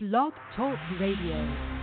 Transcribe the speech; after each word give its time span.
Blog 0.00 0.32
Talk 0.54 0.78
Radio. 1.00 1.77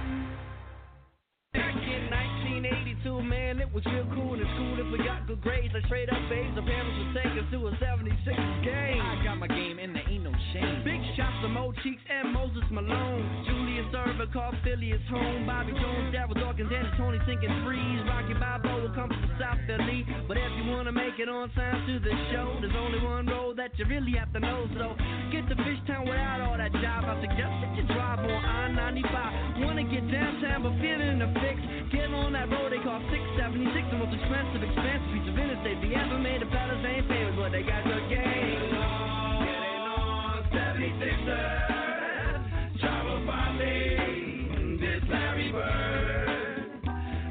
1982, 3.06 3.22
man, 3.30 3.62
it 3.62 3.70
was 3.70 3.86
real 3.86 4.05
cool 4.18 4.34
in 4.34 4.47
school 4.58 4.76
if 4.81 4.89
we 4.89 4.97
got 5.05 5.28
good 5.28 5.42
grades. 5.42 5.73
Like 5.73 5.86
straight 5.86 6.10
up 6.10 6.18
A's, 6.18 6.50
the 6.57 6.65
parents 6.65 6.97
would 6.97 7.13
take 7.13 7.34
us 7.38 7.46
to 7.54 7.70
a 7.70 7.71
76 7.78 8.18
game. 8.66 9.02
I 9.02 9.21
got 9.21 9.38
my 9.38 9.47
game 9.47 9.78
and 9.78 9.93
there 9.93 10.05
ain't 10.09 10.25
no 10.25 10.34
shame. 10.54 10.81
Big 10.81 11.02
shots 11.13 11.38
to 11.46 11.49
Mo 11.49 11.70
Cheeks 11.86 12.02
and 12.10 12.33
Moses 12.33 12.65
Malone. 12.73 13.46
Julius 13.46 13.89
Erving 13.94 14.32
called 14.33 14.57
Philly 14.65 14.89
his 14.89 15.05
home. 15.10 15.46
Bobby 15.46 15.73
Jones, 15.78 16.10
Daryl 16.14 16.33
Dawkins, 16.33 16.71
and 16.73 16.89
Tony 16.97 17.21
sinking 17.29 17.54
threes. 17.61 18.02
Rocky 18.10 18.33
Balboa 18.33 18.89
comes 18.97 19.14
from 19.14 19.32
South 19.37 19.61
Philly. 19.69 20.01
But 20.28 20.37
if 20.42 20.51
you 20.57 20.65
wanna 20.74 20.92
make 20.92 21.21
it 21.21 21.29
on 21.29 21.54
time 21.54 21.86
to 21.86 22.01
the 22.01 22.14
show, 22.33 22.57
there's 22.61 22.75
only 22.75 23.00
one 23.06 23.29
road 23.29 23.57
that 23.61 23.78
you 23.78 23.86
really 23.86 24.18
have 24.18 24.33
to 24.33 24.42
know. 24.42 24.65
So 24.74 24.97
get 25.29 25.46
to 25.54 25.56
Fishtown 25.61 26.10
without 26.10 26.42
all 26.42 26.57
that 26.57 26.74
jive. 26.74 27.06
I 27.06 27.15
suggest 27.21 27.54
that 27.61 27.71
you 27.78 27.83
drive 27.93 28.19
on 28.25 28.33
I-95. 28.33 29.61
Wanna 29.61 29.86
get 29.86 30.10
downtown 30.10 30.64
but 30.65 30.74
feeling 30.82 31.21
the 31.21 31.29
fix. 31.37 31.85
Get 31.92 32.10
on 32.14 32.34
that 32.34 32.50
road 32.50 32.72
they 32.72 32.78
call 32.84 33.00
676, 33.12 33.88
the 33.92 33.98
most 33.98 34.14
expensive, 34.14 34.64
expensive 34.64 35.12
piece 35.14 35.28
of 35.30 35.38
interstate. 35.38 35.78
Ever 35.96 36.18
made 36.20 36.42
ain't 36.86 37.08
famous, 37.08 37.36
but 37.38 37.52
they 37.52 37.62
got 37.64 37.84
game. 38.10 38.74
On 38.76 40.44
76ers, 40.52 42.80
travel 42.82 43.26
by 43.26 43.56
this 44.82 45.04
Larry 45.10 45.52
Bird. 45.52 46.82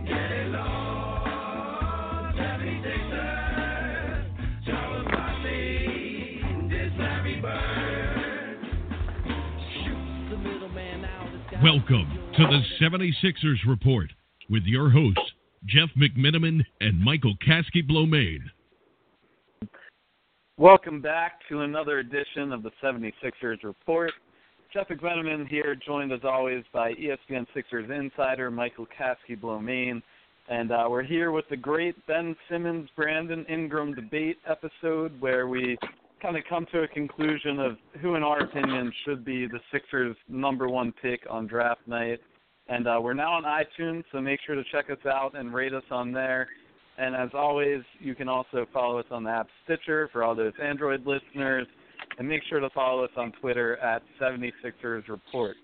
Get 0.06 0.30
it 0.32 0.48
lost, 0.54 2.36
76ers, 2.38 4.24
travel 4.64 5.04
by 5.10 5.34
this 6.70 6.92
Larry 6.98 7.40
Bird. 7.42 8.58
Shoot 9.84 10.30
the 10.30 10.36
middleman 10.38 11.04
out. 11.04 11.26
this 11.32 11.42
guy- 11.50 11.62
Welcome 11.62 12.06
to 12.36 12.46
the 12.46 12.62
76ers 12.80 13.64
Report 13.66 14.10
with 14.50 14.64
your 14.64 14.90
hosts, 14.90 15.32
Jeff 15.66 15.88
McMenamin 15.96 16.64
and 16.80 17.00
Michael 17.00 17.34
Kaskey-Blomain. 17.46 18.40
Welcome 20.56 21.00
back 21.00 21.40
to 21.48 21.62
another 21.62 21.98
edition 21.98 22.52
of 22.52 22.62
the 22.62 22.70
76ers 22.82 23.64
Report. 23.64 24.12
Jeff 24.72 24.88
McMenamin 24.88 25.48
here, 25.48 25.74
joined 25.74 26.12
as 26.12 26.20
always 26.24 26.64
by 26.72 26.92
ESPN 26.94 27.46
Sixers 27.54 27.90
insider 27.90 28.50
Michael 28.50 28.86
Kaskey-Blomain. 28.98 30.02
And 30.48 30.72
uh, 30.72 30.86
we're 30.90 31.02
here 31.02 31.32
with 31.32 31.46
the 31.48 31.56
great 31.56 31.94
Ben 32.06 32.36
Simmons 32.50 32.88
Brandon 32.96 33.46
Ingram 33.48 33.94
debate 33.94 34.36
episode 34.48 35.18
where 35.20 35.48
we 35.48 35.78
kind 36.20 36.36
of 36.36 36.42
come 36.48 36.66
to 36.72 36.82
a 36.82 36.88
conclusion 36.88 37.58
of 37.60 37.76
who, 38.00 38.14
in 38.14 38.22
our 38.22 38.40
opinion, 38.40 38.92
should 39.04 39.24
be 39.24 39.46
the 39.46 39.60
Sixers' 39.72 40.16
number 40.28 40.68
one 40.68 40.92
pick 41.02 41.20
on 41.30 41.46
draft 41.46 41.80
night. 41.86 42.20
And 42.68 42.88
uh, 42.88 42.98
we're 43.02 43.14
now 43.14 43.32
on 43.34 43.44
iTunes, 43.44 44.04
so 44.10 44.20
make 44.20 44.40
sure 44.46 44.54
to 44.54 44.64
check 44.72 44.88
us 44.90 45.04
out 45.06 45.32
and 45.36 45.52
rate 45.52 45.74
us 45.74 45.82
on 45.90 46.12
there. 46.12 46.48
And 46.96 47.14
as 47.14 47.28
always, 47.34 47.82
you 47.98 48.14
can 48.14 48.28
also 48.28 48.66
follow 48.72 48.98
us 48.98 49.06
on 49.10 49.24
the 49.24 49.30
app 49.30 49.48
Stitcher 49.64 50.08
for 50.12 50.22
all 50.22 50.34
those 50.34 50.52
Android 50.62 51.04
listeners. 51.06 51.66
And 52.18 52.28
make 52.28 52.42
sure 52.48 52.60
to 52.60 52.70
follow 52.70 53.04
us 53.04 53.10
on 53.16 53.32
Twitter 53.40 53.76
at 53.78 54.02
76ers 54.20 55.08
Report. 55.08 55.56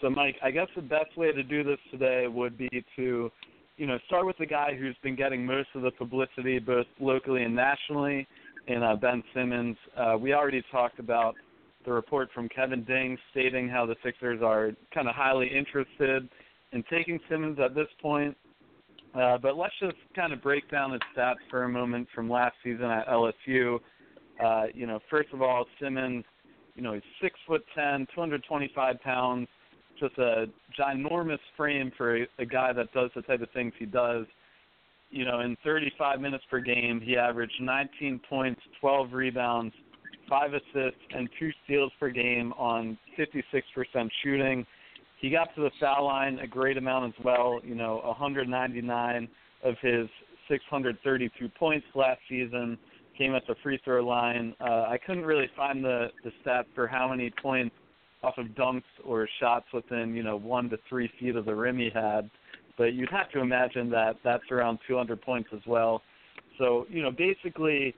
So, 0.00 0.10
Mike, 0.10 0.36
I 0.42 0.50
guess 0.50 0.66
the 0.76 0.82
best 0.82 1.16
way 1.16 1.32
to 1.32 1.42
do 1.42 1.62
this 1.62 1.78
today 1.90 2.26
would 2.26 2.56
be 2.58 2.68
to, 2.96 3.30
you 3.76 3.86
know, 3.86 3.98
start 4.06 4.26
with 4.26 4.36
the 4.38 4.46
guy 4.46 4.74
who's 4.78 4.96
been 5.02 5.16
getting 5.16 5.44
most 5.44 5.68
of 5.74 5.82
the 5.82 5.90
publicity, 5.92 6.58
both 6.58 6.86
locally 6.98 7.42
and 7.42 7.54
nationally, 7.54 8.26
in 8.66 8.82
uh, 8.82 8.96
Ben 8.96 9.22
Simmons. 9.34 9.76
Uh, 9.96 10.16
we 10.18 10.34
already 10.34 10.62
talked 10.70 10.98
about 10.98 11.34
the 11.84 11.92
report 11.92 12.28
from 12.34 12.48
Kevin 12.48 12.84
Ding 12.84 13.16
stating 13.30 13.68
how 13.68 13.86
the 13.86 13.96
Sixers 14.04 14.40
are 14.42 14.72
kind 14.92 15.08
of 15.08 15.14
highly 15.14 15.48
interested 15.48 16.28
in 16.72 16.84
taking 16.90 17.18
Simmons 17.28 17.58
at 17.58 17.74
this 17.74 17.88
point. 18.00 18.36
Uh, 19.14 19.38
but 19.38 19.56
let's 19.56 19.74
just 19.80 19.96
kind 20.14 20.32
of 20.32 20.40
break 20.42 20.70
down 20.70 20.92
his 20.92 21.00
stats 21.16 21.34
for 21.50 21.64
a 21.64 21.68
moment 21.68 22.06
from 22.14 22.30
last 22.30 22.54
season 22.62 22.84
at 22.84 23.08
LSU. 23.08 23.78
Uh, 24.42 24.64
you 24.72 24.86
know, 24.86 25.00
first 25.10 25.30
of 25.32 25.42
all, 25.42 25.66
Simmons, 25.80 26.24
you 26.76 26.82
know, 26.82 26.92
he's 26.92 27.02
six 27.20 27.38
foot 27.46 27.64
ten, 27.74 28.06
225 28.14 29.00
pounds, 29.00 29.48
just 29.98 30.16
a 30.18 30.46
ginormous 30.78 31.40
frame 31.56 31.90
for 31.96 32.18
a, 32.18 32.26
a 32.38 32.46
guy 32.46 32.72
that 32.72 32.92
does 32.92 33.10
the 33.16 33.22
type 33.22 33.42
of 33.42 33.50
things 33.50 33.72
he 33.78 33.86
does. 33.86 34.26
You 35.10 35.24
know, 35.24 35.40
in 35.40 35.56
35 35.64 36.20
minutes 36.20 36.44
per 36.48 36.60
game, 36.60 37.00
he 37.04 37.16
averaged 37.16 37.60
19 37.60 38.20
points, 38.28 38.60
12 38.80 39.12
rebounds, 39.12 39.74
five 40.30 40.54
assists, 40.54 41.00
and 41.10 41.28
two 41.38 41.50
steals 41.64 41.92
per 42.00 42.08
game 42.08 42.54
on 42.56 42.96
56% 43.18 44.08
shooting. 44.22 44.64
He 45.20 45.28
got 45.28 45.54
to 45.56 45.60
the 45.60 45.70
foul 45.78 46.06
line 46.06 46.38
a 46.38 46.46
great 46.46 46.78
amount 46.78 47.12
as 47.14 47.24
well. 47.24 47.60
You 47.62 47.74
know, 47.74 48.00
199 48.04 49.28
of 49.64 49.74
his 49.82 50.08
632 50.48 51.48
points 51.58 51.86
last 51.94 52.20
season 52.28 52.78
came 53.18 53.34
at 53.34 53.42
the 53.46 53.54
free 53.62 53.78
throw 53.84 54.02
line. 54.02 54.54
Uh, 54.60 54.86
I 54.88 54.98
couldn't 55.04 55.24
really 55.24 55.50
find 55.54 55.84
the 55.84 56.06
the 56.24 56.30
stat 56.40 56.64
for 56.74 56.86
how 56.86 57.08
many 57.08 57.30
points 57.42 57.74
off 58.22 58.38
of 58.38 58.46
dunks 58.48 58.82
or 59.04 59.28
shots 59.40 59.66
within 59.74 60.14
you 60.14 60.22
know 60.22 60.36
one 60.36 60.70
to 60.70 60.78
three 60.88 61.10
feet 61.18 61.36
of 61.36 61.44
the 61.44 61.54
rim 61.54 61.76
he 61.78 61.90
had, 61.92 62.30
but 62.78 62.94
you'd 62.94 63.10
have 63.10 63.30
to 63.32 63.40
imagine 63.40 63.90
that 63.90 64.16
that's 64.24 64.50
around 64.50 64.78
200 64.88 65.20
points 65.20 65.50
as 65.52 65.60
well. 65.66 66.02
So 66.58 66.86
you 66.88 67.02
know 67.02 67.10
basically 67.10 67.94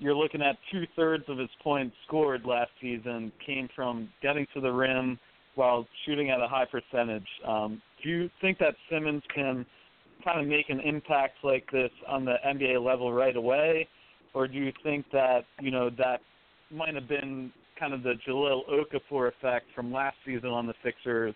you're 0.00 0.14
looking 0.14 0.40
at 0.40 0.56
two 0.72 0.84
thirds 0.96 1.24
of 1.28 1.38
his 1.38 1.50
points 1.62 1.94
scored 2.06 2.44
last 2.46 2.70
season 2.80 3.30
came 3.44 3.68
from 3.76 4.08
getting 4.22 4.46
to 4.54 4.60
the 4.60 4.70
rim 4.70 5.18
while 5.56 5.86
shooting 6.06 6.30
at 6.30 6.40
a 6.40 6.48
high 6.48 6.64
percentage. 6.64 7.26
Um, 7.46 7.82
do 8.02 8.08
you 8.08 8.30
think 8.40 8.58
that 8.58 8.74
Simmons 8.90 9.22
can 9.34 9.66
kind 10.24 10.40
of 10.40 10.46
make 10.46 10.70
an 10.70 10.80
impact 10.80 11.36
like 11.44 11.70
this 11.70 11.90
on 12.08 12.24
the 12.24 12.36
NBA 12.46 12.84
level 12.84 13.12
right 13.12 13.36
away, 13.36 13.86
or 14.32 14.48
do 14.48 14.58
you 14.58 14.72
think 14.82 15.04
that 15.12 15.44
you 15.60 15.70
know 15.70 15.90
that 15.98 16.20
might 16.70 16.94
have 16.94 17.08
been 17.08 17.52
kind 17.78 17.92
of 17.92 18.02
the 18.02 18.14
Jahlil 18.26 18.62
Okafor 18.70 19.28
effect 19.28 19.66
from 19.74 19.92
last 19.92 20.16
season 20.24 20.48
on 20.48 20.66
the 20.66 20.74
Sixers, 20.82 21.34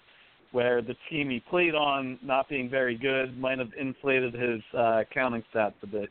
where 0.52 0.80
the 0.80 0.94
team 1.10 1.28
he 1.28 1.42
played 1.50 1.74
on 1.74 2.18
not 2.22 2.48
being 2.48 2.70
very 2.70 2.96
good 2.96 3.38
might 3.38 3.58
have 3.58 3.70
inflated 3.78 4.32
his 4.32 4.60
uh, 4.76 5.02
counting 5.12 5.42
stats 5.54 5.74
a 5.82 5.86
bit? 5.86 6.08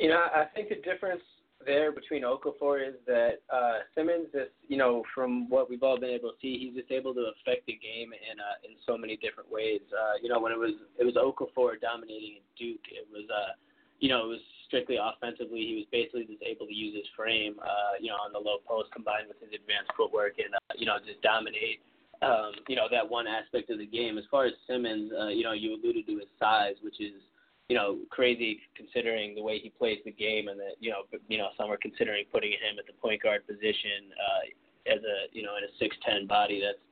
You 0.00 0.08
know, 0.08 0.16
I 0.32 0.48
think 0.54 0.70
the 0.70 0.80
difference 0.80 1.20
there 1.66 1.92
between 1.92 2.22
Okafor 2.24 2.80
is 2.88 2.94
that 3.06 3.44
uh, 3.52 3.84
Simmons 3.94 4.32
is, 4.32 4.48
you 4.66 4.78
know, 4.78 5.04
from 5.14 5.46
what 5.50 5.68
we've 5.68 5.82
all 5.82 6.00
been 6.00 6.08
able 6.08 6.32
to 6.32 6.36
see, 6.40 6.56
he's 6.56 6.72
just 6.72 6.90
able 6.90 7.12
to 7.12 7.28
affect 7.36 7.66
the 7.66 7.76
game 7.76 8.16
in 8.16 8.40
uh, 8.40 8.64
in 8.64 8.80
so 8.88 8.96
many 8.96 9.20
different 9.20 9.52
ways. 9.52 9.84
Uh, 9.92 10.16
you 10.22 10.32
know, 10.32 10.40
when 10.40 10.52
it 10.52 10.58
was 10.58 10.72
it 10.98 11.04
was 11.04 11.20
Okafor 11.20 11.76
dominating 11.76 12.40
Duke, 12.56 12.80
it 12.88 13.04
was 13.12 13.28
uh, 13.28 13.52
you 14.00 14.08
know, 14.08 14.24
it 14.24 14.40
was 14.40 14.44
strictly 14.66 14.96
offensively. 14.96 15.60
He 15.68 15.76
was 15.84 15.88
basically 15.92 16.24
just 16.24 16.40
able 16.40 16.64
to 16.64 16.72
use 16.72 16.96
his 16.96 17.04
frame, 17.12 17.60
uh, 17.60 18.00
you 18.00 18.08
know, 18.08 18.16
on 18.24 18.32
the 18.32 18.40
low 18.40 18.64
post 18.64 18.88
combined 18.96 19.28
with 19.28 19.36
his 19.44 19.52
advanced 19.52 19.92
footwork 20.00 20.40
and 20.40 20.56
uh, 20.56 20.72
you 20.80 20.88
know 20.88 20.96
just 21.04 21.20
dominate. 21.20 21.84
Um, 22.24 22.56
you 22.72 22.76
know 22.76 22.88
that 22.88 23.04
one 23.04 23.28
aspect 23.28 23.68
of 23.68 23.76
the 23.76 23.86
game. 23.86 24.16
As 24.16 24.24
far 24.30 24.48
as 24.48 24.56
Simmons, 24.64 25.12
uh, 25.12 25.28
you 25.28 25.44
know, 25.44 25.52
you 25.52 25.76
alluded 25.76 26.08
to 26.08 26.24
his 26.24 26.32
size, 26.40 26.80
which 26.80 27.04
is 27.04 27.20
you 27.70 27.76
know, 27.76 27.98
crazy 28.10 28.58
considering 28.74 29.36
the 29.36 29.42
way 29.42 29.60
he 29.60 29.70
plays 29.70 30.02
the 30.04 30.10
game, 30.10 30.48
and 30.48 30.58
that 30.58 30.74
you 30.80 30.90
know, 30.90 31.06
you 31.28 31.38
know, 31.38 31.50
some 31.56 31.70
are 31.70 31.78
considering 31.78 32.24
putting 32.32 32.50
him 32.50 32.82
at 32.82 32.86
the 32.90 32.92
point 32.98 33.22
guard 33.22 33.46
position 33.46 34.10
uh, 34.10 34.90
as 34.90 34.98
a 34.98 35.30
you 35.30 35.46
know 35.46 35.54
in 35.54 35.62
a 35.62 35.72
six 35.78 35.94
ten 36.02 36.26
body. 36.26 36.58
That's 36.58 36.82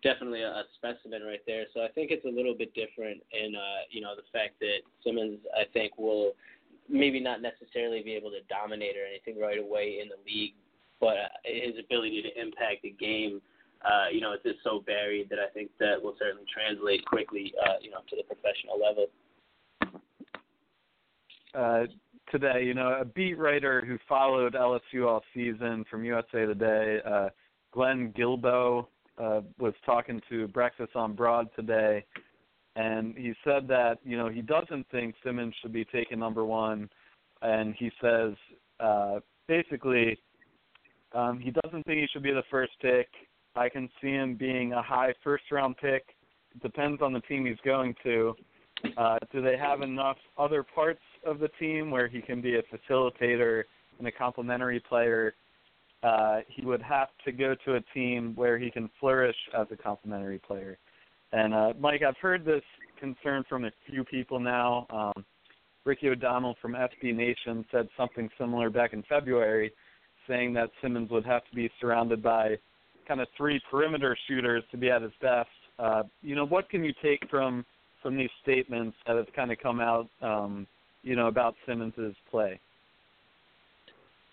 definitely 0.00 0.40
a, 0.40 0.64
specimen 0.80 1.20
right 1.20 1.44
there. 1.46 1.68
So 1.76 1.84
I 1.84 1.92
think 1.92 2.10
it's 2.10 2.24
a 2.24 2.32
little 2.32 2.56
bit 2.56 2.72
different 2.72 3.20
in 3.28 3.52
uh, 3.52 3.84
you 3.92 4.00
know 4.00 4.16
the 4.16 4.24
fact 4.32 4.56
that 4.64 4.80
Simmons 5.04 5.36
I 5.52 5.68
think 5.68 5.98
will 5.98 6.32
maybe 6.88 7.20
not 7.20 7.44
necessarily 7.44 8.00
be 8.00 8.16
able 8.16 8.32
to 8.32 8.40
dominate 8.48 8.96
or 8.96 9.04
anything 9.04 9.36
right 9.36 9.60
away 9.60 10.00
in 10.00 10.08
the 10.08 10.16
league, 10.24 10.56
but 10.96 11.20
uh, 11.20 11.28
his 11.44 11.76
ability 11.76 12.24
to 12.24 12.32
impact 12.40 12.88
the 12.88 12.96
game. 12.96 13.44
Uh, 13.84 14.08
you 14.14 14.22
know, 14.22 14.32
it's 14.32 14.46
just 14.46 14.62
so 14.64 14.80
varied 14.86 15.28
that 15.28 15.42
I 15.42 15.50
think 15.52 15.68
that 15.76 16.00
will 16.00 16.14
certainly 16.16 16.46
translate 16.46 17.04
quickly, 17.04 17.52
uh, 17.66 17.82
you 17.82 17.90
know, 17.90 17.98
to 18.08 18.14
the 18.14 18.22
professional 18.22 18.80
level 18.80 19.10
uh, 21.54 21.84
today. 22.30 22.64
You 22.64 22.74
know, 22.74 22.98
a 23.00 23.04
beat 23.04 23.38
writer 23.38 23.84
who 23.84 23.98
followed 24.08 24.54
LSU 24.54 25.06
all 25.06 25.22
season 25.34 25.84
from 25.90 26.04
USA 26.04 26.46
Today, 26.46 26.98
uh, 27.06 27.28
Glenn 27.72 28.12
Guilbeau, 28.16 28.86
uh, 29.18 29.40
was 29.58 29.74
talking 29.84 30.20
to 30.28 30.48
Breakfast 30.48 30.92
on 30.94 31.14
Broad 31.14 31.48
today, 31.54 32.04
and 32.76 33.16
he 33.16 33.34
said 33.44 33.68
that 33.68 33.98
you 34.04 34.16
know 34.16 34.28
he 34.28 34.42
doesn't 34.42 34.86
think 34.90 35.14
Simmons 35.24 35.54
should 35.60 35.72
be 35.72 35.84
taken 35.84 36.18
number 36.18 36.44
one, 36.44 36.88
and 37.42 37.74
he 37.78 37.90
says 38.00 38.32
uh, 38.80 39.20
basically 39.48 40.18
um, 41.14 41.38
he 41.38 41.50
doesn't 41.50 41.84
think 41.84 42.00
he 42.00 42.06
should 42.12 42.22
be 42.22 42.32
the 42.32 42.42
first 42.50 42.72
pick. 42.80 43.08
I 43.54 43.68
can 43.68 43.88
see 44.00 44.08
him 44.08 44.34
being 44.34 44.72
a 44.72 44.82
high 44.82 45.12
first 45.22 45.44
round 45.50 45.76
pick. 45.76 46.04
Depends 46.62 47.02
on 47.02 47.12
the 47.12 47.20
team 47.20 47.46
he's 47.46 47.56
going 47.64 47.94
to. 48.02 48.34
Uh, 48.96 49.18
do 49.32 49.40
they 49.40 49.56
have 49.56 49.82
enough 49.82 50.16
other 50.38 50.62
parts 50.62 51.02
of 51.24 51.38
the 51.38 51.48
team 51.60 51.90
where 51.90 52.08
he 52.08 52.20
can 52.20 52.40
be 52.40 52.56
a 52.56 52.62
facilitator 52.62 53.64
and 53.98 54.06
a 54.06 54.12
complementary 54.12 54.80
player? 54.80 55.34
uh, 56.02 56.40
he 56.48 56.64
would 56.64 56.82
have 56.82 57.08
to 57.24 57.32
go 57.32 57.54
to 57.64 57.76
a 57.76 57.80
team 57.94 58.32
where 58.34 58.58
he 58.58 58.70
can 58.70 58.90
flourish 58.98 59.36
as 59.58 59.66
a 59.70 59.76
complementary 59.76 60.38
player. 60.38 60.78
And 61.32 61.54
uh, 61.54 61.72
Mike, 61.78 62.02
I've 62.06 62.16
heard 62.20 62.44
this 62.44 62.62
concern 62.98 63.44
from 63.48 63.64
a 63.64 63.70
few 63.88 64.04
people 64.04 64.40
now. 64.40 64.86
Um, 64.90 65.24
Ricky 65.84 66.08
O'Donnell 66.08 66.56
from 66.60 66.72
SB 66.72 67.14
Nation 67.14 67.64
said 67.72 67.88
something 67.96 68.28
similar 68.38 68.70
back 68.70 68.92
in 68.92 69.02
February, 69.08 69.72
saying 70.28 70.52
that 70.54 70.70
Simmons 70.80 71.10
would 71.10 71.24
have 71.24 71.44
to 71.48 71.54
be 71.54 71.70
surrounded 71.80 72.22
by 72.22 72.56
kind 73.06 73.20
of 73.20 73.28
three 73.36 73.60
perimeter 73.70 74.16
shooters 74.28 74.62
to 74.70 74.76
be 74.76 74.90
at 74.90 75.02
his 75.02 75.12
best. 75.20 75.48
Uh, 75.78 76.02
you 76.20 76.36
know, 76.36 76.46
what 76.46 76.68
can 76.68 76.84
you 76.84 76.92
take 77.02 77.28
from 77.30 77.64
from 78.02 78.16
these 78.16 78.30
statements 78.42 78.96
that 79.06 79.16
have 79.16 79.26
kind 79.34 79.52
of 79.52 79.58
come 79.58 79.80
out, 79.80 80.08
um, 80.20 80.66
you 81.02 81.16
know, 81.16 81.28
about 81.28 81.54
Simmons's 81.66 82.14
play? 82.30 82.60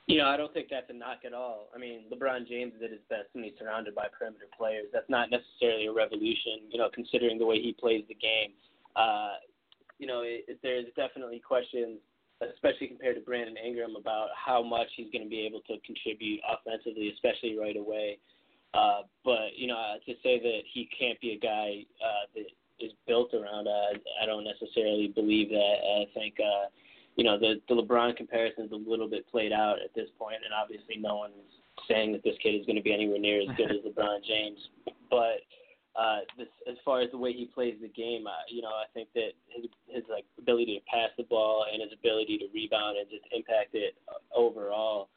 You 0.08 0.18
know, 0.18 0.26
I 0.26 0.38
don't 0.38 0.52
think 0.52 0.70
that's 0.72 0.90
a 0.90 0.94
knock 0.94 1.20
at 1.24 1.34
all. 1.34 1.70
I 1.76 1.78
mean, 1.78 2.02
LeBron 2.12 2.48
James 2.48 2.74
did 2.80 2.90
his 2.90 3.06
best 3.10 3.30
when 3.34 3.44
he's 3.44 3.54
surrounded 3.60 3.94
by 3.94 4.08
perimeter 4.10 4.50
players. 4.58 4.88
That's 4.92 5.08
not 5.08 5.30
necessarily 5.30 5.86
a 5.86 5.94
revolution, 5.94 6.66
you 6.72 6.80
know, 6.80 6.90
considering 6.92 7.38
the 7.38 7.46
way 7.46 7.62
he 7.62 7.78
plays 7.80 8.04
the 8.10 8.16
game. 8.16 8.58
Uh, 8.96 9.38
you 10.00 10.08
know, 10.08 10.22
it, 10.22 10.46
it, 10.48 10.58
there's 10.64 10.88
definitely 10.96 11.38
questions, 11.38 12.00
especially 12.42 12.88
compared 12.88 13.18
to 13.18 13.22
Brandon 13.22 13.54
Ingram, 13.56 13.94
about 14.00 14.30
how 14.34 14.64
much 14.64 14.88
he's 14.98 15.12
going 15.14 15.24
to 15.24 15.30
be 15.30 15.46
able 15.46 15.62
to 15.70 15.78
contribute 15.86 16.42
offensively, 16.42 17.14
especially 17.14 17.56
right 17.60 17.78
away. 17.78 18.18
Uh, 18.74 19.02
but 19.24 19.54
you 19.58 19.68
know, 19.68 19.78
to 20.06 20.14
say 20.24 20.42
that 20.42 20.62
he 20.74 20.90
can't 20.98 21.22
be 21.22 21.34
a 21.34 21.40
guy 21.40 21.86
uh, 22.02 22.26
that 22.34 22.50
is 22.80 22.92
built 23.08 23.34
around, 23.34 23.68
uh, 23.68 23.98
I 24.22 24.26
don't 24.26 24.44
necessarily 24.44 25.08
believe 25.08 25.50
that. 25.50 25.78
I 25.84 26.06
think. 26.14 26.36
Uh, 26.40 26.68
you 27.16 27.26
know, 27.26 27.38
the 27.38 27.60
the 27.68 27.76
LeBron 27.76 28.16
comparison 28.16 28.66
is 28.66 28.72
a 28.72 28.90
little 28.90 29.10
bit 29.10 29.28
played 29.30 29.52
out 29.52 29.76
at 29.84 29.94
this 29.94 30.08
point, 30.18 30.40
and 30.46 30.54
obviously 30.54 30.96
no 30.96 31.18
one's 31.18 31.34
saying 31.88 32.14
that 32.14 32.24
this 32.24 32.36
kid 32.42 32.56
is 32.56 32.66
going 32.66 32.78
to 32.78 32.82
be 32.82 32.94
anywhere 32.94 33.20
near 33.20 33.42
as 33.42 33.50
good 33.58 33.72
as 33.72 33.84
LeBron 33.88 34.24
James. 34.24 34.60
But 35.10 35.44
uh, 36.00 36.20
this, 36.38 36.48
as 36.70 36.78
far 36.86 37.02
as 37.02 37.12
the 37.12 37.18
way 37.18 37.34
he 37.34 37.46
plays 37.46 37.76
the 37.82 37.90
game, 37.90 38.28
uh, 38.28 38.48
you 38.48 38.62
know, 38.62 38.70
I 38.72 38.86
think 38.94 39.10
that 39.16 39.36
his 39.50 39.66
his 39.88 40.04
like 40.10 40.24
ability 40.38 40.80
to 40.80 40.86
pass 40.88 41.10
the 41.18 41.24
ball 41.24 41.66
and 41.72 41.82
his 41.82 41.92
ability 41.92 42.38
to 42.40 42.46
rebound 42.54 42.98
and 42.98 43.10
just 43.10 43.26
impact 43.36 43.74
it 43.74 43.96
overall. 44.34 45.10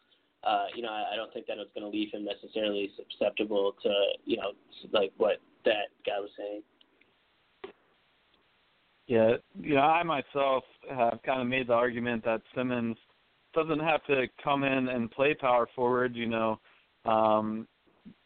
Uh, 0.43 0.67
you 0.75 0.83
know, 0.83 0.91
I, 0.91 1.13
I 1.13 1.17
don't 1.17 1.33
think 1.33 1.47
that 1.47 1.59
it's 1.59 1.71
going 1.71 1.87
to 1.87 1.97
leave 1.97 2.11
him 2.11 2.27
necessarily 2.27 2.91
susceptible 2.99 3.75
to, 3.85 3.93
you 4.25 4.39
know, 4.39 4.59
like 4.91 5.13
what 5.17 5.39
that 5.65 5.95
guy 6.05 6.19
was 6.19 6.31
saying. 6.37 6.63
Yeah, 9.13 9.33
you 9.61 9.75
know, 9.75 9.83
I 9.83 10.03
myself 10.05 10.65
have 10.89 11.19
kind 11.23 11.43
of 11.43 11.47
made 11.47 11.67
the 11.67 11.75
argument 11.75 12.25
that 12.25 12.41
Simmons 12.57 12.97
doesn't 13.53 13.81
have 13.81 14.03
to 14.07 14.25
come 14.43 14.65
in 14.65 14.89
and 14.89 15.11
play 15.11 15.35
power 15.39 15.69
forward. 15.77 16.17
You 16.17 16.31
know, 16.31 16.61
um, 17.05 17.69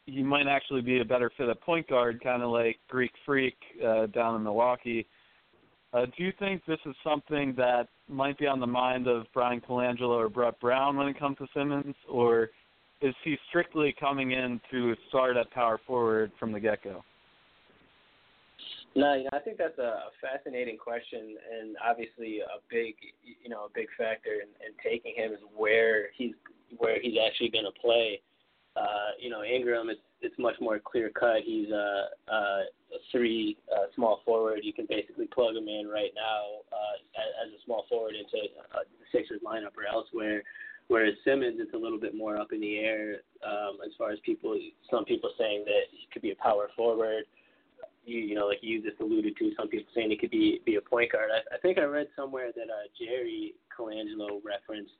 he 0.04 0.22
might 0.22 0.46
actually 0.46 0.82
be 0.82 1.00
a 1.00 1.04
better 1.04 1.28
fit 1.36 1.48
at 1.48 1.60
point 1.60 1.88
guard, 1.88 2.22
kind 2.22 2.40
of 2.40 2.50
like 2.50 2.76
Greek 2.88 3.10
Freak 3.24 3.56
uh, 3.84 4.06
down 4.06 4.36
in 4.36 4.44
Milwaukee. 4.44 5.08
Uh, 5.92 6.06
do 6.16 6.22
you 6.22 6.32
think 6.38 6.64
this 6.66 6.78
is 6.86 6.94
something 7.02 7.52
that 7.56 7.88
might 8.08 8.38
be 8.38 8.46
on 8.46 8.60
the 8.60 8.66
mind 8.66 9.08
of 9.08 9.26
Bryan 9.34 9.60
Colangelo 9.60 10.10
or 10.10 10.28
Brett 10.28 10.60
Brown 10.60 10.96
when 10.96 11.08
it 11.08 11.18
comes 11.18 11.36
to 11.38 11.48
Simmons, 11.52 11.96
or 12.08 12.50
is 13.00 13.14
he 13.24 13.36
strictly 13.48 13.92
coming 13.98 14.30
in 14.30 14.60
to 14.70 14.94
start 15.08 15.36
at 15.36 15.50
power 15.50 15.80
forward 15.84 16.30
from 16.38 16.52
the 16.52 16.60
get-go? 16.60 17.02
No, 18.96 19.12
you 19.12 19.24
know, 19.24 19.30
I 19.34 19.40
think 19.40 19.58
that's 19.58 19.78
a 19.78 20.08
fascinating 20.24 20.78
question, 20.78 21.36
and 21.52 21.76
obviously 21.84 22.40
a 22.40 22.64
big, 22.70 22.96
you 23.22 23.50
know, 23.50 23.66
a 23.66 23.72
big 23.74 23.88
factor 23.98 24.40
in, 24.40 24.48
in 24.64 24.72
taking 24.82 25.12
him 25.14 25.34
is 25.34 25.44
where 25.54 26.08
he's 26.16 26.32
where 26.78 26.96
he's 27.00 27.20
actually 27.20 27.50
going 27.50 27.68
to 27.68 27.78
play. 27.78 28.22
Uh, 28.74 29.12
you 29.20 29.28
know, 29.28 29.44
Ingram, 29.44 29.90
it's 29.90 30.00
it's 30.22 30.34
much 30.38 30.54
more 30.62 30.80
clear 30.80 31.10
cut. 31.10 31.44
He's 31.44 31.68
a, 31.68 32.08
a, 32.32 32.64
three 33.12 33.58
uh, 33.70 33.92
small 33.94 34.20
forward. 34.24 34.60
You 34.62 34.72
can 34.72 34.86
basically 34.88 35.26
plug 35.26 35.56
him 35.56 35.68
in 35.68 35.88
right 35.92 36.16
now 36.16 36.64
uh, 36.72 36.96
as, 37.20 37.52
as 37.52 37.60
a 37.60 37.64
small 37.66 37.84
forward 37.90 38.14
into 38.16 38.48
uh, 38.72 38.78
the 38.80 39.06
Sixers 39.12 39.42
lineup 39.44 39.76
or 39.76 39.84
elsewhere. 39.92 40.42
Whereas 40.88 41.14
Simmons, 41.22 41.58
it's 41.60 41.74
a 41.74 41.76
little 41.76 42.00
bit 42.00 42.14
more 42.14 42.38
up 42.38 42.52
in 42.52 42.60
the 42.60 42.78
air 42.78 43.16
um, 43.44 43.76
as 43.84 43.92
far 43.98 44.10
as 44.10 44.18
people. 44.24 44.58
Some 44.90 45.04
people 45.04 45.30
saying 45.38 45.64
that 45.66 45.92
he 45.92 46.08
could 46.10 46.22
be 46.22 46.30
a 46.30 46.36
power 46.36 46.70
forward 46.74 47.24
you 48.06 48.18
you 48.20 48.34
know 48.34 48.46
like 48.46 48.58
you 48.62 48.82
just 48.82 49.00
alluded 49.00 49.36
to 49.36 49.52
some 49.56 49.68
people 49.68 49.86
saying 49.94 50.10
he 50.10 50.16
could 50.16 50.30
be 50.30 50.60
be 50.64 50.76
a 50.76 50.80
point 50.80 51.12
guard. 51.12 51.30
I, 51.30 51.54
I 51.54 51.58
think 51.58 51.78
I 51.78 51.82
read 51.82 52.08
somewhere 52.16 52.50
that 52.54 52.70
uh, 52.70 52.86
Jerry 52.98 53.54
Colangelo 53.76 54.40
referenced 54.44 54.92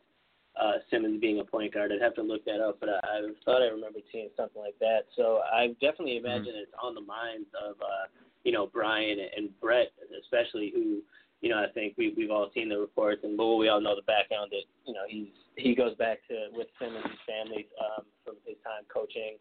uh, 0.60 0.78
Simmons 0.90 1.20
being 1.20 1.40
a 1.40 1.44
point 1.44 1.74
guard. 1.74 1.92
I'd 1.92 2.02
have 2.02 2.14
to 2.14 2.22
look 2.22 2.44
that 2.46 2.60
up, 2.60 2.78
but 2.80 2.88
I, 2.88 2.96
I 2.96 3.20
thought 3.44 3.62
I 3.62 3.66
remembered 3.66 4.02
seeing 4.12 4.30
something 4.36 4.60
like 4.60 4.78
that. 4.80 5.06
So 5.14 5.40
I 5.52 5.68
definitely 5.80 6.16
mm-hmm. 6.16 6.26
imagine 6.26 6.52
mm-hmm. 6.52 6.66
it's 6.66 6.72
on 6.82 6.94
the 6.94 7.00
minds 7.00 7.48
of 7.54 7.76
uh, 7.80 8.10
you 8.44 8.52
know 8.52 8.66
Bryan 8.66 9.18
and 9.36 9.48
Brett, 9.60 9.92
especially 10.22 10.72
who 10.74 11.02
you 11.40 11.50
know 11.50 11.62
I 11.62 11.70
think 11.72 11.94
we 11.96 12.12
we've 12.16 12.30
all 12.30 12.50
seen 12.54 12.68
the 12.68 12.78
reports 12.78 13.20
and 13.22 13.38
well, 13.38 13.58
we 13.58 13.68
all 13.68 13.80
know 13.80 13.94
the 13.94 14.02
background 14.02 14.50
that 14.50 14.66
you 14.84 14.94
know 14.94 15.06
he's 15.08 15.28
he 15.56 15.74
goes 15.74 15.94
back 15.96 16.18
to 16.28 16.48
with 16.52 16.68
Simmons' 16.78 17.06
family 17.26 17.68
um, 17.80 18.04
from 18.24 18.34
his 18.44 18.56
time 18.64 18.84
coaching 18.92 19.36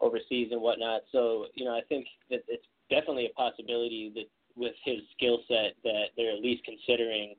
overseas 0.00 0.48
and 0.50 0.60
whatnot. 0.60 1.02
So 1.12 1.46
you 1.54 1.64
know 1.64 1.72
I 1.72 1.82
think 1.88 2.06
that 2.30 2.42
it's 2.48 2.66
definitely 2.90 3.26
a 3.26 3.34
possibility 3.34 4.12
that 4.14 4.28
with 4.56 4.74
his 4.84 5.00
skill 5.16 5.40
set 5.48 5.74
that 5.82 6.14
they're 6.16 6.32
at 6.32 6.42
least 6.42 6.64
considering 6.64 7.34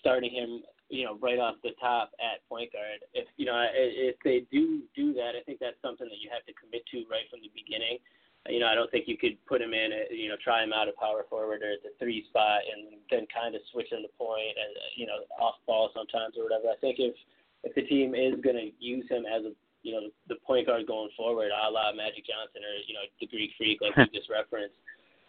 starting 0.00 0.32
him, 0.32 0.62
you 0.88 1.04
know, 1.04 1.16
right 1.20 1.38
off 1.38 1.56
the 1.62 1.72
top 1.80 2.12
at 2.20 2.46
point 2.48 2.72
guard. 2.72 3.04
If 3.12 3.28
you 3.36 3.46
know, 3.46 3.56
if 3.72 4.16
they 4.24 4.46
do 4.50 4.82
do 4.94 5.12
that, 5.14 5.32
I 5.38 5.42
think 5.44 5.58
that's 5.60 5.80
something 5.82 6.08
that 6.08 6.20
you 6.20 6.30
have 6.32 6.44
to 6.46 6.54
commit 6.56 6.84
to 6.92 7.04
right 7.10 7.28
from 7.30 7.40
the 7.40 7.52
beginning. 7.54 7.98
You 8.48 8.60
know, 8.60 8.68
I 8.68 8.76
don't 8.76 8.90
think 8.92 9.08
you 9.08 9.16
could 9.16 9.40
put 9.48 9.64
him 9.64 9.72
in, 9.72 9.88
at, 9.88 10.12
you 10.12 10.28
know, 10.28 10.36
try 10.36 10.60
him 10.60 10.76
out 10.76 10.84
at 10.84 11.00
power 11.00 11.24
forward 11.32 11.64
or 11.64 11.80
at 11.80 11.82
the 11.82 11.96
three 11.96 12.28
spot 12.28 12.60
and 12.68 13.00
then 13.08 13.24
kind 13.32 13.56
of 13.56 13.64
switch 13.72 13.88
him 13.88 14.04
to 14.04 14.12
point 14.20 14.52
and 14.52 14.76
you 14.96 15.08
know 15.08 15.24
off 15.40 15.56
ball 15.66 15.88
sometimes 15.96 16.36
or 16.36 16.44
whatever. 16.44 16.68
I 16.68 16.76
think 16.80 17.00
if 17.00 17.16
if 17.64 17.72
the 17.72 17.88
team 17.88 18.12
is 18.14 18.36
going 18.44 18.60
to 18.60 18.68
use 18.76 19.08
him 19.08 19.24
as 19.24 19.48
a 19.48 19.52
you 19.80 19.92
know 19.96 20.12
the 20.28 20.36
point 20.44 20.68
guard 20.68 20.84
going 20.84 21.12
forward, 21.16 21.52
a 21.52 21.70
la 21.72 21.92
Magic 21.96 22.28
Johnson 22.28 22.60
or 22.60 22.74
you 22.84 22.92
know 22.92 23.04
the 23.20 23.28
Greek 23.28 23.52
Freak 23.56 23.80
like 23.80 23.96
you 23.96 24.12
just 24.20 24.28
referenced, 24.28 24.76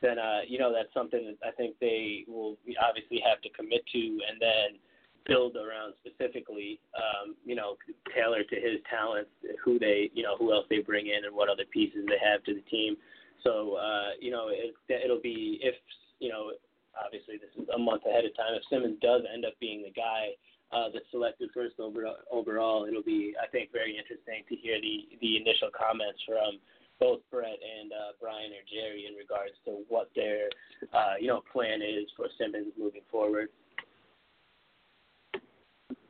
then 0.02 0.20
uh, 0.20 0.42
you 0.48 0.60
know 0.60 0.74
that's 0.74 0.94
something 0.94 1.26
that 1.26 1.48
I 1.48 1.52
think 1.56 1.76
they 1.80 2.26
will 2.28 2.58
obviously 2.82 3.22
have 3.28 3.42
to 3.42 3.50
commit 3.50 3.86
to 3.94 4.00
and 4.00 4.40
then 4.40 4.80
build 5.28 5.56
around 5.58 5.94
specifically, 6.06 6.80
um, 6.96 7.36
you 7.46 7.56
know, 7.56 7.78
tailor 8.14 8.44
to 8.44 8.56
his 8.56 8.78
talents, 8.90 9.32
who 9.64 9.80
they, 9.80 10.12
you 10.14 10.24
know, 10.24 10.38
who 10.38 10.54
else 10.54 10.66
they 10.70 10.80
bring 10.80 11.08
in 11.08 11.26
and 11.26 11.36
what 11.36 11.50
other 11.50 11.66
pieces 11.74 12.06
they 12.08 12.22
have 12.22 12.44
to 12.44 12.54
the 12.54 12.62
team. 12.70 12.96
So, 13.44 13.74
uh, 13.74 14.14
you 14.20 14.32
know, 14.32 14.50
it, 14.50 14.74
it'll 14.90 15.22
be 15.22 15.60
if, 15.62 15.76
you 16.20 16.30
know, 16.30 16.52
obviously 16.94 17.38
this 17.38 17.50
is 17.58 17.68
a 17.74 17.80
month 17.80 18.04
ahead 18.06 18.26
of 18.26 18.36
time. 18.38 18.54
If 18.54 18.64
Simmons 18.70 18.98
does 19.02 19.22
end 19.32 19.46
up 19.46 19.54
being 19.60 19.84
the 19.84 19.92
guy 19.92 20.38
uh, 20.72 20.90
that's 20.94 21.06
selected 21.12 21.50
first 21.54 21.80
over, 21.80 22.06
overall, 22.32 22.86
it'll 22.86 23.06
be, 23.06 23.34
I 23.42 23.48
think, 23.48 23.72
very 23.72 23.98
interesting 23.98 24.46
to 24.50 24.56
hear 24.56 24.80
the 24.82 25.10
the 25.22 25.38
initial 25.38 25.70
comments 25.74 26.22
from 26.26 26.62
both 27.00 27.20
Brett 27.32 27.58
and 27.80 27.92
uh, 27.92 28.14
Bryan 28.20 28.52
or 28.52 28.64
Jerry 28.72 29.06
in 29.10 29.16
regards 29.16 29.54
to 29.66 29.84
what 29.90 30.10
their 30.16 30.50
uh, 30.94 31.16
you 31.20 31.28
know 31.28 31.42
plan 31.52 31.82
is 31.82 32.06
for 32.16 32.28
Simmons 32.38 32.74
moving 32.78 33.02
forward. 33.12 33.50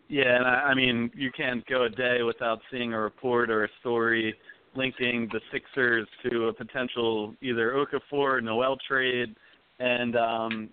Yeah, 0.07 0.35
and 0.35 0.45
I, 0.45 0.71
I 0.71 0.73
mean 0.75 1.11
you 1.15 1.31
can't 1.31 1.65
go 1.67 1.83
a 1.83 1.89
day 1.89 2.21
without 2.21 2.59
seeing 2.71 2.93
a 2.93 2.99
report 2.99 3.49
or 3.49 3.65
a 3.65 3.69
story 3.79 4.35
linking 4.75 5.29
the 5.31 5.39
Sixers 5.51 6.07
to 6.29 6.47
a 6.47 6.53
potential 6.53 7.33
either 7.41 7.71
Okafor 7.71 8.37
or 8.37 8.41
Noel 8.41 8.77
trade, 8.87 9.35
and 9.79 10.15
um, 10.15 10.69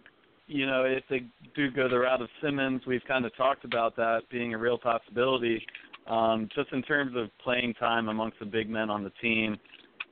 you 0.47 0.67
know 0.67 0.85
if 0.85 1.05
they 1.09 1.23
do 1.55 1.71
go 1.71 1.89
the 1.89 1.99
route 1.99 2.21
of 2.21 2.29
Simmons, 2.43 2.83
we've 2.87 3.05
kind 3.07 3.25
of 3.25 3.35
talked 3.37 3.65
about 3.65 3.97
that 3.97 4.23
being 4.31 4.55
a 4.55 4.59
real 4.59 4.79
possibility. 4.79 5.65
Um, 6.09 6.49
just 6.55 6.73
in 6.73 6.83
terms 6.83 7.13
of 7.17 7.29
playing 7.45 7.75
time 7.75 8.09
amongst 8.09 8.41
the 8.41 8.45
big 8.45 8.69
men 8.69 8.91
on 8.91 9.05
the 9.05 9.13
team, 9.23 9.57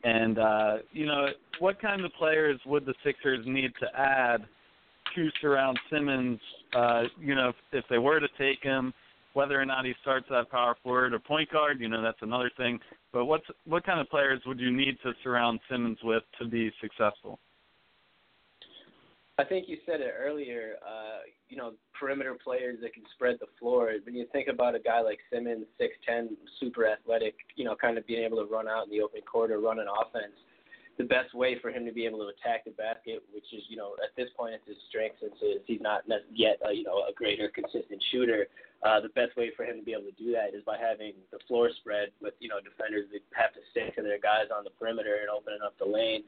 and 0.05 0.39
uh, 0.39 0.75
you 0.93 1.07
know, 1.07 1.27
what 1.59 1.81
kind 1.81 2.05
of 2.05 2.13
players 2.15 2.61
would 2.67 2.87
the 2.87 2.95
Sixers 3.05 3.45
need 3.47 3.73
to 3.81 3.87
add 3.99 4.47
to 5.15 5.29
surround 5.41 5.79
Simmons? 5.91 6.39
Uh, 6.75 7.03
you 7.19 7.35
know, 7.35 7.51
if, 7.51 7.57
if 7.73 7.85
they 7.91 7.99
were 7.99 8.21
to 8.21 8.29
take 8.39 8.63
him, 8.63 8.93
whether 9.35 9.61
or 9.61 9.65
not 9.65 9.85
he 9.85 9.93
starts 10.03 10.27
at 10.37 10.51
power 10.51 10.77
forward 10.83 11.13
or 11.15 11.19
point 11.19 11.51
guard, 11.51 11.81
you 11.81 11.89
know, 11.89 12.03
that's 12.03 12.23
another 12.23 12.51
thing. 12.57 12.79
But 13.13 13.27
what's 13.27 13.45
what 13.65 13.85
kind 13.85 14.01
of 14.01 14.09
players 14.09 14.41
would 14.47 14.59
you 14.59 14.75
need 14.75 14.97
to 15.03 15.13
surround 15.23 15.61
Simmons 15.71 15.99
with 16.03 16.23
to 16.41 16.49
be 16.49 16.73
successful? 16.81 17.39
I 19.41 19.45
think 19.45 19.69
you 19.69 19.79
said 19.87 20.03
it 20.03 20.13
earlier. 20.21 20.77
Uh, 20.85 21.25
you 21.49 21.57
know, 21.57 21.73
perimeter 21.99 22.37
players 22.45 22.77
that 22.83 22.93
can 22.93 23.05
spread 23.15 23.39
the 23.41 23.47
floor. 23.59 23.91
When 24.05 24.15
you 24.15 24.27
think 24.33 24.49
about 24.49 24.75
a 24.75 24.79
guy 24.79 25.01
like 25.01 25.19
Simmons, 25.33 25.65
six 25.79 25.95
ten, 26.07 26.37
super 26.61 26.87
athletic, 26.87 27.35
you 27.57 27.65
know, 27.65 27.75
kind 27.75 27.97
of 27.97 28.07
being 28.07 28.23
able 28.23 28.37
to 28.37 28.45
run 28.45 28.69
out 28.69 28.85
in 28.85 28.91
the 28.91 29.01
open 29.01 29.23
court 29.23 29.51
or 29.51 29.59
run 29.59 29.79
an 29.79 29.87
offense, 29.89 30.37
the 30.99 31.05
best 31.05 31.33
way 31.33 31.57
for 31.63 31.71
him 31.71 31.87
to 31.87 31.93
be 31.93 32.05
able 32.05 32.19
to 32.19 32.29
attack 32.29 32.67
the 32.67 32.73
basket, 32.73 33.25
which 33.33 33.49
is, 33.57 33.65
you 33.71 33.79
know, 33.79 33.97
at 34.05 34.13
this 34.15 34.29
point 34.37 34.53
it's 34.53 34.69
his 34.69 34.77
strength 34.91 35.17
since 35.21 35.33
he's 35.65 35.81
not 35.81 36.05
yet, 36.35 36.61
a, 36.69 36.75
you 36.75 36.85
know, 36.85 37.09
a 37.09 37.13
greater 37.17 37.49
consistent 37.49 38.03
shooter. 38.13 38.45
Uh, 38.85 39.01
the 39.01 39.09
best 39.17 39.33
way 39.37 39.51
for 39.57 39.65
him 39.65 39.81
to 39.81 39.83
be 39.83 39.93
able 39.93 40.05
to 40.05 40.17
do 40.21 40.33
that 40.33 40.53
is 40.53 40.61
by 40.69 40.77
having 40.77 41.17
the 41.33 41.41
floor 41.49 41.71
spread 41.81 42.13
with, 42.21 42.35
you 42.41 42.49
know, 42.49 42.61
defenders 42.61 43.09
that 43.13 43.25
have 43.33 43.53
to 43.57 43.61
stick 43.73 43.97
to 43.97 44.03
their 44.03 44.21
guys 44.21 44.53
on 44.53 44.65
the 44.65 44.75
perimeter 44.77 45.25
and 45.25 45.33
opening 45.33 45.65
up 45.65 45.73
the 45.81 45.89
lane 45.89 46.25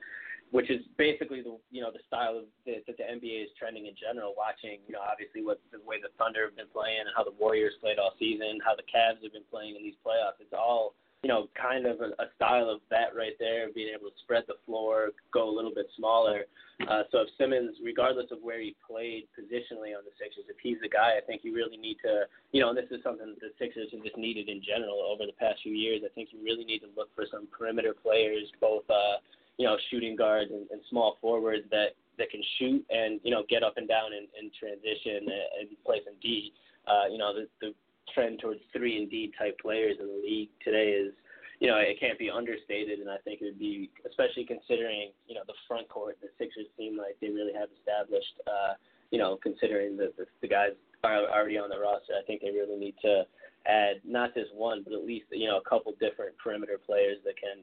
which 0.53 0.71
is 0.71 0.81
basically 0.97 1.41
the 1.41 1.57
you 1.73 1.81
know 1.83 1.91
the 1.91 1.99
style 2.07 2.37
of 2.37 2.45
that 2.65 2.82
NBA 3.13 3.45
is 3.45 3.53
trending 3.59 3.87
in 3.87 3.95
general. 3.95 4.33
Watching 4.37 4.81
you 4.89 4.97
know 4.97 5.05
obviously 5.05 5.45
what 5.45 5.61
the 5.69 5.79
way 5.85 6.01
the 6.01 6.09
Thunder 6.17 6.49
have 6.49 6.57
been 6.57 6.73
playing 6.73 7.05
and 7.05 7.13
how 7.13 7.25
the 7.25 7.37
Warriors 7.37 7.77
played 7.81 8.01
all 8.01 8.17
season, 8.19 8.59
how 8.65 8.73
the 8.73 8.87
Cavs 8.89 9.21
have 9.21 9.37
been 9.37 9.47
playing 9.53 9.77
in 9.77 9.83
these 9.85 9.99
playoffs. 10.01 10.41
It's 10.41 10.57
all 10.57 10.95
you 11.23 11.29
know 11.29 11.53
kind 11.53 11.85
of 11.87 12.01
a, 12.01 12.17
a 12.19 12.33
style 12.35 12.73
of 12.73 12.81
that 12.89 13.13
right 13.13 13.37
there, 13.39 13.69
being 13.71 13.93
able 13.93 14.09
to 14.09 14.19
spread 14.25 14.49
the 14.49 14.57
floor, 14.65 15.13
go 15.33 15.45
a 15.49 15.55
little 15.55 15.75
bit 15.75 15.87
smaller. 15.97 16.49
Uh, 16.89 17.07
so 17.13 17.23
if 17.23 17.29
Simmons, 17.39 17.79
regardless 17.85 18.33
of 18.33 18.43
where 18.43 18.59
he 18.59 18.75
played 18.83 19.31
positionally 19.39 19.95
on 19.95 20.03
the 20.03 20.11
Sixers, 20.19 20.51
if 20.51 20.59
he's 20.59 20.81
the 20.83 20.91
guy, 20.91 21.15
I 21.15 21.23
think 21.23 21.45
you 21.45 21.55
really 21.55 21.77
need 21.77 22.01
to 22.03 22.25
you 22.51 22.65
know 22.65 22.73
and 22.73 22.79
this 22.79 22.91
is 22.91 23.05
something 23.05 23.37
that 23.37 23.41
the 23.45 23.53
Sixers 23.61 23.93
have 23.93 24.03
just 24.03 24.17
needed 24.17 24.49
in 24.49 24.65
general 24.65 25.05
over 25.05 25.29
the 25.29 25.37
past 25.37 25.61
few 25.63 25.77
years. 25.77 26.03
I 26.05 26.11
think 26.17 26.33
you 26.33 26.41
really 26.43 26.65
need 26.65 26.81
to 26.81 26.91
look 26.97 27.13
for 27.15 27.29
some 27.31 27.47
perimeter 27.53 27.93
players, 27.93 28.49
both. 28.61 28.89
uh 28.89 29.21
you 29.59 29.67
know, 29.67 29.77
shooting 29.91 30.17
guards 30.17 30.51
and, 30.51 30.67
and 30.71 30.81
small 30.91 31.19
forwards 31.21 31.65
that 31.71 31.95
that 32.19 32.31
can 32.31 32.43
shoot 32.59 32.85
and 32.91 33.21
you 33.23 33.31
know 33.31 33.43
get 33.49 33.63
up 33.63 33.75
and 33.77 33.89
down 33.89 34.13
in, 34.13 34.29
in 34.39 34.51
transition 34.59 35.29
and, 35.29 35.69
play 35.85 36.01
some 36.05 36.15
D. 36.23 36.53
Uh, 36.87 37.07
you 37.11 37.19
know, 37.19 37.33
the, 37.35 37.47
the 37.61 37.75
trend 38.15 38.41
towards 38.41 38.61
three 38.73 38.99
and 38.99 39.11
D 39.11 39.33
type 39.39 39.59
players 39.61 39.97
in 40.01 40.07
the 40.07 40.21
league 40.23 40.51
today 40.63 40.91
is, 40.91 41.13
you 41.61 41.69
know, 41.69 41.77
it 41.79 41.99
can't 41.99 42.19
be 42.19 42.31
understated, 42.31 42.99
and 42.99 43.11
I 43.11 43.19
think 43.25 43.41
it 43.41 43.45
would 43.45 43.59
be, 43.59 43.91
especially 44.07 44.45
considering 44.45 45.11
you 45.27 45.35
know 45.35 45.43
the 45.47 45.59
front 45.67 45.89
court 45.89 46.19
the 46.21 46.29
Sixers 46.39 46.67
seem 46.77 46.97
like 46.97 47.17
they 47.21 47.29
really 47.29 47.55
have 47.55 47.69
established. 47.79 48.35
Uh, 48.47 48.75
you 49.11 49.19
know, 49.19 49.39
considering 49.43 49.97
that 49.99 50.17
the, 50.17 50.25
the 50.41 50.49
guys 50.49 50.73
are 51.05 51.29
already 51.29 51.59
on 51.59 51.69
the 51.69 51.79
roster, 51.79 52.15
I 52.17 52.25
think 52.27 52.41
they 52.41 52.51
really 52.51 52.79
need 52.79 52.95
to 53.03 53.27
add 53.67 54.01
not 54.05 54.35
just 54.35 54.55
one, 54.55 54.83
but 54.83 54.93
at 54.93 55.05
least 55.05 55.27
you 55.31 55.47
know 55.47 55.59
a 55.59 55.69
couple 55.69 55.93
different 56.01 56.37
perimeter 56.39 56.79
players 56.79 57.19
that 57.25 57.37
can 57.37 57.63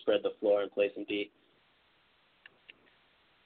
spread 0.00 0.20
the 0.22 0.32
floor 0.40 0.62
and 0.62 0.70
play 0.70 0.90
some 0.94 1.04
D. 1.04 1.30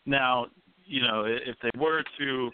Now, 0.07 0.47
you 0.85 1.03
know, 1.03 1.25
if 1.27 1.57
they 1.63 1.71
were 1.79 2.03
to 2.19 2.51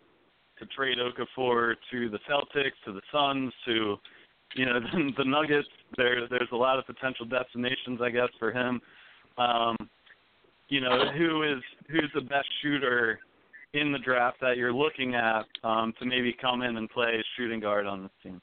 to 0.58 0.66
trade 0.66 0.99
Okafor 0.99 1.75
to 1.90 2.10
the 2.10 2.18
Celtics, 2.30 2.76
to 2.84 2.92
the 2.92 3.00
Suns, 3.12 3.52
to 3.66 3.96
you 4.54 4.66
know 4.66 4.80
the, 4.92 5.12
the 5.18 5.25
Nuggets, 5.25 5.68
there 5.96 6.28
there's 6.28 6.49
a 6.52 6.56
lot 6.56 6.78
of 6.78 6.87
potential 6.87 7.26
destinations, 7.26 8.00
I 8.02 8.10
guess, 8.10 8.28
for 8.38 8.52
him. 8.52 8.80
Um, 9.38 9.76
you 10.68 10.80
know, 10.80 11.10
who 11.16 11.42
is 11.42 11.62
who's 11.90 12.10
the 12.14 12.20
best 12.20 12.49
shooter 12.62 13.18
in 13.75 13.92
the 13.92 13.99
draft 13.99 14.38
that 14.40 14.56
you're 14.56 14.72
looking 14.72 15.14
at 15.14 15.44
um, 15.64 15.92
to 15.99 16.04
maybe 16.04 16.34
come 16.40 16.62
in 16.62 16.76
and 16.76 16.88
play 16.90 17.22
shooting 17.37 17.60
guard 17.60 17.87
on 17.87 18.02
this 18.02 18.12
team? 18.22 18.40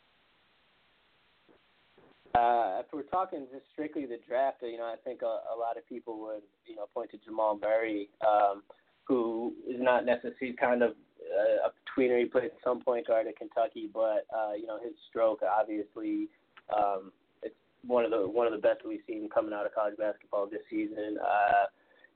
Uh, 2.37 2.81
if 2.81 2.85
we're 2.93 3.01
talking 3.03 3.47
just 3.51 3.65
strictly 3.73 4.05
the 4.05 4.19
draft, 4.27 4.57
you 4.61 4.77
know, 4.77 4.83
I 4.85 4.95
think 5.03 5.21
a, 5.23 5.25
a 5.25 5.55
lot 5.57 5.77
of 5.77 5.87
people 5.89 6.19
would, 6.19 6.43
you 6.67 6.75
know, 6.75 6.85
point 6.93 7.09
to 7.11 7.17
Jamal 7.17 7.57
Murray, 7.59 8.09
um, 8.25 8.61
who 9.05 9.53
is 9.67 9.77
not 9.79 10.05
necessarily 10.05 10.55
kind 10.59 10.83
of 10.83 10.91
uh, 10.91 11.69
a 11.69 11.71
tweener. 11.89 12.19
He 12.19 12.25
played 12.25 12.51
some 12.63 12.81
point 12.81 13.07
guard 13.07 13.25
at 13.27 13.37
Kentucky, 13.37 13.89
but 13.91 14.27
uh, 14.35 14.53
you 14.53 14.67
know, 14.67 14.77
his 14.83 14.93
stroke 15.09 15.41
obviously 15.41 16.27
um, 16.75 17.11
it's 17.41 17.55
one 17.85 18.05
of 18.05 18.11
the 18.11 18.27
one 18.27 18.45
of 18.45 18.53
the 18.53 18.59
best 18.59 18.85
we've 18.87 19.01
seen 19.07 19.29
coming 19.33 19.53
out 19.53 19.65
of 19.65 19.73
college 19.73 19.97
basketball 19.97 20.47
this 20.47 20.61
season. 20.69 21.17
Uh, 21.19 21.65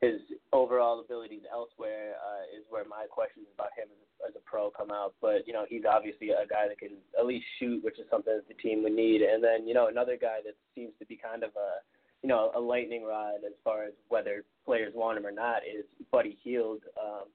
his 0.02 0.20
overall 0.52 1.00
abilities 1.00 1.44
elsewhere 1.52 2.18
uh, 2.18 2.58
is 2.58 2.66
where 2.70 2.84
my 2.86 3.06
questions 3.10 3.46
about 3.54 3.70
him 3.78 3.86
as 3.86 4.02
a, 4.02 4.30
as 4.30 4.36
a 4.36 4.44
pro 4.50 4.72
come 4.72 4.90
out. 4.90 5.14
But 5.22 5.46
you 5.46 5.54
know, 5.54 5.66
he's 5.70 5.84
obviously 5.90 6.30
a 6.32 6.48
guy 6.50 6.68
that 6.68 6.80
can 6.80 6.98
at 7.18 7.26
least 7.26 7.46
shoot, 7.60 7.84
which 7.84 8.00
is 8.00 8.06
something 8.10 8.34
that 8.34 8.48
the 8.48 8.62
team 8.62 8.84
would 8.84 8.94
need. 8.94 9.22
And 9.22 9.44
then 9.44 9.68
you 9.68 9.74
know, 9.74 9.88
another 9.88 10.18
guy 10.20 10.40
that 10.44 10.56
seems 10.74 10.92
to 11.00 11.06
be 11.06 11.16
kind 11.16 11.44
of 11.44 11.52
a 11.52 11.86
you 12.24 12.30
know 12.30 12.52
a 12.56 12.60
lightning 12.60 13.04
rod 13.04 13.46
as 13.46 13.54
far 13.64 13.84
as 13.84 13.94
whether 14.10 14.44
players 14.66 14.94
want 14.96 15.18
him 15.18 15.26
or 15.26 15.32
not 15.32 15.62
is 15.64 15.86
Buddy 16.12 16.38
Hield. 16.44 16.82
Um, 17.00 17.30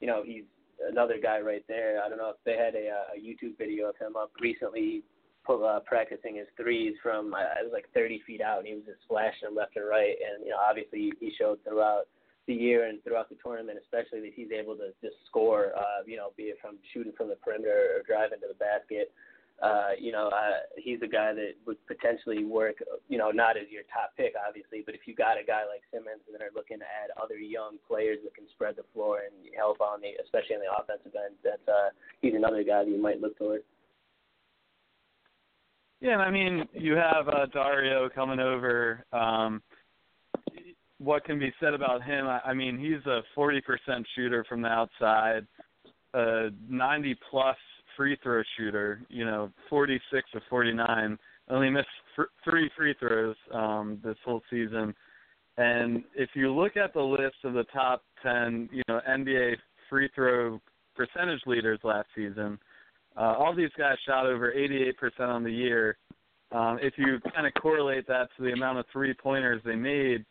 you 0.00 0.06
know, 0.06 0.22
he's 0.24 0.44
another 0.88 1.16
guy 1.20 1.40
right 1.40 1.64
there. 1.68 2.00
I 2.04 2.08
don't 2.08 2.18
know 2.18 2.30
if 2.30 2.36
they 2.44 2.56
had 2.56 2.74
a, 2.74 3.14
a 3.14 3.18
YouTube 3.18 3.58
video 3.58 3.88
of 3.88 3.96
him 3.98 4.16
up 4.16 4.30
recently 4.40 5.02
uh, 5.48 5.80
practicing 5.80 6.36
his 6.36 6.46
threes 6.56 6.94
from 7.02 7.34
it 7.34 7.64
was 7.64 7.72
like 7.72 7.86
30 7.94 8.22
feet 8.26 8.40
out, 8.40 8.58
and 8.58 8.66
he 8.66 8.74
was 8.74 8.84
just 8.84 9.00
flashing 9.08 9.48
them 9.48 9.56
left 9.56 9.76
and 9.76 9.88
right. 9.88 10.14
And 10.18 10.44
you 10.44 10.50
know, 10.50 10.58
obviously 10.58 11.12
he 11.20 11.32
showed 11.38 11.58
throughout 11.64 12.06
the 12.46 12.54
year 12.54 12.86
and 12.86 13.02
throughout 13.04 13.28
the 13.28 13.36
tournament, 13.42 13.78
especially 13.82 14.20
that 14.20 14.32
he's 14.34 14.50
able 14.50 14.74
to 14.76 14.90
just 15.02 15.16
score. 15.26 15.72
Uh, 15.76 16.02
you 16.06 16.16
know, 16.16 16.32
be 16.36 16.54
it 16.54 16.58
from 16.60 16.78
shooting 16.92 17.12
from 17.16 17.28
the 17.28 17.36
perimeter 17.36 17.94
or 17.94 18.02
driving 18.06 18.40
to 18.40 18.48
the 18.48 18.58
basket. 18.58 19.12
Uh, 19.62 19.94
you 19.94 20.10
know, 20.10 20.26
uh, 20.26 20.66
he's 20.74 20.98
a 21.02 21.06
guy 21.06 21.32
that 21.32 21.54
would 21.66 21.78
potentially 21.86 22.42
work. 22.42 22.82
You 23.08 23.18
know, 23.18 23.30
not 23.30 23.56
as 23.56 23.70
your 23.70 23.86
top 23.94 24.10
pick, 24.16 24.34
obviously, 24.34 24.82
but 24.84 24.96
if 24.96 25.06
you 25.06 25.14
got 25.14 25.38
a 25.38 25.46
guy 25.46 25.62
like 25.70 25.86
Simmons 25.94 26.26
and 26.26 26.42
are 26.42 26.50
looking 26.50 26.82
to 26.82 26.88
add 26.88 27.14
other 27.14 27.38
young 27.38 27.78
players 27.86 28.18
that 28.24 28.34
can 28.34 28.50
spread 28.50 28.74
the 28.74 28.82
floor 28.92 29.22
and 29.22 29.34
help 29.54 29.80
on 29.80 30.02
the, 30.02 30.18
especially 30.18 30.58
on 30.58 30.66
the 30.66 30.72
offensive 30.72 31.14
end, 31.14 31.38
that's 31.46 31.62
uh, 31.70 31.94
he's 32.22 32.34
another 32.34 32.64
guy 32.66 32.82
that 32.82 32.90
you 32.90 32.98
might 32.98 33.20
look 33.20 33.38
toward. 33.38 33.62
Yeah, 36.02 36.16
I 36.16 36.32
mean, 36.32 36.64
you 36.72 36.94
have 36.94 37.28
uh, 37.28 37.46
Dario 37.52 38.08
coming 38.08 38.40
over. 38.40 39.04
Um, 39.12 39.62
what 40.98 41.24
can 41.24 41.38
be 41.38 41.52
said 41.60 41.74
about 41.74 42.02
him? 42.02 42.26
I, 42.26 42.40
I 42.46 42.54
mean, 42.54 42.76
he's 42.76 43.06
a 43.06 43.20
40% 43.38 43.60
shooter 44.16 44.44
from 44.48 44.62
the 44.62 44.68
outside, 44.68 45.46
a 46.14 46.48
90 46.68 47.16
plus 47.30 47.56
free 47.96 48.18
throw 48.20 48.42
shooter. 48.58 49.00
You 49.10 49.24
know, 49.24 49.52
46 49.70 50.28
of 50.34 50.42
49. 50.50 51.16
Only 51.48 51.70
missed 51.70 51.86
fr- 52.16 52.22
three 52.42 52.68
free 52.76 52.96
throws 52.98 53.36
um, 53.54 54.00
this 54.02 54.16
whole 54.24 54.42
season. 54.50 54.92
And 55.56 56.02
if 56.16 56.30
you 56.34 56.52
look 56.52 56.76
at 56.76 56.94
the 56.94 57.00
list 57.00 57.36
of 57.44 57.52
the 57.52 57.64
top 57.72 58.02
10, 58.24 58.70
you 58.72 58.82
know, 58.88 59.00
NBA 59.08 59.54
free 59.88 60.10
throw 60.16 60.60
percentage 60.96 61.42
leaders 61.46 61.78
last 61.84 62.08
season, 62.16 62.58
uh, 63.16 63.34
all 63.38 63.54
these 63.54 63.70
guys 63.78 63.96
shot 64.06 64.26
over 64.26 64.52
88% 64.52 64.94
on 65.20 65.42
the 65.42 65.52
year. 65.52 65.96
Um, 66.50 66.78
if 66.82 66.94
you 66.96 67.18
kind 67.34 67.46
of 67.46 67.54
correlate 67.54 68.06
that 68.08 68.28
to 68.36 68.42
the 68.42 68.52
amount 68.52 68.78
of 68.78 68.84
three 68.92 69.14
pointers 69.14 69.62
they 69.64 69.74
made, 69.74 70.24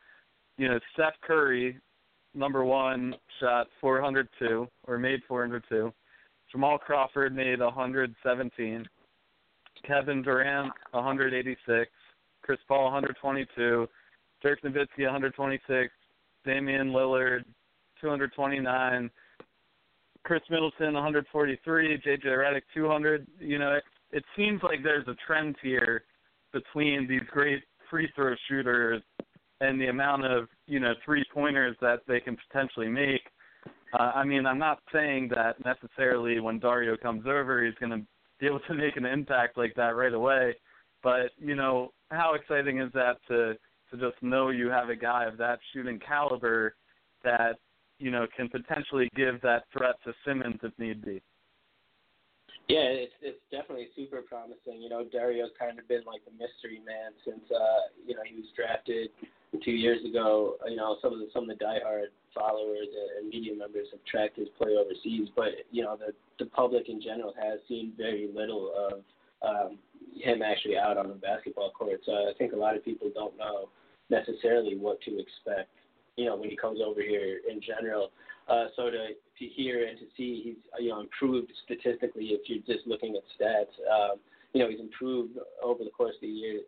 you 0.57 0.67
know, 0.67 0.79
Steph 0.93 1.13
Curry, 1.21 1.77
number 2.35 2.63
one, 2.63 3.15
shot 3.39 3.67
402 3.79 4.67
or 4.87 4.97
made 4.97 5.21
402. 5.27 5.91
Jamal 6.51 6.77
Crawford 6.77 7.35
made 7.35 7.59
117. 7.59 8.85
Kevin 9.87 10.21
Durant 10.21 10.71
186. 10.91 11.89
Chris 12.41 12.59
Paul 12.67 12.85
122. 12.85 13.87
Dirk 14.41 14.61
Nowitzki 14.61 15.05
126. 15.05 15.91
Damian 16.45 16.91
Lillard 16.91 17.43
229. 18.01 19.09
Khris 20.23 20.41
Middleton 20.49 20.93
143, 20.93 22.01
JJ 22.05 22.25
Redick 22.25 22.61
200. 22.73 23.27
You 23.39 23.59
know, 23.59 23.73
it, 23.73 23.83
it 24.11 24.23
seems 24.35 24.61
like 24.63 24.83
there's 24.83 25.07
a 25.07 25.15
trend 25.25 25.55
here 25.61 26.03
between 26.53 27.07
these 27.07 27.21
great 27.31 27.63
free 27.89 28.09
throw 28.15 28.35
shooters 28.47 29.01
and 29.61 29.79
the 29.79 29.87
amount 29.87 30.25
of 30.25 30.47
you 30.67 30.79
know 30.79 30.93
three 31.05 31.23
pointers 31.33 31.75
that 31.81 32.01
they 32.07 32.19
can 32.19 32.37
potentially 32.47 32.87
make. 32.87 33.21
Uh, 33.93 34.11
I 34.15 34.23
mean, 34.23 34.45
I'm 34.45 34.57
not 34.57 34.79
saying 34.93 35.29
that 35.35 35.55
necessarily 35.65 36.39
when 36.39 36.59
Dario 36.59 36.95
comes 36.95 37.25
over, 37.27 37.63
he's 37.63 37.75
going 37.75 37.91
to 37.91 38.05
be 38.39 38.47
able 38.47 38.61
to 38.61 38.73
make 38.73 38.95
an 38.95 39.05
impact 39.05 39.57
like 39.57 39.75
that 39.75 39.95
right 39.95 40.13
away. 40.13 40.55
But 41.03 41.31
you 41.37 41.55
know, 41.55 41.91
how 42.09 42.33
exciting 42.33 42.79
is 42.79 42.91
that 42.93 43.17
to 43.27 43.55
to 43.91 43.97
just 43.97 44.21
know 44.21 44.49
you 44.49 44.69
have 44.69 44.89
a 44.89 44.95
guy 44.95 45.25
of 45.25 45.37
that 45.37 45.59
shooting 45.73 45.99
caliber 45.99 46.75
that 47.23 47.57
you 48.01 48.11
know, 48.11 48.25
can 48.35 48.49
potentially 48.49 49.09
give 49.15 49.39
that 49.41 49.65
threat 49.71 49.95
to 50.03 50.13
Simmons 50.25 50.59
if 50.63 50.73
need 50.79 51.05
be. 51.05 51.21
Yeah, 52.67 52.87
it's 52.87 53.13
it's 53.21 53.41
definitely 53.51 53.89
super 53.95 54.21
promising. 54.21 54.81
You 54.81 54.89
know, 54.89 55.03
Dario's 55.03 55.51
kind 55.59 55.77
of 55.77 55.87
been 55.87 56.03
like 56.05 56.23
the 56.25 56.31
mystery 56.31 56.81
man 56.85 57.11
since 57.25 57.43
uh, 57.51 57.91
you 58.05 58.15
know 58.15 58.21
he 58.25 58.35
was 58.35 58.45
drafted 58.55 59.09
two 59.63 59.71
years 59.71 59.99
ago. 60.05 60.55
You 60.67 60.77
know, 60.77 60.97
some 61.01 61.13
of 61.13 61.19
the 61.19 61.27
some 61.33 61.49
of 61.49 61.57
the 61.57 61.63
diehard 61.63 62.15
followers 62.33 62.87
and 63.19 63.29
media 63.29 63.53
members 63.55 63.87
have 63.91 63.99
tracked 64.05 64.37
his 64.37 64.47
play 64.57 64.77
overseas, 64.77 65.27
but 65.35 65.67
you 65.71 65.83
know 65.83 65.97
the 65.97 66.13
the 66.39 66.49
public 66.51 66.87
in 66.87 67.01
general 67.01 67.33
has 67.37 67.59
seen 67.67 67.93
very 67.97 68.29
little 68.33 68.71
of 68.71 69.03
um, 69.43 69.77
him 70.15 70.41
actually 70.41 70.77
out 70.77 70.97
on 70.97 71.09
the 71.09 71.15
basketball 71.15 71.71
court. 71.71 71.99
So 72.05 72.13
I 72.13 72.33
think 72.37 72.53
a 72.53 72.57
lot 72.57 72.75
of 72.75 72.85
people 72.85 73.11
don't 73.13 73.37
know 73.37 73.69
necessarily 74.09 74.77
what 74.77 75.01
to 75.01 75.19
expect 75.19 75.75
you 76.21 76.27
know, 76.27 76.35
when 76.35 76.49
he 76.49 76.55
comes 76.55 76.79
over 76.85 77.01
here 77.01 77.39
in 77.49 77.59
general. 77.61 78.11
Uh, 78.47 78.65
so 78.75 78.89
to 78.89 79.07
to 79.39 79.45
hear 79.55 79.87
and 79.87 79.97
to 79.97 80.05
see 80.15 80.41
he's 80.43 80.61
you 80.79 80.89
know 80.89 80.99
improved 81.01 81.51
statistically 81.65 82.25
if 82.25 82.41
you're 82.47 82.75
just 82.75 82.87
looking 82.87 83.15
at 83.15 83.23
stats. 83.33 83.73
Um, 83.89 84.17
you 84.53 84.61
know 84.61 84.69
he's 84.69 84.79
improved 84.79 85.37
over 85.63 85.83
the 85.83 85.89
course 85.89 86.15
of 86.15 86.21
the 86.21 86.27
year, 86.27 86.59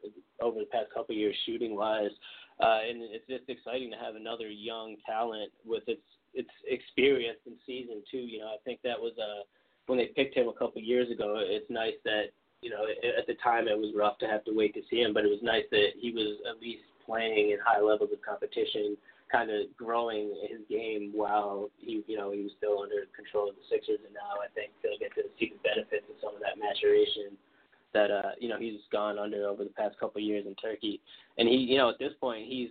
over 0.41 0.59
the 0.59 0.65
past 0.65 0.87
couple 0.93 1.13
of 1.13 1.19
years 1.19 1.35
shooting 1.45 1.75
wise. 1.75 2.15
uh, 2.59 2.79
and 2.87 3.01
it's 3.01 3.27
just 3.27 3.49
exciting 3.49 3.91
to 3.91 3.97
have 3.97 4.15
another 4.15 4.49
young 4.49 4.95
talent 5.05 5.51
with 5.65 5.83
its 5.87 6.01
its 6.33 6.49
experience 6.67 7.39
in 7.45 7.53
season 7.65 8.01
two. 8.09 8.17
You 8.17 8.39
know, 8.39 8.47
I 8.47 8.57
think 8.65 8.79
that 8.83 8.99
was 8.99 9.13
uh, 9.17 9.43
when 9.87 9.99
they 9.99 10.07
picked 10.15 10.35
him 10.35 10.47
a 10.47 10.53
couple 10.53 10.79
of 10.79 10.83
years 10.83 11.11
ago. 11.11 11.35
It's 11.37 11.69
nice 11.69 11.99
that 12.05 12.33
you 12.61 12.69
know 12.69 12.85
at 13.17 13.27
the 13.27 13.35
time 13.43 13.67
it 13.67 13.77
was 13.77 13.93
rough 13.95 14.17
to 14.19 14.27
have 14.27 14.43
to 14.45 14.55
wait 14.55 14.73
to 14.75 14.81
see 14.89 15.01
him, 15.01 15.13
but 15.13 15.25
it 15.25 15.29
was 15.29 15.43
nice 15.43 15.65
that 15.71 15.89
he 15.99 16.11
was 16.11 16.37
at 16.49 16.61
least 16.61 16.83
playing 17.05 17.51
in 17.51 17.57
high 17.63 17.81
levels 17.81 18.09
of 18.13 18.21
competition, 18.21 18.95
kind 19.33 19.49
of 19.49 19.65
growing 19.75 20.29
his 20.47 20.61
game 20.69 21.11
while 21.11 21.71
he 21.77 22.03
you 22.05 22.15
know 22.15 22.31
he 22.31 22.43
was 22.43 22.53
still 22.57 22.79
under 22.79 23.09
control 23.17 23.49
of 23.49 23.55
the 23.57 23.65
Sixers, 23.65 23.99
and 24.05 24.13
now 24.13 24.37
I 24.37 24.47
think 24.53 24.69
they'll 24.85 25.01
get 25.01 25.09
to 25.17 25.25
see 25.41 25.57
the 25.57 25.61
benefits 25.65 26.05
of 26.05 26.21
some 26.21 26.37
of 26.37 26.41
that 26.45 26.61
maturation 26.61 27.33
that 27.97 28.13
uh, 28.13 28.37
you 28.37 28.47
know 28.47 28.61
he's 28.61 28.85
gone 28.91 29.17
under 29.17 29.49
over 29.49 29.63
the 29.63 29.73
past 29.73 29.97
couple 29.99 30.21
of 30.21 30.27
years 30.29 30.45
in 30.45 30.53
Turkey. 30.55 31.01
And 31.37 31.49
he, 31.49 31.55
you 31.55 31.77
know, 31.77 31.89
at 31.89 31.97
this 31.97 32.13
point, 32.21 32.45
he's 32.45 32.69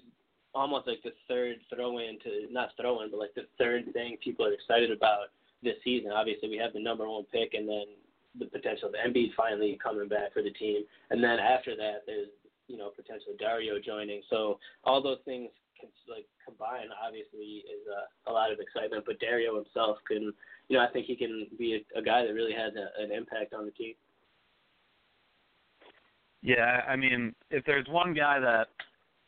almost 0.54 0.86
like 0.86 1.02
the 1.02 1.12
third 1.26 1.58
throw 1.66 1.98
in 1.98 2.22
to 2.22 2.46
not 2.50 2.70
throw 2.78 3.02
in, 3.02 3.10
but 3.10 3.18
like 3.18 3.34
the 3.34 3.50
third 3.58 3.92
thing 3.92 4.16
people 4.22 4.46
are 4.46 4.54
excited 4.54 4.94
about 4.94 5.34
this 5.62 5.74
season. 5.82 6.12
Obviously, 6.14 6.48
we 6.48 6.58
have 6.58 6.72
the 6.72 6.82
number 6.82 7.08
one 7.08 7.26
pick, 7.32 7.54
and 7.54 7.68
then 7.68 7.90
the 8.38 8.46
potential 8.46 8.88
of 8.88 8.94
Embiid 8.94 9.34
finally 9.36 9.78
coming 9.82 10.08
back 10.08 10.32
for 10.32 10.42
the 10.42 10.54
team, 10.54 10.84
and 11.10 11.22
then 11.22 11.42
after 11.42 11.74
that, 11.74 12.06
there's 12.06 12.30
you 12.68 12.78
know 12.78 12.90
potentially 12.94 13.34
Dario 13.38 13.82
joining. 13.84 14.22
So 14.30 14.58
all 14.84 15.02
those 15.02 15.18
things 15.24 15.50
like 16.08 16.26
combine, 16.44 16.88
obviously, 16.94 17.64
is 17.66 17.84
a, 17.88 18.30
a 18.30 18.32
lot 18.32 18.52
of 18.52 18.58
excitement. 18.60 19.04
But 19.06 19.20
Dario 19.20 19.56
himself 19.56 19.98
can, 20.06 20.32
you 20.68 20.76
know, 20.76 20.84
I 20.84 20.90
think 20.92 21.06
he 21.06 21.16
can 21.16 21.46
be 21.58 21.82
a, 21.82 21.98
a 21.98 22.02
guy 22.02 22.26
that 22.26 22.32
really 22.32 22.52
has 22.52 22.72
a, 22.74 23.02
an 23.02 23.12
impact 23.12 23.54
on 23.54 23.64
the 23.64 23.72
team. 23.72 23.94
Yeah, 26.42 26.80
I 26.88 26.96
mean, 26.96 27.34
if 27.50 27.64
there's 27.64 27.86
one 27.88 28.14
guy 28.14 28.40
that 28.40 28.68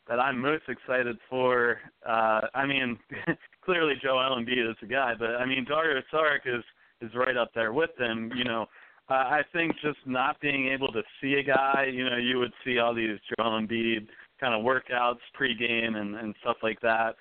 that 0.08 0.20
I'm 0.20 0.38
most 0.38 0.64
excited 0.68 1.16
for, 1.30 1.78
uh, 2.06 2.42
I 2.54 2.66
mean, 2.66 2.98
clearly 3.64 3.94
Joel 4.02 4.36
Embiid 4.36 4.70
is 4.70 4.76
the 4.80 4.86
guy, 4.86 5.14
but 5.18 5.36
I 5.36 5.46
mean 5.46 5.64
Dario 5.64 6.02
Saric 6.12 6.40
is 6.46 6.64
is 7.00 7.14
right 7.14 7.36
up 7.36 7.50
there 7.54 7.72
with 7.72 7.90
him. 7.98 8.30
You 8.36 8.44
know, 8.44 8.66
uh, 9.08 9.14
I 9.14 9.42
think 9.52 9.72
just 9.82 9.98
not 10.06 10.40
being 10.40 10.68
able 10.68 10.88
to 10.92 11.02
see 11.20 11.34
a 11.34 11.42
guy, 11.42 11.86
you 11.92 12.08
know, 12.08 12.16
you 12.16 12.38
would 12.38 12.52
see 12.64 12.78
all 12.78 12.94
these 12.94 13.18
Joel 13.38 13.60
Embiid 13.60 14.06
kind 14.40 14.54
of 14.54 14.64
workouts 14.64 15.20
pregame 15.38 15.96
and 15.96 16.16
and 16.16 16.34
stuff 16.40 16.56
like 16.62 16.80
that. 16.80 17.16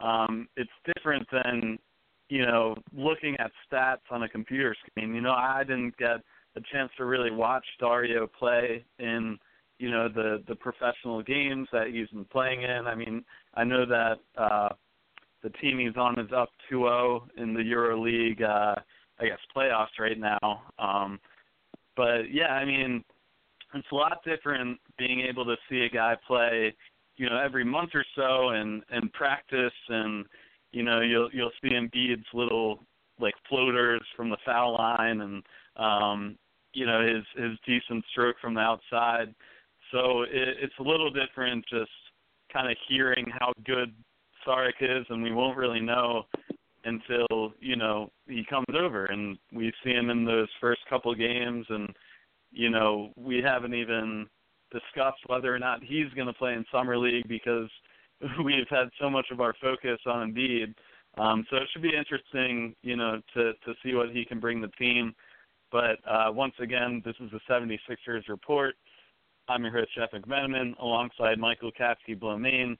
Um, 0.00 0.48
it's 0.56 0.70
different 0.94 1.26
than 1.32 1.78
you 2.28 2.44
know 2.44 2.76
looking 2.96 3.36
at 3.38 3.50
stats 3.70 4.10
on 4.10 4.22
a 4.22 4.28
computer 4.28 4.76
screen. 4.86 5.14
You 5.14 5.20
know, 5.20 5.32
I 5.32 5.64
didn't 5.64 5.96
get 5.96 6.20
a 6.56 6.60
chance 6.72 6.90
to 6.96 7.04
really 7.04 7.30
watch 7.30 7.64
Dario 7.80 8.26
play 8.26 8.84
in 8.98 9.38
you 9.78 9.90
know 9.90 10.08
the 10.08 10.42
the 10.48 10.54
professional 10.54 11.22
games 11.22 11.68
that 11.72 11.88
he's 11.88 12.08
been 12.08 12.24
playing 12.26 12.62
in. 12.62 12.86
I 12.86 12.94
mean, 12.94 13.24
I 13.54 13.64
know 13.64 13.86
that 13.86 14.18
uh 14.36 14.68
the 15.42 15.50
team 15.50 15.78
he's 15.78 15.96
on 15.96 16.18
is 16.18 16.32
up 16.36 16.50
2-0 16.70 17.20
in 17.36 17.54
the 17.54 17.60
EuroLeague 17.60 18.42
uh 18.42 18.74
I 19.20 19.26
guess 19.26 19.38
playoffs 19.56 19.98
right 19.98 20.18
now. 20.18 20.62
Um 20.78 21.20
but 21.96 22.30
yeah, 22.32 22.52
I 22.52 22.64
mean, 22.64 23.04
it's 23.74 23.86
a 23.92 23.94
lot 23.94 24.24
different 24.24 24.78
being 24.98 25.20
able 25.20 25.44
to 25.44 25.56
see 25.68 25.80
a 25.80 25.88
guy 25.88 26.16
play, 26.26 26.74
you 27.16 27.28
know, 27.28 27.38
every 27.38 27.64
month 27.64 27.90
or 27.94 28.04
so 28.16 28.50
and 28.50 28.82
and 28.90 29.12
practice 29.12 29.72
and 29.88 30.24
you 30.72 30.82
know, 30.82 31.00
you'll 31.00 31.30
you'll 31.32 31.52
see 31.62 31.70
Embiid's 31.70 32.26
little 32.34 32.84
like 33.20 33.34
floaters 33.48 34.02
from 34.16 34.30
the 34.30 34.36
foul 34.44 34.74
line 34.74 35.20
and 35.20 35.42
um 35.76 36.36
you 36.72 36.86
know 36.86 37.00
his 37.02 37.24
his 37.36 37.58
decent 37.66 38.04
stroke 38.10 38.36
from 38.40 38.54
the 38.54 38.60
outside. 38.60 39.34
So 39.92 40.22
it, 40.22 40.56
it's 40.60 40.78
a 40.78 40.82
little 40.82 41.10
different 41.10 41.64
just 41.68 41.90
kind 42.52 42.70
of 42.70 42.76
hearing 42.88 43.26
how 43.38 43.52
good 43.64 43.92
Saric 44.46 44.80
is, 44.80 45.06
and 45.10 45.22
we 45.22 45.32
won't 45.32 45.56
really 45.56 45.80
know 45.80 46.24
until 46.84 47.52
you 47.60 47.76
know 47.76 48.10
he 48.26 48.44
comes 48.48 48.66
over 48.74 49.06
and 49.06 49.38
we 49.52 49.72
see 49.82 49.90
him 49.90 50.10
in 50.10 50.24
those 50.24 50.48
first 50.60 50.80
couple 50.88 51.14
games, 51.14 51.66
and 51.68 51.88
you 52.50 52.70
know 52.70 53.12
we 53.16 53.42
haven't 53.42 53.74
even 53.74 54.26
discussed 54.70 55.20
whether 55.26 55.54
or 55.54 55.58
not 55.58 55.82
he's 55.82 56.12
going 56.14 56.26
to 56.26 56.32
play 56.32 56.52
in 56.52 56.64
summer 56.70 56.98
league 56.98 57.26
because 57.28 57.68
we've 58.44 58.68
had 58.68 58.88
so 59.00 59.08
much 59.08 59.26
of 59.30 59.40
our 59.40 59.54
focus 59.60 59.98
on 60.06 60.32
Embiid. 60.32 60.74
Um, 61.16 61.46
so 61.50 61.56
it 61.56 61.64
should 61.72 61.82
be 61.82 61.96
interesting, 61.96 62.74
you 62.82 62.96
know, 62.96 63.20
to 63.34 63.52
to 63.52 63.74
see 63.82 63.94
what 63.94 64.10
he 64.10 64.24
can 64.24 64.40
bring 64.40 64.60
the 64.60 64.68
team. 64.78 65.14
But 65.70 65.98
uh, 66.08 66.30
once 66.30 66.54
again, 66.60 67.02
this 67.04 67.14
is 67.20 67.30
the 67.30 67.40
76ers 67.48 68.28
report. 68.28 68.74
I'm 69.48 69.62
your 69.62 69.72
host, 69.72 69.90
Jeff 69.94 70.10
McMenamin, 70.12 70.78
alongside 70.78 71.38
Michael 71.38 71.70
Kaskey-Blomain. 71.72 72.76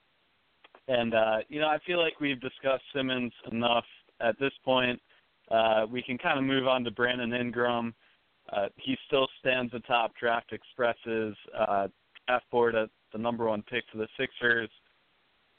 And, 0.87 1.13
uh, 1.13 1.37
you 1.49 1.59
know, 1.59 1.67
I 1.67 1.77
feel 1.85 1.99
like 1.99 2.19
we've 2.19 2.41
discussed 2.41 2.83
Simmons 2.95 3.31
enough 3.51 3.85
at 4.21 4.39
this 4.39 4.53
point. 4.63 4.99
Uh, 5.51 5.85
we 5.89 6.01
can 6.01 6.17
kind 6.17 6.37
of 6.37 6.45
move 6.45 6.67
on 6.67 6.83
to 6.83 6.91
Brandon 6.91 7.33
Ingram. 7.33 7.93
Uh, 8.51 8.67
he 8.77 8.97
still 9.07 9.27
stands 9.39 9.73
atop 9.73 10.13
Draft 10.19 10.51
Express's 10.53 11.35
uh, 11.57 11.87
draft 12.27 12.49
board 12.51 12.75
at 12.75 12.89
the 13.11 13.17
number 13.17 13.47
one 13.47 13.63
pick 13.63 13.83
for 13.91 13.97
the 13.97 14.07
Sixers. 14.17 14.69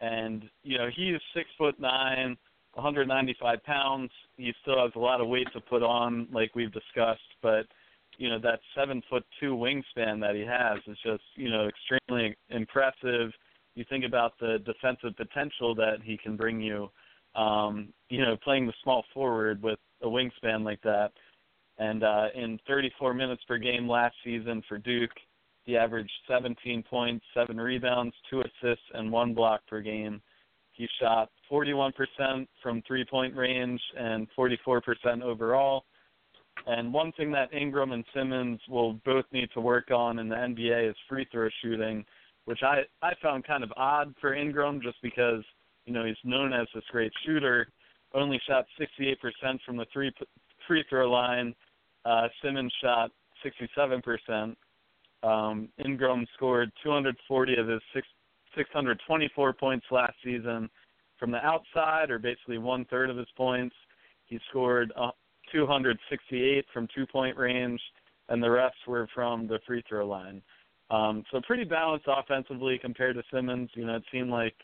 And, 0.01 0.45
you 0.63 0.79
know, 0.79 0.89
he 0.95 1.11
is 1.11 1.21
six 1.35 1.49
foot 1.59 1.79
nine, 1.79 2.37
195 2.75 3.63
pounds. 3.65 4.11
He 4.37 4.53
still 4.63 4.83
has 4.83 4.93
a 4.97 4.99
lot 4.99 5.21
of 5.21 5.29
weight 5.29 5.49
to 5.53 5.61
put 5.61 5.83
on, 5.83 6.27
like 6.33 6.55
we've 6.55 6.73
discussed, 6.73 7.21
but 7.43 7.67
you 8.21 8.29
know 8.29 8.39
that 8.39 8.61
seven 8.77 9.03
foot 9.09 9.25
two 9.41 9.55
wingspan 9.55 10.21
that 10.21 10.35
he 10.35 10.43
has 10.43 10.79
is 10.87 10.99
just 11.03 11.23
you 11.37 11.51
know 11.51 11.69
extremely 11.69 12.37
impressive. 12.51 13.33
You 13.75 13.85
think 13.89 14.05
about 14.05 14.35
the 14.39 14.59
defensive 14.67 15.17
potential 15.17 15.75
that 15.77 15.99
he 16.05 16.19
can 16.19 16.37
bring 16.37 16.61
you. 16.61 16.91
Um, 17.35 17.95
you 18.09 18.23
know, 18.23 18.37
playing 18.43 18.67
the 18.67 18.75
small 18.83 19.05
forward 19.15 19.63
with 19.63 19.79
a 20.03 20.07
wingspan 20.07 20.65
like 20.65 20.83
that, 20.83 21.13
and 21.81 22.05
uh, 22.05 22.27
in 22.35 22.61
34 22.69 23.15
minutes 23.15 23.43
per 23.49 23.57
game 23.57 23.89
last 23.89 24.15
season 24.23 24.63
for 24.69 24.77
Duke, 24.77 25.11
he 25.65 25.79
averaged 25.79 26.13
17 26.29 26.85
points, 26.89 27.25
seven 27.33 27.57
rebounds, 27.57 28.15
two 28.29 28.41
assists, 28.41 28.85
and 28.93 29.11
one 29.11 29.35
block 29.35 29.63
per 29.67 29.81
game. 29.81 30.21
He 30.73 30.87
shot 31.01 31.31
41% 31.51 31.93
from 32.63 32.83
three 32.87 33.05
point 33.05 33.35
range 33.35 33.81
and 33.99 34.29
44% 34.39 35.23
overall. 35.23 35.85
And 36.67 36.93
one 36.93 37.13
thing 37.13 37.33
that 37.33 37.53
Ingram 37.55 37.93
and 37.93 38.05
Simmons 38.15 38.61
will 38.69 38.95
both 39.07 39.25
need 39.33 39.49
to 39.55 39.61
work 39.61 39.91
on 39.91 40.19
in 40.19 40.29
the 40.29 40.37
NBA 40.37 40.91
is 40.91 40.97
free 41.09 41.27
throw 41.33 41.49
shooting, 41.63 42.05
which 42.45 42.61
I, 42.63 42.83
I 43.01 43.13
found 43.23 43.47
kind 43.47 43.65
of 43.65 43.73
odd 43.79 44.15
for 44.21 44.35
Ingram 44.35 44.83
just 44.83 44.99
because, 45.03 45.43
you 45.87 45.95
know, 45.95 46.05
he's 46.05 46.17
known 46.25 46.53
as 46.53 46.67
this 46.75 46.85
great 46.93 47.13
shooter. 47.25 47.69
Only 48.13 48.39
shot 48.47 48.67
68% 48.79 49.17
from 49.65 49.79
the 49.79 49.87
three 49.93 50.13
free 50.67 50.85
throw 50.91 51.11
line. 51.11 51.55
Uh, 52.05 52.29
Simmons 52.43 52.73
shot 52.83 53.11
67%. 53.45 54.55
Um, 55.23 55.69
Ingram 55.85 56.27
scored 56.35 56.71
240 56.83 57.57
of 57.57 57.69
his 57.69 57.81
six 57.95 58.07
624 58.57 59.53
points 59.53 59.87
last 59.91 60.15
season 60.25 60.69
from 61.19 61.31
the 61.31 61.39
outside, 61.39 62.11
or 62.11 62.19
basically 62.19 62.59
one 62.59 62.85
third 62.87 63.11
of 63.11 63.17
his 63.17 63.29
points. 63.37 63.75
He 64.27 64.41
scored 64.49 64.93
uh, 64.97 65.11
268 65.53 66.65
from 66.73 66.89
two 66.95 67.07
point 67.07 67.37
range, 67.37 67.81
and 68.29 68.43
the 68.43 68.51
rest 68.51 68.77
were 68.87 69.09
from 69.15 69.47
the 69.47 69.59
free 69.67 69.83
throw 69.89 70.07
line. 70.07 70.43
Um, 70.91 71.23
so 71.31 71.41
pretty 71.47 71.65
balanced 71.65 72.07
offensively 72.09 72.79
compared 72.79 73.17
to 73.17 73.23
Simmons. 73.33 73.71
You 73.75 73.87
know, 73.87 73.97
it 73.97 74.03
seemed 74.11 74.31
like 74.31 74.55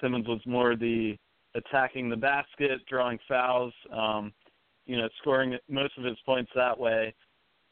Simmons 0.00 0.26
was 0.26 0.40
more 0.46 0.76
the 0.76 1.16
attacking 1.54 2.08
the 2.08 2.16
basket, 2.16 2.80
drawing 2.88 3.18
fouls, 3.28 3.72
um, 3.92 4.32
you 4.86 4.96
know, 4.96 5.08
scoring 5.20 5.56
most 5.68 5.96
of 5.98 6.04
his 6.04 6.18
points 6.24 6.50
that 6.54 6.78
way. 6.78 7.14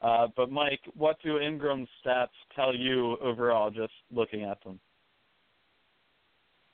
Uh, 0.00 0.28
but 0.36 0.50
Mike, 0.50 0.80
what 0.94 1.16
do 1.24 1.38
Ingram's 1.38 1.88
stats 2.04 2.28
tell 2.54 2.74
you 2.74 3.16
overall, 3.20 3.70
just 3.70 3.92
looking 4.12 4.44
at 4.44 4.62
them? 4.62 4.78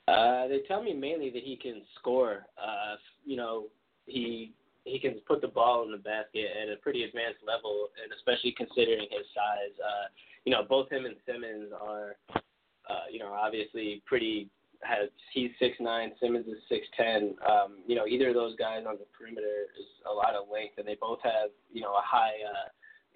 Uh, 0.07 0.47
they 0.47 0.59
tell 0.67 0.83
me 0.83 0.93
mainly 0.93 1.31
that 1.31 1.41
he 1.43 1.55
can 1.55 1.81
score. 1.99 2.45
Uh, 2.61 2.95
you 3.25 3.35
know, 3.35 3.65
he 4.05 4.53
he 4.83 4.99
can 4.99 5.15
put 5.27 5.41
the 5.41 5.47
ball 5.47 5.83
in 5.83 5.91
the 5.91 5.97
basket 5.97 6.45
at 6.61 6.71
a 6.71 6.75
pretty 6.77 7.03
advanced 7.03 7.39
level, 7.45 7.89
and 8.01 8.13
especially 8.13 8.53
considering 8.55 9.07
his 9.09 9.25
size. 9.33 9.73
Uh, 9.83 10.07
you 10.45 10.51
know, 10.51 10.61
both 10.69 10.91
him 10.91 11.05
and 11.05 11.15
Simmons 11.25 11.71
are, 11.81 12.17
uh, 12.35 13.05
you 13.11 13.17
know, 13.17 13.33
obviously 13.33 14.03
pretty. 14.05 14.49
Has 14.85 15.09
he's 15.33 15.51
six 15.59 15.77
nine, 15.79 16.11
Simmons 16.21 16.47
is 16.47 16.61
six 16.69 16.85
ten. 16.95 17.35
Um, 17.41 17.79
you 17.87 17.95
know, 17.95 18.05
either 18.05 18.29
of 18.29 18.35
those 18.35 18.55
guys 18.55 18.85
on 18.87 18.95
the 18.95 19.05
perimeter 19.17 19.67
is 19.79 19.87
a 20.09 20.13
lot 20.13 20.35
of 20.35 20.47
length, 20.51 20.77
and 20.77 20.87
they 20.87 20.97
both 20.99 21.19
have 21.23 21.49
you 21.73 21.81
know 21.81 21.93
a 21.93 22.03
high, 22.03 22.37
uh, 22.45 22.69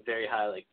very 0.06 0.28
high 0.28 0.48
like 0.48 0.66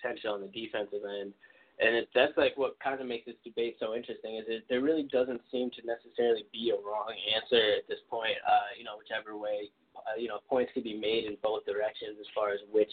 potential 0.00 0.34
on 0.34 0.40
the 0.40 0.48
defensive 0.48 1.02
end 1.04 1.32
and 1.80 1.94
it, 1.94 2.08
that's 2.14 2.36
like 2.36 2.56
what 2.56 2.78
kind 2.82 3.00
of 3.00 3.06
makes 3.06 3.26
this 3.26 3.38
debate 3.44 3.76
so 3.78 3.94
interesting 3.94 4.36
is 4.36 4.46
that 4.48 4.62
there 4.68 4.80
really 4.80 5.04
doesn't 5.04 5.40
seem 5.50 5.70
to 5.70 5.82
necessarily 5.86 6.44
be 6.52 6.70
a 6.74 6.78
wrong 6.82 7.14
answer 7.34 7.78
at 7.78 7.86
this 7.88 8.02
point. 8.10 8.34
Uh, 8.46 8.74
you 8.76 8.84
know, 8.84 8.98
whichever 8.98 9.38
way, 9.38 9.70
uh, 9.94 10.18
you 10.18 10.26
know, 10.26 10.38
points 10.48 10.72
can 10.74 10.82
be 10.82 10.98
made 10.98 11.24
in 11.24 11.36
both 11.42 11.64
directions 11.66 12.18
as 12.20 12.26
far 12.34 12.50
as 12.50 12.58
which 12.70 12.92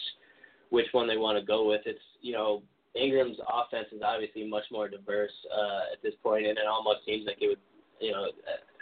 which 0.70 0.86
one 0.92 1.06
they 1.06 1.16
want 1.16 1.38
to 1.38 1.44
go 1.44 1.66
with. 1.66 1.82
It's 1.84 2.02
you 2.22 2.32
know, 2.32 2.62
Ingram's 2.96 3.38
offense 3.46 3.88
is 3.92 4.02
obviously 4.04 4.48
much 4.48 4.64
more 4.70 4.88
diverse 4.88 5.32
uh, 5.52 5.92
at 5.92 6.02
this 6.02 6.14
point, 6.22 6.46
and 6.46 6.58
it 6.58 6.66
almost 6.68 7.04
seems 7.04 7.26
like 7.26 7.38
it 7.40 7.48
would, 7.48 7.58
you 8.00 8.12
know, 8.12 8.26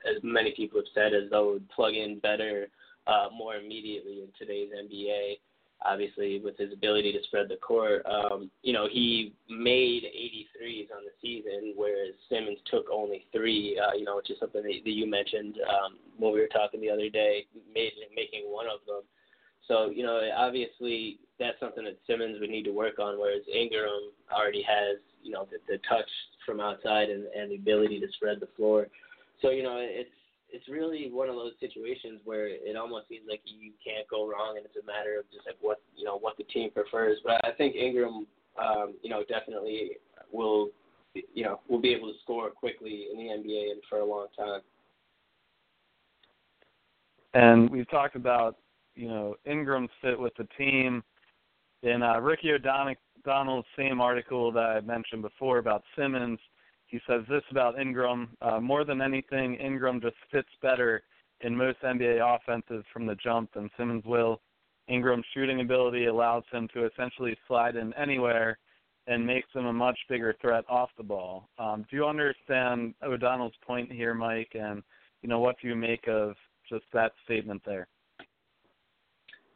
as 0.04 0.22
many 0.22 0.52
people 0.56 0.80
have 0.80 0.92
said, 0.94 1.14
as 1.14 1.30
though 1.30 1.50
it 1.50 1.52
would 1.54 1.70
plug 1.70 1.94
in 1.94 2.18
better 2.18 2.68
uh, 3.06 3.28
more 3.36 3.56
immediately 3.56 4.22
in 4.22 4.28
today's 4.38 4.70
NBA. 4.70 5.38
Obviously, 5.86 6.40
with 6.42 6.56
his 6.56 6.72
ability 6.72 7.12
to 7.12 7.22
spread 7.24 7.48
the 7.48 7.56
court, 7.56 8.06
um, 8.06 8.50
you 8.62 8.72
know, 8.72 8.88
he 8.90 9.34
made 9.50 10.04
83s 10.04 10.88
on 10.96 11.04
the 11.04 11.12
season, 11.20 11.74
whereas 11.76 12.14
Simmons 12.30 12.58
took 12.70 12.86
only 12.90 13.26
three. 13.32 13.78
Uh, 13.78 13.94
you 13.94 14.04
know, 14.04 14.16
which 14.16 14.30
is 14.30 14.38
something 14.40 14.62
that, 14.62 14.80
you 14.84 15.10
mentioned 15.10 15.56
um, 15.68 15.98
when 16.16 16.32
we 16.32 16.40
were 16.40 16.48
talking 16.48 16.80
the 16.80 16.88
other 16.88 17.10
day, 17.10 17.46
made, 17.74 17.92
making 18.16 18.44
one 18.46 18.66
of 18.66 18.80
them. 18.86 19.02
So, 19.68 19.90
you 19.90 20.02
know, 20.02 20.20
obviously 20.36 21.18
that's 21.38 21.58
something 21.58 21.84
that 21.84 21.98
Simmons 22.06 22.38
would 22.40 22.50
need 22.50 22.64
to 22.64 22.72
work 22.72 22.98
on, 22.98 23.18
whereas 23.18 23.42
Ingram 23.52 24.12
already 24.32 24.62
has, 24.62 24.98
you 25.22 25.32
know, 25.32 25.46
the, 25.50 25.58
the 25.68 25.78
touch 25.88 26.08
from 26.44 26.60
outside 26.60 27.08
and, 27.08 27.24
and 27.26 27.50
the 27.50 27.56
ability 27.56 28.00
to 28.00 28.06
spread 28.16 28.40
the 28.40 28.48
floor. 28.56 28.88
So, 29.40 29.50
you 29.50 29.62
know, 29.62 29.76
it's 29.78 30.10
it's 30.54 30.68
really 30.68 31.10
one 31.10 31.28
of 31.28 31.34
those 31.34 31.52
situations 31.58 32.20
where 32.24 32.46
it 32.46 32.76
almost 32.76 33.08
seems 33.08 33.24
like 33.28 33.40
you 33.44 33.72
can't 33.84 34.06
go 34.08 34.30
wrong, 34.30 34.56
and 34.56 34.64
it's 34.64 34.76
a 34.80 34.86
matter 34.86 35.18
of 35.18 35.24
just 35.32 35.46
like 35.46 35.56
what 35.60 35.80
you 35.96 36.04
know 36.04 36.16
what 36.16 36.36
the 36.36 36.44
team 36.44 36.70
prefers. 36.70 37.18
But 37.24 37.44
I 37.44 37.50
think 37.52 37.74
Ingram, 37.74 38.26
um, 38.56 38.94
you 39.02 39.10
know, 39.10 39.24
definitely 39.28 39.96
will, 40.30 40.68
you 41.12 41.42
know, 41.42 41.60
will 41.68 41.80
be 41.80 41.92
able 41.92 42.06
to 42.06 42.18
score 42.22 42.50
quickly 42.50 43.06
in 43.12 43.18
the 43.18 43.24
NBA 43.24 43.72
and 43.72 43.80
for 43.90 43.98
a 43.98 44.04
long 44.04 44.28
time. 44.38 44.60
And 47.34 47.68
we've 47.68 47.90
talked 47.90 48.14
about 48.14 48.56
you 48.94 49.08
know 49.08 49.36
Ingram 49.44 49.88
fit 50.02 50.18
with 50.18 50.34
the 50.36 50.48
team. 50.58 51.02
In 51.82 52.02
uh, 52.02 52.18
Ricky 52.18 52.50
O'Donnell's 52.52 53.66
same 53.76 54.00
article 54.00 54.50
that 54.52 54.64
I 54.64 54.80
mentioned 54.80 55.22
before 55.22 55.58
about 55.58 55.82
Simmons, 55.96 56.38
he 56.86 56.98
says 57.06 57.22
this 57.28 57.42
about 57.50 57.78
Ingram: 57.78 58.30
uh, 58.40 58.60
more 58.60 58.84
than 58.84 59.02
anything, 59.02 59.54
Ingram 59.56 60.00
just 60.00 60.16
fits 60.30 60.48
better 60.62 61.02
in 61.40 61.56
most 61.56 61.78
NBA 61.82 62.20
offenses 62.22 62.84
from 62.92 63.06
the 63.06 63.16
jump 63.16 63.52
than 63.54 63.70
Simmons 63.76 64.04
will. 64.04 64.40
Ingram's 64.88 65.24
shooting 65.32 65.60
ability 65.60 66.06
allows 66.06 66.44
him 66.52 66.68
to 66.74 66.86
essentially 66.86 67.36
slide 67.48 67.76
in 67.76 67.92
anywhere 67.94 68.58
and 69.06 69.26
makes 69.26 69.48
him 69.54 69.66
a 69.66 69.72
much 69.72 69.98
bigger 70.08 70.34
threat 70.40 70.64
off 70.68 70.90
the 70.96 71.02
ball. 71.02 71.48
Um, 71.58 71.84
do 71.90 71.96
you 71.96 72.06
understand 72.06 72.94
O'Donnell's 73.02 73.52
point 73.66 73.92
here, 73.92 74.14
Mike? 74.14 74.52
And 74.54 74.82
you 75.22 75.28
know 75.28 75.40
what 75.40 75.56
do 75.60 75.68
you 75.68 75.76
make 75.76 76.08
of 76.08 76.34
just 76.68 76.84
that 76.92 77.12
statement 77.24 77.62
there? 77.66 77.86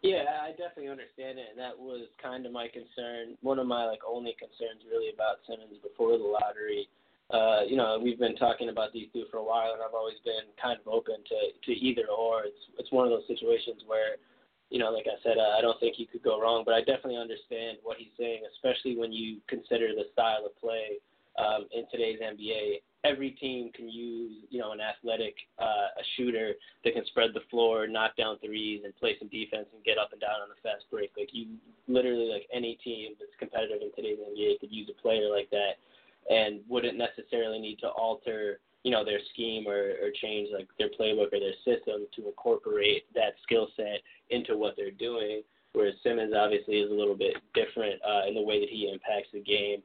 Yeah, 0.02 0.46
I 0.46 0.54
definitely 0.54 0.94
understand 0.94 1.42
it, 1.42 1.50
and 1.50 1.58
that 1.58 1.74
was 1.74 2.06
kind 2.22 2.46
of 2.46 2.52
my 2.54 2.70
concern. 2.70 3.34
One 3.42 3.58
of 3.58 3.66
my 3.66 3.84
like 3.84 4.06
only 4.06 4.37
concerns 4.38 4.87
really 4.87 5.11
about 5.11 5.42
Simmons 5.42 5.82
before 5.82 6.14
the 6.14 6.22
lottery. 6.22 6.87
Uh, 7.34 7.66
you 7.66 7.76
know, 7.76 7.98
we've 8.00 8.18
been 8.18 8.37
talking 8.37 8.70
about 8.70 8.92
these 8.94 9.11
two 9.12 9.26
for 9.30 9.38
a 9.38 9.44
while, 9.44 9.74
and 9.74 9.82
I've 9.82 9.98
always 9.98 10.22
been 10.24 10.46
kind 10.54 10.78
of 10.78 10.87
open 10.87 11.18
to 11.26 11.38
to 11.66 11.72
either 11.74 12.06
or. 12.14 12.46
It's 12.46 12.62
it's 12.78 12.92
one 12.94 13.11
of 13.11 13.11
those 13.11 13.26
situations 13.26 13.82
where, 13.90 14.22
you 14.70 14.78
know, 14.78 14.94
like 14.94 15.11
I 15.11 15.18
said, 15.26 15.34
I 15.34 15.61
don't 15.61 15.78
think 15.82 15.98
you 15.98 16.06
could 16.06 16.22
go 16.22 16.40
wrong, 16.40 16.62
but 16.62 16.78
I 16.78 16.80
definitely 16.87 17.18
understand 17.18 17.82
what 17.82 17.98
he's 17.98 18.14
saying, 18.14 18.46
especially 18.54 18.94
when 18.96 19.12
you 19.12 19.42
consider 19.50 19.90
the 19.98 20.06
style 20.14 20.46
of 20.46 20.54
play 20.62 21.02
um, 21.38 21.66
in 21.72 21.85
today's 21.90 22.18
NBA 22.20 22.81
every 23.05 23.31
team 23.33 23.70
can 23.74 23.88
use, 23.88 24.44
you 24.51 24.59
know, 24.59 24.72
an 24.72 24.81
athletic 24.81 25.35
uh, 25.59 25.94
a 25.98 26.05
shooter 26.16 26.55
that 26.85 26.94
can 26.94 27.05
spread 27.07 27.31
the 27.35 27.46
floor, 27.51 27.87
knock 27.87 28.16
down 28.16 28.38
threes, 28.38 28.83
and 28.85 28.96
play 28.96 29.16
some 29.18 29.29
defense 29.29 29.66
and 29.74 29.85
get 29.85 29.98
up 29.98 30.12
and 30.12 30.20
down 30.20 30.42
on 30.42 30.48
the 30.48 30.61
fast 30.62 30.85
break. 30.90 31.11
Like 31.16 31.31
you, 31.33 31.46
literally, 31.87 32.31
like 32.33 32.46
any 32.53 32.79
team 32.83 33.14
that's 33.18 33.33
competitive 33.38 33.83
in 33.83 33.92
today's 33.94 34.18
NBA 34.18 34.61
could 34.61 34.72
use 34.72 34.90
a 34.90 35.01
player 35.01 35.31
like 35.31 35.51
that, 35.51 35.79
and 36.31 36.61
wouldn't 36.68 36.98
necessarily 36.98 37.59
need 37.59 37.79
to 37.81 37.88
alter, 37.88 38.59
you 38.83 38.90
know, 38.90 39.05
their 39.05 39.20
scheme 39.33 39.68
or, 39.68 39.94
or 40.03 40.11
change 40.20 40.48
like 40.53 40.68
their 40.79 40.90
playbook 40.90 41.33
or 41.33 41.40
their 41.40 41.59
system 41.64 42.07
to 42.16 42.27
incorporate 42.27 43.05
that 43.14 43.35
skill 43.44 43.68
set 43.77 44.03
into 44.31 44.57
what 44.57 44.74
they're 44.77 44.90
doing. 44.90 45.42
Whereas 45.72 45.94
Simmons 46.03 46.33
obviously 46.35 46.81
is 46.81 46.90
a 46.90 46.94
little 46.94 47.14
bit 47.14 47.37
different 47.55 48.01
uh, 48.03 48.27
in 48.27 48.35
the 48.35 48.42
way 48.42 48.59
that 48.59 48.70
he 48.70 48.90
impacts 48.90 49.29
the 49.33 49.40
game 49.40 49.83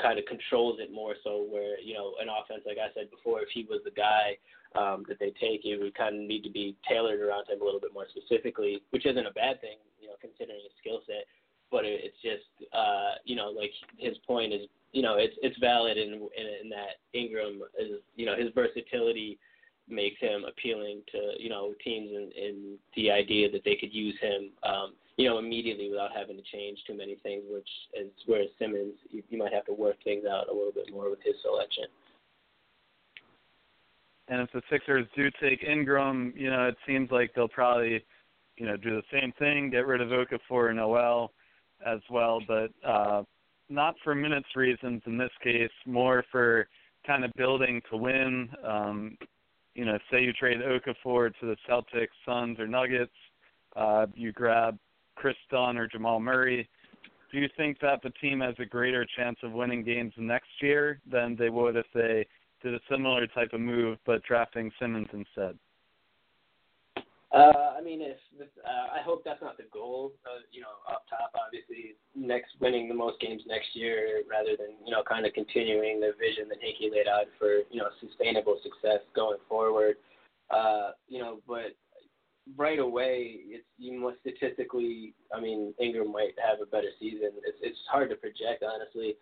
kind 0.00 0.18
of 0.18 0.24
controls 0.26 0.78
it 0.80 0.92
more 0.92 1.14
so 1.22 1.46
where, 1.50 1.78
you 1.80 1.94
know, 1.94 2.14
an 2.20 2.28
offense, 2.28 2.62
like 2.66 2.78
I 2.78 2.92
said 2.94 3.10
before, 3.10 3.42
if 3.42 3.48
he 3.52 3.66
was 3.68 3.80
the 3.84 3.90
guy 3.90 4.36
um, 4.74 5.04
that 5.08 5.18
they 5.18 5.32
take, 5.40 5.64
it 5.64 5.80
would 5.80 5.94
kind 5.94 6.16
of 6.16 6.22
need 6.22 6.42
to 6.44 6.50
be 6.50 6.76
tailored 6.88 7.20
around 7.20 7.48
him 7.48 7.60
a 7.60 7.64
little 7.64 7.80
bit 7.80 7.92
more 7.92 8.06
specifically, 8.08 8.82
which 8.90 9.06
isn't 9.06 9.26
a 9.26 9.32
bad 9.32 9.60
thing, 9.60 9.76
you 10.00 10.08
know, 10.08 10.14
considering 10.20 10.60
his 10.62 10.72
skill 10.80 11.00
set. 11.06 11.26
But 11.70 11.84
it, 11.84 12.00
it's 12.04 12.20
just, 12.22 12.72
uh, 12.72 13.20
you 13.24 13.36
know, 13.36 13.48
like 13.50 13.72
his 13.98 14.16
point 14.26 14.52
is, 14.52 14.68
you 14.92 15.02
know, 15.02 15.16
it's 15.16 15.34
it's 15.40 15.56
valid 15.58 15.96
in, 15.96 16.12
in 16.12 16.46
in 16.62 16.68
that 16.68 17.00
Ingram 17.14 17.62
is, 17.80 18.00
you 18.14 18.26
know, 18.26 18.36
his 18.36 18.52
versatility 18.54 19.38
makes 19.88 20.20
him 20.20 20.44
appealing 20.46 21.02
to 21.10 21.32
you 21.38 21.48
know 21.48 21.74
teams 21.82 22.10
and, 22.14 22.32
and 22.32 22.78
the 22.96 23.10
idea 23.10 23.50
that 23.50 23.64
they 23.64 23.76
could 23.76 23.92
use 23.92 24.14
him 24.20 24.50
um, 24.62 24.92
you 25.16 25.28
know, 25.28 25.38
immediately 25.38 25.90
without 25.90 26.10
having 26.16 26.36
to 26.36 26.42
change 26.52 26.78
too 26.86 26.96
many 26.96 27.16
things, 27.22 27.42
which 27.48 27.68
is 27.94 28.10
whereas 28.26 28.48
Simmons, 28.58 28.94
you, 29.10 29.22
you 29.28 29.38
might 29.38 29.52
have 29.52 29.66
to 29.66 29.72
work 29.72 29.96
things 30.04 30.24
out 30.24 30.48
a 30.48 30.52
little 30.52 30.72
bit 30.72 30.90
more 30.92 31.10
with 31.10 31.20
his 31.24 31.34
selection. 31.42 31.84
And 34.28 34.40
if 34.40 34.50
the 34.52 34.62
Sixers 34.70 35.06
do 35.14 35.30
take 35.42 35.62
Ingram, 35.62 36.32
you 36.36 36.50
know, 36.50 36.68
it 36.68 36.76
seems 36.86 37.10
like 37.10 37.32
they'll 37.34 37.48
probably, 37.48 38.02
you 38.56 38.66
know, 38.66 38.76
do 38.76 38.90
the 38.90 39.02
same 39.12 39.32
thing, 39.38 39.68
get 39.70 39.86
rid 39.86 40.00
of 40.00 40.08
Okafor 40.08 40.68
and 40.68 40.78
Noel 40.78 41.32
as 41.86 42.00
well, 42.08 42.40
but 42.46 42.70
uh, 42.86 43.24
not 43.68 43.94
for 44.02 44.14
minutes 44.14 44.48
reasons 44.56 45.02
in 45.06 45.18
this 45.18 45.30
case, 45.42 45.70
more 45.86 46.24
for 46.30 46.68
kind 47.06 47.24
of 47.24 47.32
building 47.36 47.82
to 47.90 47.96
win. 47.96 48.48
Um, 48.66 49.18
you 49.74 49.84
know, 49.84 49.98
say 50.10 50.22
you 50.22 50.32
trade 50.32 50.58
Okafor 50.58 51.32
to 51.40 51.46
the 51.46 51.56
Celtics, 51.68 52.08
Suns, 52.24 52.58
or 52.60 52.66
Nuggets, 52.66 53.12
uh, 53.74 54.06
you 54.14 54.32
grab 54.32 54.78
Kris 55.22 55.36
Dunn 55.52 55.78
or 55.78 55.86
Jamal 55.86 56.18
Murray, 56.18 56.68
do 57.30 57.38
you 57.38 57.48
think 57.56 57.78
that 57.80 58.02
the 58.02 58.10
team 58.20 58.40
has 58.40 58.56
a 58.58 58.66
greater 58.66 59.06
chance 59.16 59.38
of 59.44 59.52
winning 59.52 59.84
games 59.84 60.12
next 60.16 60.50
year 60.60 61.00
than 61.10 61.36
they 61.38 61.48
would 61.48 61.76
if 61.76 61.86
they 61.94 62.26
did 62.60 62.74
a 62.74 62.80
similar 62.90 63.28
type 63.28 63.52
of 63.52 63.60
move 63.60 63.98
but 64.04 64.24
drafting 64.24 64.72
Simmons 64.80 65.06
instead? 65.12 65.56
Uh, 67.32 67.78
I 67.78 67.80
mean, 67.82 68.02
if 68.02 68.18
uh, 68.40 68.98
I 68.98 69.00
hope 69.02 69.22
that's 69.24 69.40
not 69.40 69.56
the 69.56 69.64
goal. 69.72 70.12
Uh, 70.26 70.42
you 70.50 70.60
know, 70.60 70.74
up 70.90 71.04
top, 71.08 71.32
obviously, 71.32 71.94
next 72.14 72.50
winning 72.60 72.88
the 72.88 72.94
most 72.94 73.20
games 73.20 73.42
next 73.46 73.74
year, 73.74 74.22
rather 74.28 74.56
than 74.58 74.74
you 74.84 74.92
know 74.92 75.02
kind 75.08 75.24
of 75.24 75.32
continuing 75.32 75.98
the 76.00 76.12
vision 76.18 76.48
that 76.50 76.58
Hinkie 76.58 76.92
laid 76.92 77.08
out 77.08 77.26
for 77.38 77.62
you 77.70 77.78
know 77.78 77.88
sustainable 78.00 78.58
success 78.62 79.00
going 79.14 79.38
forward. 79.48 79.96
Uh, 80.50 80.90
you 81.08 81.20
know, 81.20 81.38
but 81.48 81.72
right 82.56 82.78
away, 82.78 83.36
it's 83.46 83.66
you 83.78 83.98
must 83.98 84.18
statistically. 84.20 85.14
I 85.34 85.40
mean, 85.40 85.74
Ingram 85.80 86.12
might 86.12 86.34
have 86.38 86.60
a 86.60 86.66
better 86.66 86.90
season. 86.98 87.30
It's 87.44 87.58
it's 87.62 87.78
hard 87.90 88.10
to 88.10 88.16
project, 88.16 88.62
honestly. 88.62 89.16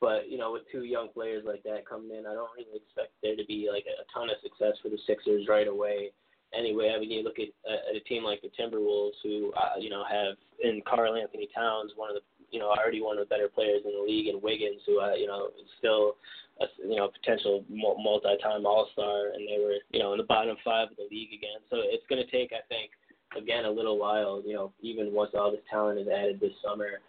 But 0.00 0.30
you 0.30 0.38
know, 0.38 0.52
with 0.52 0.62
two 0.70 0.84
young 0.84 1.08
players 1.08 1.44
like 1.46 1.62
that 1.64 1.88
coming 1.88 2.10
in, 2.16 2.26
I 2.26 2.34
don't 2.34 2.50
really 2.56 2.76
expect 2.76 3.12
there 3.22 3.36
to 3.36 3.44
be 3.46 3.68
like 3.72 3.84
a, 3.86 4.02
a 4.02 4.06
ton 4.12 4.30
of 4.30 4.36
success 4.42 4.76
for 4.82 4.88
the 4.88 4.98
Sixers 5.06 5.46
right 5.48 5.68
away. 5.68 6.12
Anyway, 6.54 6.92
I 6.94 7.00
mean, 7.00 7.10
you 7.10 7.22
look 7.22 7.38
at, 7.38 7.48
at 7.70 7.96
a 7.96 8.00
team 8.00 8.24
like 8.24 8.40
the 8.42 8.50
Timberwolves, 8.58 9.18
who 9.22 9.52
uh, 9.56 9.78
you 9.78 9.90
know 9.90 10.04
have 10.04 10.36
in 10.62 10.82
Karl-Anthony 10.86 11.48
Towns, 11.54 11.92
one 11.96 12.10
of 12.10 12.16
the 12.16 12.22
you 12.50 12.60
know 12.60 12.68
already 12.68 13.02
one 13.02 13.18
of 13.18 13.28
the 13.28 13.34
better 13.34 13.48
players 13.48 13.82
in 13.84 13.92
the 13.92 14.02
league, 14.02 14.28
and 14.28 14.42
Wiggins, 14.42 14.80
who 14.86 15.00
uh, 15.00 15.14
you 15.14 15.26
know 15.26 15.48
is 15.58 15.68
still 15.78 16.16
a 16.60 16.66
you 16.78 16.96
know 16.96 17.08
potential 17.08 17.64
multi-time 17.68 18.64
All-Star, 18.64 19.32
and 19.34 19.46
they 19.46 19.62
were 19.62 19.76
you 19.90 20.00
know 20.00 20.12
in 20.12 20.18
the 20.18 20.24
bottom 20.24 20.56
five 20.64 20.90
of 20.90 20.96
the 20.96 21.08
league 21.10 21.32
again. 21.32 21.60
So 21.70 21.78
it's 21.80 22.06
going 22.08 22.24
to 22.24 22.30
take, 22.30 22.52
I 22.52 22.62
think, 22.68 22.90
again 23.36 23.64
a 23.64 23.70
little 23.70 23.98
while. 23.98 24.42
You 24.44 24.54
know, 24.54 24.72
even 24.80 25.12
once 25.12 25.32
all 25.34 25.50
this 25.50 25.60
talent 25.70 25.98
is 25.98 26.08
added 26.08 26.40
this 26.40 26.54
summer, 26.64 27.00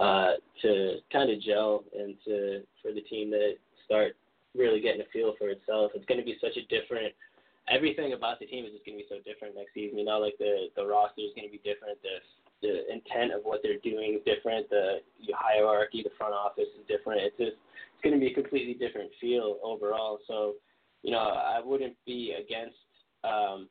uh, 0.00 0.34
to 0.62 0.96
kind 1.12 1.30
of 1.30 1.40
gel 1.42 1.84
and 1.96 2.14
to 2.24 2.62
for 2.82 2.92
the 2.92 3.02
team 3.02 3.30
to 3.30 3.54
start 3.84 4.16
really 4.56 4.80
getting 4.80 5.00
a 5.00 5.10
feel 5.12 5.34
for 5.38 5.48
itself. 5.48 5.92
It's 5.94 6.06
going 6.06 6.20
to 6.20 6.24
be 6.24 6.36
such 6.40 6.56
a 6.56 6.66
different. 6.66 7.14
Everything 7.68 8.12
about 8.12 8.38
the 8.38 8.46
team 8.46 8.64
is 8.64 8.72
just 8.72 8.86
going 8.86 8.98
to 8.98 9.02
be 9.02 9.10
so 9.10 9.18
different 9.26 9.56
next 9.56 9.74
season. 9.74 9.98
You 9.98 10.04
know, 10.04 10.18
like 10.18 10.38
the 10.38 10.68
the 10.76 10.86
roster 10.86 11.22
is 11.22 11.34
going 11.34 11.48
to 11.48 11.52
be 11.52 11.62
different. 11.66 11.98
The 12.02 12.22
the 12.62 12.92
intent 12.92 13.32
of 13.32 13.42
what 13.42 13.60
they're 13.62 13.78
doing 13.82 14.14
is 14.14 14.24
different. 14.24 14.68
The, 14.70 14.98
hierarchy, 15.34 16.02
the 16.02 16.14
front 16.16 16.34
office 16.34 16.68
is 16.78 16.86
different. 16.88 17.20
It's 17.22 17.36
just 17.36 17.52
it's 17.52 18.02
going 18.02 18.14
to 18.14 18.20
be 18.20 18.32
a 18.32 18.34
completely 18.34 18.74
different 18.74 19.10
feel 19.20 19.58
overall. 19.62 20.18
So, 20.26 20.54
you 21.02 21.10
know, 21.10 21.18
I 21.18 21.60
wouldn't 21.64 21.96
be 22.06 22.34
against, 22.38 22.76
um, 23.24 23.68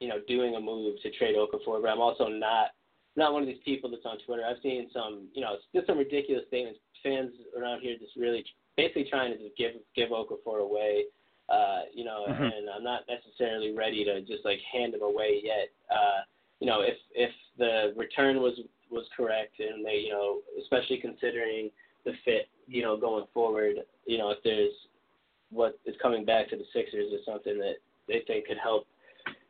you 0.00 0.08
know, 0.08 0.18
doing 0.26 0.56
a 0.56 0.60
move 0.60 0.96
to 1.02 1.10
trade 1.12 1.36
Okafor, 1.36 1.82
but 1.82 1.88
I'm 1.88 2.00
also 2.00 2.28
not 2.28 2.70
not 3.16 3.32
one 3.32 3.42
of 3.42 3.48
these 3.48 3.62
people 3.64 3.90
that's 3.90 4.06
on 4.06 4.18
Twitter. 4.24 4.44
I've 4.48 4.62
seen 4.62 4.88
some, 4.92 5.28
you 5.34 5.40
know, 5.40 5.56
just 5.74 5.86
some 5.86 5.98
ridiculous 5.98 6.44
statements. 6.48 6.78
Fans 7.02 7.30
around 7.56 7.80
here 7.80 7.96
just 7.98 8.16
really 8.16 8.44
basically 8.76 9.06
trying 9.08 9.32
to 9.32 9.38
just 9.38 9.56
give 9.56 9.72
give 9.94 10.10
Okafor 10.10 10.60
away. 10.60 11.04
Uh, 11.48 11.80
you 11.94 12.04
know, 12.04 12.26
mm-hmm. 12.28 12.42
and 12.42 12.68
I'm 12.74 12.84
not 12.84 13.02
necessarily 13.08 13.74
ready 13.74 14.04
to 14.04 14.20
just 14.20 14.44
like 14.44 14.58
hand 14.70 14.94
him 14.94 15.02
away 15.02 15.40
yet. 15.42 15.68
Uh, 15.90 16.20
you 16.60 16.66
know, 16.66 16.82
if 16.82 16.96
if 17.14 17.30
the 17.56 17.94
return 17.96 18.40
was 18.40 18.58
was 18.90 19.04
correct 19.16 19.60
and 19.60 19.84
they, 19.84 20.04
you 20.06 20.10
know, 20.10 20.38
especially 20.60 20.98
considering 20.98 21.70
the 22.04 22.12
fit, 22.24 22.48
you 22.66 22.82
know, 22.82 22.96
going 22.96 23.24
forward. 23.32 23.76
You 24.06 24.18
know, 24.18 24.30
if 24.30 24.38
there's 24.44 24.72
what 25.50 25.78
is 25.86 25.94
coming 26.00 26.24
back 26.24 26.48
to 26.50 26.56
the 26.56 26.64
Sixers 26.72 27.12
is 27.12 27.24
something 27.24 27.58
that 27.58 27.76
they 28.06 28.22
think 28.26 28.46
could 28.46 28.58
help, 28.62 28.86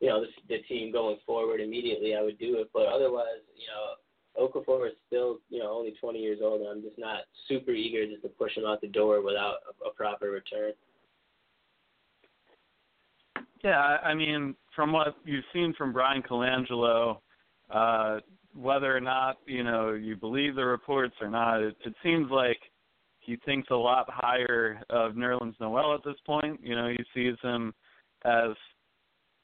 you 0.01 0.09
know, 0.09 0.21
the, 0.21 0.29
the 0.49 0.63
team 0.63 0.93
going 0.93 1.19
forward 1.27 1.61
immediately, 1.61 2.15
I 2.15 2.23
would 2.23 2.39
do 2.39 2.59
it. 2.59 2.71
But 2.73 2.87
otherwise, 2.87 3.43
you 3.57 3.67
know, 3.67 3.95
Okafor 4.39 4.87
is 4.87 4.95
still, 5.07 5.39
you 5.51 5.59
know, 5.59 5.73
only 5.73 5.95
20 6.01 6.19
years 6.19 6.39
old, 6.43 6.61
and 6.61 6.71
I'm 6.71 6.83
just 6.83 6.99
not 6.99 7.23
super 7.49 7.73
eager 7.73 8.07
just 8.07 8.23
to 8.23 8.29
push 8.29 8.57
him 8.57 8.65
out 8.67 8.81
the 8.81 8.89
door 8.89 9.23
without 9.23 9.57
a, 9.85 9.89
a 9.89 9.93
proper 9.93 10.31
return. 10.31 10.73
Yeah, 13.65 13.79
I 13.79 14.15
mean, 14.15 14.55
from 14.75 14.93
what 14.93 15.17
you've 15.25 15.45
seen 15.53 15.75
from 15.77 15.93
Bryan 15.93 16.23
Colangelo, 16.23 17.19
uh, 17.71 18.19
whether 18.55 18.97
or 18.97 19.01
not 19.01 19.39
you 19.47 19.63
know 19.65 19.93
you 19.93 20.17
believe 20.17 20.55
the 20.55 20.65
reports 20.65 21.15
or 21.21 21.31
not, 21.31 21.61
it, 21.61 21.77
it 21.85 21.95
seems 22.03 22.31
like 22.31 22.59
he 23.21 23.37
thinks 23.45 23.69
a 23.71 23.77
lot 23.77 24.07
higher 24.09 24.81
of 24.91 25.13
Nerlens 25.13 25.55
Noel 25.61 25.95
at 25.95 26.05
this 26.05 26.17
point. 26.25 26.61
You 26.63 26.77
know, 26.77 26.89
he 26.89 27.05
sees 27.15 27.37
him 27.43 27.75
as 28.25 28.51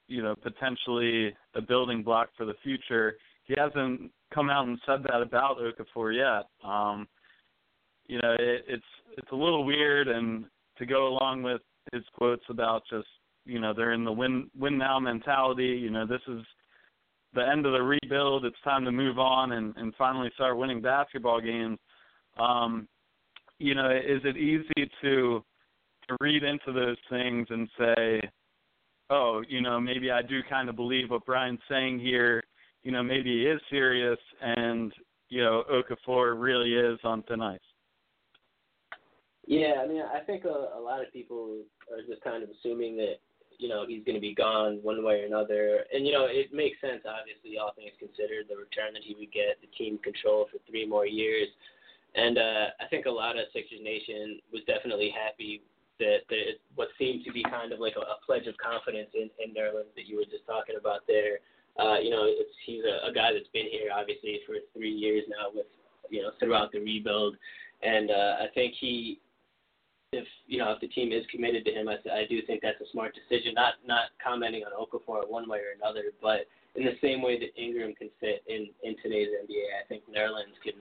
you 0.07 0.22
know 0.22 0.35
potentially 0.35 1.35
a 1.55 1.61
building 1.61 2.03
block 2.03 2.31
for 2.37 2.46
the 2.46 2.55
future. 2.62 3.16
He 3.44 3.55
hasn't 3.59 4.11
come 4.33 4.48
out 4.48 4.66
and 4.66 4.79
said 4.87 5.03
that 5.05 5.20
about 5.20 5.59
Okafor 5.59 6.14
yet. 6.14 6.68
Um, 6.68 7.07
you 8.07 8.20
know, 8.20 8.33
it, 8.38 8.64
it's 8.68 8.85
it's 9.18 9.33
a 9.33 9.37
little 9.37 9.64
weird, 9.64 10.09
and 10.09 10.44
to 10.79 10.87
go 10.87 11.09
along 11.09 11.42
with 11.42 11.61
his 11.92 12.03
quotes 12.14 12.44
about 12.48 12.83
just 12.88 13.07
you 13.44 13.61
know 13.61 13.72
they're 13.74 13.92
in 13.92 14.04
the 14.04 14.12
win 14.12 14.50
win 14.59 14.78
now 14.78 14.98
mentality. 14.98 15.66
You 15.66 15.90
know, 15.90 16.07
this 16.07 16.22
is 16.28 16.42
the 17.35 17.46
end 17.46 17.66
of 17.66 17.72
the 17.72 17.83
rebuild. 17.83 18.44
It's 18.44 18.57
time 18.62 18.85
to 18.85 18.92
move 18.92 19.18
on 19.18 19.52
and, 19.52 19.74
and 19.76 19.94
finally 19.96 20.30
start 20.35 20.57
winning 20.57 20.80
basketball 20.80 21.40
games. 21.40 21.78
Um, 22.38 22.88
you 23.59 23.74
know, 23.74 23.90
is 23.90 24.20
it 24.24 24.37
easy 24.37 24.90
to 25.02 25.44
to 26.09 26.16
read 26.20 26.42
into 26.42 26.72
those 26.72 26.98
things 27.09 27.46
and 27.50 27.68
say, 27.78 28.20
oh, 29.11 29.42
you 29.48 29.61
know, 29.61 29.80
maybe 29.80 30.11
I 30.11 30.22
do 30.22 30.42
kind 30.48 30.68
of 30.68 30.76
believe 30.76 31.11
what 31.11 31.24
Bryan's 31.24 31.61
saying 31.68 31.98
here. 31.98 32.42
You 32.83 32.92
know, 32.92 33.02
maybe 33.02 33.30
he 33.30 33.46
is 33.46 33.61
serious, 33.70 34.18
and 34.40 34.92
you 35.28 35.42
know, 35.42 35.64
Okafor 35.70 36.38
really 36.38 36.74
is 36.74 36.98
on 37.04 37.22
thin 37.22 37.40
ice. 37.40 37.59
Yeah, 39.46 39.83
I 39.83 39.87
mean, 39.87 40.02
I 40.02 40.20
think 40.20 40.44
a, 40.44 40.78
a 40.78 40.80
lot 40.80 41.02
of 41.02 41.12
people 41.12 41.59
are 41.90 42.02
just 42.09 42.22
kind 42.22 42.42
of 42.42 42.48
assuming 42.50 42.96
that 42.96 43.16
you 43.64 43.72
know 43.72 43.88
he's 43.88 44.05
going 44.05 44.20
to 44.20 44.20
be 44.20 44.37
gone 44.37 44.85
one 44.85 45.00
way 45.00 45.24
or 45.24 45.27
another. 45.27 45.88
And 45.88 46.05
you 46.05 46.12
know 46.12 46.29
it 46.29 46.53
makes 46.53 46.77
sense, 46.85 47.00
obviously, 47.09 47.57
all 47.57 47.72
things 47.72 47.96
considered, 47.96 48.44
the 48.53 48.61
return 48.61 48.92
that 48.92 49.00
he 49.00 49.16
would 49.16 49.33
get, 49.33 49.57
the 49.64 49.72
team 49.72 49.96
control 50.05 50.44
for 50.53 50.61
three 50.68 50.85
more 50.85 51.09
years, 51.09 51.48
and 52.12 52.37
uh, 52.37 52.77
I 52.77 52.85
think 52.92 53.09
a 53.09 53.11
lot 53.11 53.40
of 53.40 53.48
Sixers 53.57 53.81
Nation 53.81 54.44
was 54.53 54.61
definitely 54.68 55.09
happy 55.09 55.64
that 55.96 56.29
that 56.29 56.61
what 56.77 56.92
seemed 57.00 57.24
to 57.24 57.33
be 57.33 57.40
kind 57.48 57.72
of 57.72 57.81
like 57.81 57.96
a, 57.96 58.05
a 58.05 58.20
pledge 58.20 58.44
of 58.44 58.55
confidence 58.61 59.09
in 59.16 59.33
in 59.40 59.57
Nerlens 59.57 59.96
that 59.96 60.05
you 60.05 60.20
were 60.20 60.29
just 60.29 60.44
talking 60.44 60.77
about 60.77 61.09
there. 61.09 61.40
Uh, 61.81 61.98
you 61.98 62.11
know, 62.11 62.22
it's, 62.29 62.55
he's 62.68 62.85
a, 62.85 63.09
a 63.09 63.12
guy 63.16 63.33
that's 63.33 63.50
been 63.57 63.66
here 63.66 63.90
obviously 63.90 64.44
for 64.46 64.61
three 64.77 64.92
years 64.92 65.24
now 65.33 65.48
with 65.57 65.66
you 66.12 66.20
know 66.20 66.37
throughout 66.38 66.68
the 66.70 66.85
rebuild, 66.85 67.37
and 67.81 68.11
uh, 68.11 68.44
I 68.44 68.53
think 68.53 68.74
he 68.77 69.24
if 70.14 70.27
you 70.46 70.59
know 70.59 70.72
if 70.72 70.81
the 70.81 70.88
team 70.88 71.12
is 71.12 71.24
committed 71.31 71.64
to 71.66 71.72
him, 71.72 71.88
I, 71.88 71.98
I 72.11 72.24
do 72.29 72.40
think 72.46 72.62
that's 72.62 72.81
a 72.81 72.90
smart 72.92 73.14
decision. 73.14 73.55
Not 73.55 73.74
not 73.85 74.14
commenting 74.22 74.62
on 74.62 74.72
Okafor 74.72 75.29
one 75.29 75.48
way 75.48 75.59
or 75.59 75.74
another, 75.74 76.14
but 76.22 76.46
in 76.74 76.85
the 76.85 76.98
same 77.03 77.22
way 77.22 77.38
that 77.38 77.55
Ingram 77.61 77.94
can 77.94 78.11
fit 78.20 78.42
in 78.46 78.68
in 78.83 78.96
today's 79.03 79.29
NBA, 79.29 79.66
I 79.83 79.87
think 79.88 80.03
Nerlens 80.09 80.59
can 80.62 80.79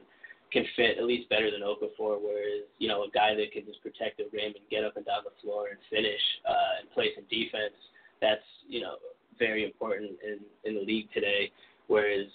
can 0.51 0.65
fit 0.75 0.97
at 0.97 1.03
least 1.03 1.29
better 1.29 1.49
than 1.49 1.61
Okafor. 1.61 2.21
Whereas 2.21 2.69
you 2.77 2.87
know 2.87 3.03
a 3.03 3.09
guy 3.09 3.33
that 3.35 3.51
can 3.51 3.65
just 3.65 3.81
protect 3.81 4.17
the 4.17 4.29
rim 4.31 4.53
and 4.53 4.65
get 4.69 4.83
up 4.83 4.97
and 4.97 5.05
down 5.05 5.25
the 5.25 5.35
floor 5.41 5.67
and 5.69 5.79
finish 5.89 6.21
uh, 6.47 6.81
and 6.81 6.91
play 6.91 7.09
some 7.15 7.25
defense, 7.29 7.77
that's 8.21 8.45
you 8.69 8.81
know 8.81 8.95
very 9.39 9.65
important 9.65 10.11
in 10.21 10.39
in 10.63 10.75
the 10.75 10.85
league 10.85 11.11
today. 11.13 11.51
Whereas 11.87 12.27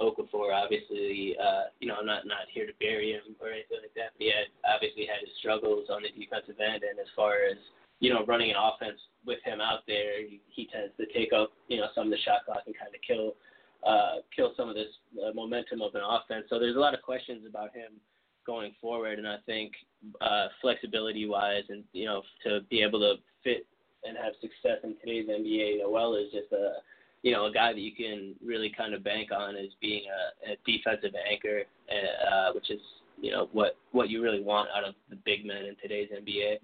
Okafor, 0.00 0.54
obviously, 0.54 1.36
uh, 1.36 1.70
you 1.80 1.88
know, 1.88 1.96
I'm 2.00 2.06
not 2.06 2.26
not 2.26 2.48
here 2.52 2.66
to 2.66 2.72
bury 2.80 3.12
him 3.12 3.36
or 3.40 3.52
anything 3.52 3.82
like 3.82 3.94
that. 3.94 4.16
But 4.16 4.22
he 4.24 4.32
had 4.32 4.48
obviously 4.64 5.06
had 5.06 5.20
his 5.20 5.36
struggles 5.38 5.88
on 5.90 6.02
the 6.02 6.10
defensive 6.10 6.58
end, 6.60 6.82
and 6.82 6.98
as 6.98 7.10
far 7.14 7.44
as 7.44 7.56
you 8.02 8.12
know, 8.12 8.24
running 8.26 8.50
an 8.50 8.56
offense 8.58 8.98
with 9.24 9.38
him 9.44 9.60
out 9.60 9.86
there, 9.86 10.26
he, 10.26 10.40
he 10.50 10.66
tends 10.66 10.90
to 10.98 11.06
take 11.14 11.32
up 11.32 11.52
you 11.68 11.78
know 11.78 11.86
some 11.94 12.06
of 12.06 12.10
the 12.10 12.18
shot 12.26 12.44
clock 12.44 12.66
and 12.66 12.74
kind 12.76 12.90
of 12.90 13.00
kill 13.06 13.38
uh, 13.86 14.22
kill 14.34 14.52
some 14.56 14.68
of 14.68 14.74
this 14.74 14.90
uh, 15.22 15.32
momentum 15.34 15.80
of 15.80 15.94
an 15.94 16.02
offense. 16.02 16.46
So 16.50 16.58
there's 16.58 16.76
a 16.76 16.80
lot 16.82 16.94
of 16.94 17.02
questions 17.02 17.46
about 17.48 17.74
him 17.74 18.02
going 18.44 18.74
forward, 18.80 19.18
and 19.18 19.28
I 19.28 19.36
think 19.46 19.72
uh, 20.20 20.48
flexibility 20.60 21.26
wise, 21.26 21.62
and 21.68 21.84
you 21.92 22.06
know, 22.06 22.22
to 22.44 22.60
be 22.70 22.82
able 22.82 23.00
to 23.00 23.14
fit 23.44 23.66
and 24.04 24.16
have 24.16 24.34
success 24.40 24.82
in 24.82 24.96
today's 24.98 25.28
NBA, 25.28 25.78
Noel 25.78 26.16
is 26.16 26.32
just 26.32 26.50
a 26.52 26.82
you 27.22 27.32
know, 27.32 27.46
a 27.46 27.52
guy 27.52 27.72
that 27.72 27.80
you 27.80 27.92
can 27.92 28.34
really 28.44 28.72
kind 28.76 28.94
of 28.94 29.04
bank 29.04 29.30
on 29.32 29.56
as 29.56 29.68
being 29.80 30.02
a, 30.46 30.52
a 30.52 30.56
defensive 30.66 31.14
anchor, 31.30 31.62
uh, 31.90 32.52
which 32.52 32.70
is 32.70 32.80
you 33.20 33.30
know 33.30 33.48
what 33.52 33.76
what 33.92 34.10
you 34.10 34.22
really 34.22 34.42
want 34.42 34.68
out 34.76 34.84
of 34.84 34.94
the 35.08 35.16
big 35.24 35.46
men 35.46 35.64
in 35.64 35.76
today's 35.80 36.08
NBA. 36.10 36.56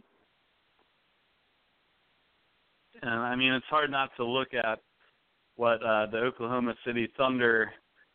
And 3.03 3.11
I 3.11 3.37
mean, 3.37 3.53
it's 3.53 3.67
hard 3.71 3.91
not 3.91 4.11
to 4.17 4.25
look 4.25 4.49
at 4.53 4.81
what 5.55 5.83
uh, 5.85 6.07
the 6.07 6.19
Oklahoma 6.19 6.75
City 6.85 7.09
Thunder 7.17 7.71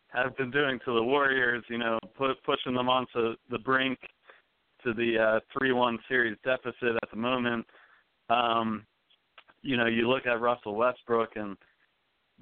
have 0.07 0.35
been 0.35 0.51
doing 0.51 0.79
to 0.85 0.93
the 0.93 1.03
Warriors. 1.03 1.63
You 1.69 1.77
know, 1.77 1.97
put, 2.17 2.31
pushing 2.43 2.73
them 2.73 2.89
onto 2.89 3.35
the 3.49 3.59
brink 3.59 3.97
to 4.83 4.93
the 4.93 5.17
uh, 5.17 5.39
three-one 5.57 5.97
series 6.09 6.37
deficit 6.43 6.97
at 7.01 7.09
the 7.09 7.17
moment. 7.17 7.65
Um, 8.29 8.85
you 9.61 9.77
know, 9.77 9.85
you 9.85 10.09
look 10.09 10.25
at 10.25 10.41
Russell 10.41 10.75
Westbrook 10.75 11.37
and 11.37 11.55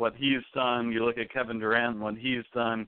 what 0.01 0.15
he's 0.15 0.41
done, 0.55 0.91
you 0.91 1.05
look 1.05 1.19
at 1.19 1.31
Kevin 1.31 1.59
Durant 1.59 1.99
what 1.99 2.17
he's 2.17 2.43
done. 2.55 2.87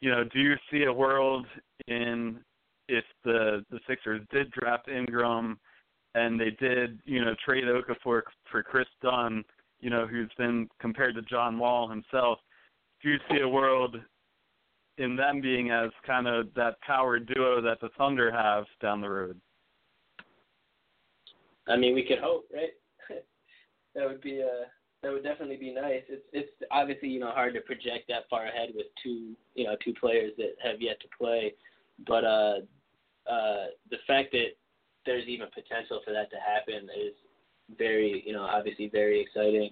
You 0.00 0.10
know, 0.10 0.24
do 0.24 0.40
you 0.40 0.54
see 0.70 0.84
a 0.84 0.92
world 0.92 1.46
in 1.86 2.40
if 2.88 3.04
the 3.24 3.64
the 3.70 3.78
Sixers 3.86 4.20
did 4.32 4.50
draft 4.50 4.88
Ingram 4.88 5.58
and 6.16 6.38
they 6.38 6.50
did, 6.58 6.98
you 7.04 7.24
know, 7.24 7.34
trade 7.44 7.64
Okafor 7.64 8.22
for 8.50 8.62
Kris 8.62 8.88
Dunn, 9.00 9.44
you 9.80 9.88
know, 9.88 10.04
who's 10.06 10.30
been 10.36 10.68
compared 10.80 11.14
to 11.14 11.22
John 11.22 11.58
Wall 11.58 11.88
himself. 11.88 12.38
Do 13.02 13.08
you 13.08 13.18
see 13.30 13.40
a 13.40 13.48
world 13.48 13.96
in 14.98 15.14
them 15.14 15.40
being 15.40 15.70
as 15.70 15.90
kind 16.04 16.26
of 16.26 16.52
that 16.54 16.80
power 16.80 17.20
duo 17.20 17.62
that 17.62 17.80
the 17.80 17.88
Thunder 17.96 18.32
have 18.32 18.64
down 18.82 19.00
the 19.00 19.08
road? 19.08 19.40
I 21.68 21.76
mean, 21.76 21.94
we 21.94 22.02
could 22.04 22.18
hope, 22.18 22.46
right? 22.52 22.72
that 23.94 24.08
would 24.08 24.20
be 24.20 24.40
a 24.40 24.66
that 25.02 25.12
would 25.12 25.24
definitely 25.24 25.56
be 25.56 25.74
nice. 25.74 26.02
It's 26.08 26.24
it's 26.32 26.50
obviously 26.70 27.08
you 27.08 27.20
know 27.20 27.30
hard 27.30 27.54
to 27.54 27.60
project 27.60 28.06
that 28.08 28.28
far 28.30 28.46
ahead 28.46 28.70
with 28.74 28.86
two 29.02 29.34
you 29.54 29.64
know 29.64 29.76
two 29.84 29.94
players 29.98 30.32
that 30.38 30.54
have 30.62 30.80
yet 30.80 31.00
to 31.00 31.08
play, 31.18 31.54
but 32.06 32.24
uh, 32.24 32.56
uh, 33.26 33.66
the 33.90 33.98
fact 34.06 34.32
that 34.32 34.54
there's 35.04 35.26
even 35.26 35.48
potential 35.52 36.00
for 36.04 36.12
that 36.12 36.30
to 36.30 36.36
happen 36.38 36.88
is 36.94 37.14
very 37.76 38.22
you 38.24 38.32
know 38.32 38.42
obviously 38.42 38.88
very 38.88 39.20
exciting. 39.20 39.70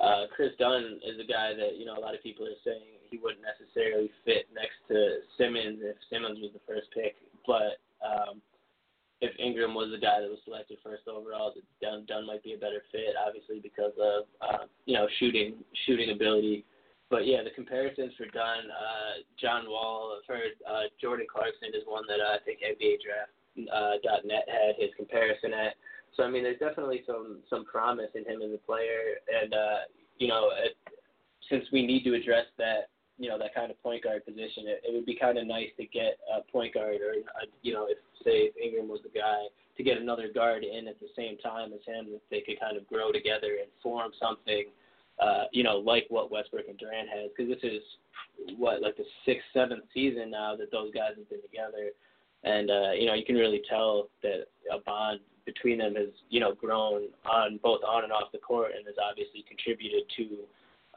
Uh, 0.00 0.26
Kris 0.34 0.50
Dunn 0.58 0.98
is 1.06 1.20
a 1.22 1.30
guy 1.30 1.54
that 1.54 1.78
you 1.78 1.86
know 1.86 1.96
a 1.96 2.02
lot 2.02 2.14
of 2.14 2.22
people 2.22 2.44
are 2.44 2.62
saying 2.64 2.98
he 3.10 3.18
wouldn't 3.18 3.46
necessarily 3.46 4.10
fit 4.24 4.46
next 4.52 4.82
to 4.88 5.22
Simmons 5.38 5.78
if 5.82 5.96
Simmons 6.10 6.40
was 6.42 6.50
the 6.52 6.64
first 6.66 6.90
pick, 6.92 7.14
but 7.46 7.78
um, 8.02 8.42
if 9.20 9.32
Ingram 9.38 9.74
was 9.74 9.90
the 9.90 9.98
guy 9.98 10.20
that 10.20 10.28
was 10.28 10.40
selected 10.44 10.78
first 10.82 11.06
overall, 11.08 11.54
Dunn, 11.80 12.04
Dunn 12.06 12.26
might 12.26 12.42
be 12.42 12.54
a 12.54 12.58
better 12.58 12.82
fit, 12.90 13.14
obviously 13.14 13.60
because 13.60 13.92
of 14.00 14.24
uh, 14.40 14.64
you 14.86 14.94
know 14.94 15.06
shooting 15.18 15.62
shooting 15.86 16.10
ability. 16.10 16.64
But 17.10 17.26
yeah, 17.26 17.42
the 17.44 17.50
comparisons 17.54 18.12
for 18.16 18.26
Dunn, 18.26 18.64
uh, 18.72 19.22
John 19.40 19.66
Wall, 19.68 20.18
I've 20.18 20.26
heard 20.26 20.58
uh, 20.66 20.90
Jordan 21.00 21.26
Clarkson 21.30 21.68
is 21.68 21.86
one 21.86 22.04
that 22.08 22.18
uh, 22.18 22.34
I 22.34 22.38
think 22.44 22.60
NBA 22.60 23.04
Draft 23.04 23.32
uh, 23.70 24.20
.net 24.24 24.48
had 24.48 24.74
his 24.78 24.90
comparison 24.96 25.52
at. 25.52 25.74
So 26.16 26.22
I 26.22 26.30
mean, 26.30 26.42
there's 26.42 26.58
definitely 26.58 27.02
some 27.06 27.40
some 27.48 27.64
promise 27.64 28.10
in 28.14 28.24
him 28.24 28.42
as 28.42 28.50
a 28.54 28.58
player, 28.66 29.18
and 29.30 29.54
uh, 29.54 29.80
you 30.18 30.28
know, 30.28 30.50
it, 30.58 30.76
since 31.50 31.64
we 31.72 31.86
need 31.86 32.04
to 32.04 32.14
address 32.14 32.46
that 32.58 32.90
you 33.18 33.28
know 33.28 33.38
that 33.38 33.54
kind 33.54 33.70
of 33.70 33.80
point 33.82 34.04
guard 34.04 34.24
position. 34.24 34.66
It, 34.66 34.82
it 34.88 34.94
would 34.94 35.06
be 35.06 35.16
kind 35.16 35.38
of 35.38 35.46
nice 35.46 35.70
to 35.78 35.86
get 35.86 36.18
a 36.26 36.40
point 36.50 36.74
guard, 36.74 36.98
or 37.00 37.12
a, 37.12 37.46
you 37.62 37.72
know, 37.72 37.86
if 37.88 37.98
say 38.24 38.50
if 38.50 38.56
Ingram 38.56 38.88
was 38.88 39.00
the 39.02 39.18
guy, 39.18 39.46
to 39.76 39.82
get 39.82 39.98
another 39.98 40.28
guard 40.32 40.64
in 40.64 40.88
at 40.88 40.98
the 41.00 41.08
same 41.16 41.38
time 41.38 41.72
as 41.72 41.80
him, 41.86 42.10
that 42.12 42.22
they 42.30 42.40
could 42.40 42.58
kind 42.60 42.76
of 42.76 42.86
grow 42.86 43.12
together 43.12 43.58
and 43.60 43.70
form 43.82 44.10
something, 44.20 44.66
uh, 45.20 45.44
you 45.52 45.62
know, 45.62 45.76
like 45.78 46.06
what 46.08 46.30
Westbrook 46.30 46.66
and 46.68 46.78
Durant 46.78 47.08
has. 47.08 47.30
Because 47.36 47.52
this 47.52 47.62
is 47.62 47.82
what 48.56 48.82
like 48.82 48.96
the 48.96 49.04
sixth, 49.24 49.46
seventh 49.52 49.84
season 49.92 50.30
now 50.30 50.56
that 50.56 50.72
those 50.72 50.92
guys 50.92 51.14
have 51.16 51.28
been 51.30 51.42
together, 51.42 51.90
and 52.42 52.70
uh, 52.70 52.92
you 52.92 53.06
know, 53.06 53.14
you 53.14 53.24
can 53.24 53.36
really 53.36 53.62
tell 53.68 54.08
that 54.22 54.46
a 54.72 54.78
bond 54.84 55.20
between 55.46 55.78
them 55.78 55.94
has 55.94 56.08
you 56.30 56.40
know 56.40 56.54
grown 56.54 57.08
on 57.26 57.60
both 57.62 57.80
on 57.86 58.02
and 58.02 58.12
off 58.12 58.32
the 58.32 58.38
court, 58.38 58.72
and 58.76 58.86
has 58.86 58.96
obviously 58.98 59.44
contributed 59.46 60.02
to 60.16 60.42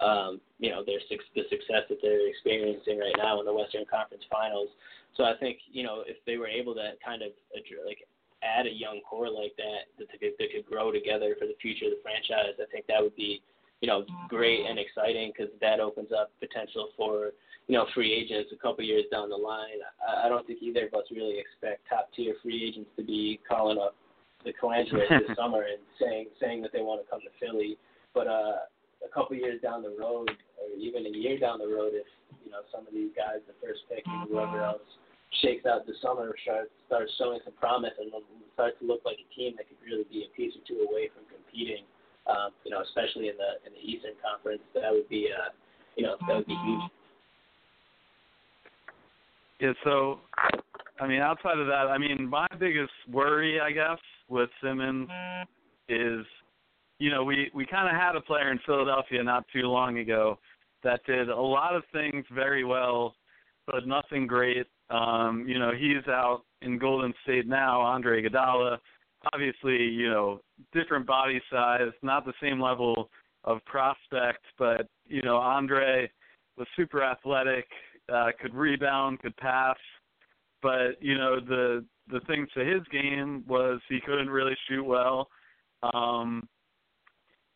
um, 0.01 0.41
you 0.59 0.69
know, 0.69 0.83
their 0.85 0.99
the 1.09 1.43
success 1.49 1.85
that 1.89 1.99
they're 2.01 2.27
experiencing 2.27 2.99
right 2.99 3.15
now 3.17 3.39
in 3.39 3.45
the 3.45 3.53
Western 3.53 3.85
Conference 3.89 4.23
Finals. 4.29 4.69
So 5.15 5.23
I 5.23 5.33
think 5.39 5.59
you 5.71 5.83
know 5.83 6.03
if 6.05 6.17
they 6.25 6.37
were 6.37 6.47
able 6.47 6.73
to 6.75 6.93
kind 7.03 7.21
of 7.21 7.31
like 7.85 8.05
add 8.43 8.67
a 8.67 8.73
young 8.73 9.01
core 9.01 9.29
like 9.29 9.55
that 9.57 9.89
that 9.97 10.07
they 10.11 10.17
could, 10.17 10.37
that 10.37 10.49
could 10.53 10.65
grow 10.65 10.91
together 10.91 11.35
for 11.39 11.45
the 11.45 11.57
future 11.61 11.85
of 11.85 11.97
the 11.97 12.01
franchise, 12.03 12.53
I 12.61 12.69
think 12.71 12.85
that 12.87 13.01
would 13.01 13.15
be 13.15 13.41
you 13.81 13.87
know 13.87 14.05
great 14.29 14.65
and 14.65 14.77
exciting 14.77 15.33
because 15.35 15.51
that 15.61 15.79
opens 15.79 16.09
up 16.11 16.31
potential 16.39 16.89
for 16.95 17.31
you 17.67 17.77
know 17.77 17.85
free 17.93 18.13
agents 18.13 18.51
a 18.53 18.57
couple 18.61 18.83
years 18.83 19.05
down 19.11 19.29
the 19.29 19.37
line. 19.37 19.81
I, 20.01 20.25
I 20.25 20.29
don't 20.29 20.45
think 20.45 20.61
either 20.61 20.87
of 20.87 20.93
us 20.93 21.05
really 21.11 21.39
expect 21.39 21.87
top 21.89 22.09
tier 22.15 22.35
free 22.43 22.69
agents 22.69 22.89
to 22.97 23.03
be 23.03 23.39
calling 23.47 23.77
up 23.77 23.95
the 24.45 24.53
Colangelos 24.53 25.09
this 25.09 25.35
summer 25.37 25.65
and 25.65 25.81
saying 25.99 26.27
saying 26.39 26.61
that 26.61 26.71
they 26.73 26.81
want 26.81 27.03
to 27.03 27.09
come 27.09 27.21
to 27.21 27.33
Philly, 27.39 27.77
but 28.13 28.27
uh 28.27 28.69
a 29.07 29.13
couple 29.13 29.35
years 29.35 29.61
down 29.61 29.81
the 29.81 29.95
road, 29.95 30.29
or 30.59 30.67
even 30.77 31.05
a 31.07 31.13
year 31.15 31.39
down 31.39 31.59
the 31.59 31.67
road, 31.67 31.95
if 31.95 32.07
you 32.43 32.51
know 32.51 32.61
some 32.71 32.85
of 32.85 32.93
these 32.93 33.15
guys, 33.15 33.39
the 33.47 33.55
first 33.63 33.87
pick 33.87 34.03
and 34.05 34.27
whoever 34.27 34.61
else 34.61 34.83
shakes 35.41 35.65
out 35.65 35.87
this 35.87 35.95
summer, 36.03 36.35
starts 36.43 36.71
starts 36.85 37.11
showing 37.17 37.39
some 37.43 37.53
promise 37.55 37.95
and 37.99 38.11
starts 38.53 38.75
to 38.79 38.85
look 38.85 39.01
like 39.05 39.17
a 39.19 39.27
team 39.35 39.55
that 39.55 39.67
could 39.67 39.79
really 39.83 40.05
be 40.11 40.27
a 40.27 40.31
piece 40.35 40.53
or 40.55 40.63
two 40.67 40.83
away 40.83 41.09
from 41.15 41.23
competing. 41.31 41.87
Um, 42.27 42.51
you 42.67 42.71
know, 42.71 42.83
especially 42.83 43.31
in 43.31 43.39
the 43.39 43.63
in 43.63 43.71
the 43.71 43.83
Eastern 43.83 44.19
Conference, 44.19 44.61
that 44.75 44.91
would 44.91 45.07
be 45.07 45.31
uh, 45.31 45.55
you 45.95 46.03
know 46.03 46.19
that 46.27 46.35
would 46.43 46.47
be 46.47 46.59
huge. 46.59 46.91
Yeah. 49.59 49.73
So, 49.83 50.19
I 50.99 51.07
mean, 51.07 51.21
outside 51.21 51.57
of 51.57 51.67
that, 51.67 51.87
I 51.89 51.97
mean, 51.97 52.27
my 52.29 52.47
biggest 52.59 52.91
worry, 53.11 53.59
I 53.59 53.71
guess, 53.71 53.97
with 54.29 54.49
Simmons 54.61 55.09
is 55.89 56.25
you 56.99 57.11
know, 57.11 57.23
we 57.23 57.51
we 57.53 57.65
kind 57.65 57.87
of 57.87 57.99
had 57.99 58.15
a 58.15 58.21
player 58.21 58.51
in 58.51 58.59
Philadelphia 58.65 59.23
not 59.23 59.45
too 59.53 59.63
long 59.63 59.99
ago 59.99 60.39
that 60.83 61.01
did 61.05 61.29
a 61.29 61.39
lot 61.39 61.75
of 61.75 61.83
things 61.91 62.25
very 62.33 62.63
well, 62.63 63.15
but 63.65 63.87
nothing 63.87 64.27
great. 64.27 64.67
Um, 64.89 65.45
you 65.47 65.59
know, 65.59 65.71
he's 65.77 66.07
out 66.07 66.43
in 66.61 66.77
Golden 66.77 67.13
State 67.23 67.47
now, 67.47 67.81
Andre 67.81 68.23
Iguodala. 68.23 68.77
Obviously, 69.33 69.83
you 69.83 70.09
know, 70.09 70.39
different 70.73 71.05
body 71.05 71.41
size, 71.51 71.91
not 72.01 72.25
the 72.25 72.33
same 72.41 72.61
level 72.61 73.09
of 73.43 73.63
prospect, 73.65 74.43
but 74.57 74.87
you 75.05 75.21
know, 75.21 75.37
Andre 75.37 76.09
was 76.57 76.67
super 76.75 77.03
athletic, 77.03 77.65
uh, 78.11 78.27
could 78.41 78.53
rebound, 78.53 79.19
could 79.19 79.35
pass, 79.37 79.77
but 80.61 81.01
you 81.01 81.17
know, 81.17 81.39
the 81.39 81.85
the 82.09 82.19
thing 82.21 82.47
to 82.53 82.63
his 82.63 82.81
game 82.91 83.43
was 83.47 83.79
he 83.89 83.99
couldn't 84.05 84.29
really 84.29 84.55
shoot 84.67 84.83
well. 84.83 85.27
Um, 85.93 86.47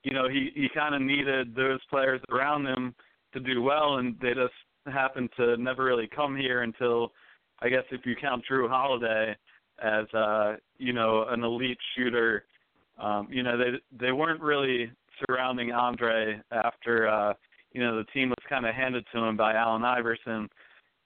you 0.04 0.14
know, 0.14 0.28
he 0.28 0.52
he 0.56 0.68
kind 0.74 0.96
of 0.96 1.02
needed 1.02 1.56
those 1.56 1.80
players 1.90 2.22
around 2.32 2.66
him 2.66 2.96
to 3.34 3.40
do 3.40 3.62
well, 3.62 3.98
and 3.98 4.16
they 4.22 4.34
just 4.34 4.54
happened 4.92 5.30
to 5.38 5.58
never 5.58 5.84
really 5.84 6.10
come 6.14 6.36
here 6.36 6.64
until, 6.64 7.12
I 7.62 7.70
guess, 7.70 7.84
if 7.92 8.06
you 8.06 8.16
count 8.20 8.44
Jrue 8.50 8.68
Holiday 8.68 9.36
as 9.82 10.06
uh, 10.14 10.56
you 10.78 10.94
know 10.94 11.26
an 11.30 11.44
elite 11.44 11.78
shooter. 11.96 12.46
Um, 13.00 13.28
you 13.32 13.44
know, 13.44 13.58
they 13.58 14.06
they 14.06 14.12
weren't 14.12 14.42
really 14.42 14.92
surrounding 15.26 15.72
Andre 15.72 16.42
after 16.52 17.08
uh, 17.08 17.34
you 17.74 17.82
know 17.82 17.98
the 17.98 18.06
team 18.06 18.30
was 18.30 18.44
kind 18.50 18.66
of 18.66 18.76
handed 18.76 19.06
to 19.14 19.24
him 19.24 19.38
by 19.38 19.54
Allen 19.54 19.84
Iverson. 19.84 20.50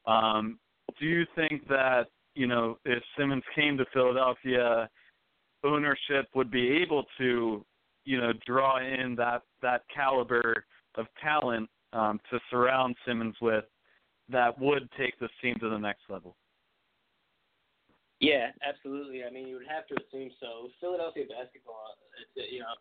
Um, 0.05 0.59
do 0.99 1.05
you 1.05 1.25
think 1.35 1.67
that 1.67 2.07
you 2.33 2.47
know 2.47 2.77
if 2.85 3.01
Simmons 3.17 3.43
came 3.55 3.77
to 3.77 3.85
Philadelphia, 3.93 4.89
ownership 5.63 6.27
would 6.33 6.51
be 6.51 6.81
able 6.81 7.05
to 7.17 7.65
you 8.05 8.21
know 8.21 8.31
draw 8.45 8.77
in 8.77 9.15
that 9.15 9.41
that 9.61 9.81
caliber 9.93 10.65
of 10.95 11.07
talent 11.21 11.69
um, 11.93 12.19
to 12.29 12.39
surround 12.49 12.95
Simmons 13.05 13.35
with 13.41 13.65
that 14.29 14.57
would 14.59 14.89
take 14.97 15.19
this 15.19 15.29
team 15.41 15.55
to 15.59 15.69
the 15.69 15.77
next 15.77 16.01
level. 16.09 16.35
Yeah, 18.19 18.51
absolutely. 18.67 19.23
I 19.23 19.29
mean, 19.29 19.47
you 19.47 19.55
would 19.55 19.67
have 19.67 19.85
to 19.87 19.95
assume 19.95 20.31
so. 20.39 20.69
Philadelphia 20.79 21.25
basketball, 21.27 21.97
it's 22.37 22.51
you 22.51 22.59
know, 22.59 22.73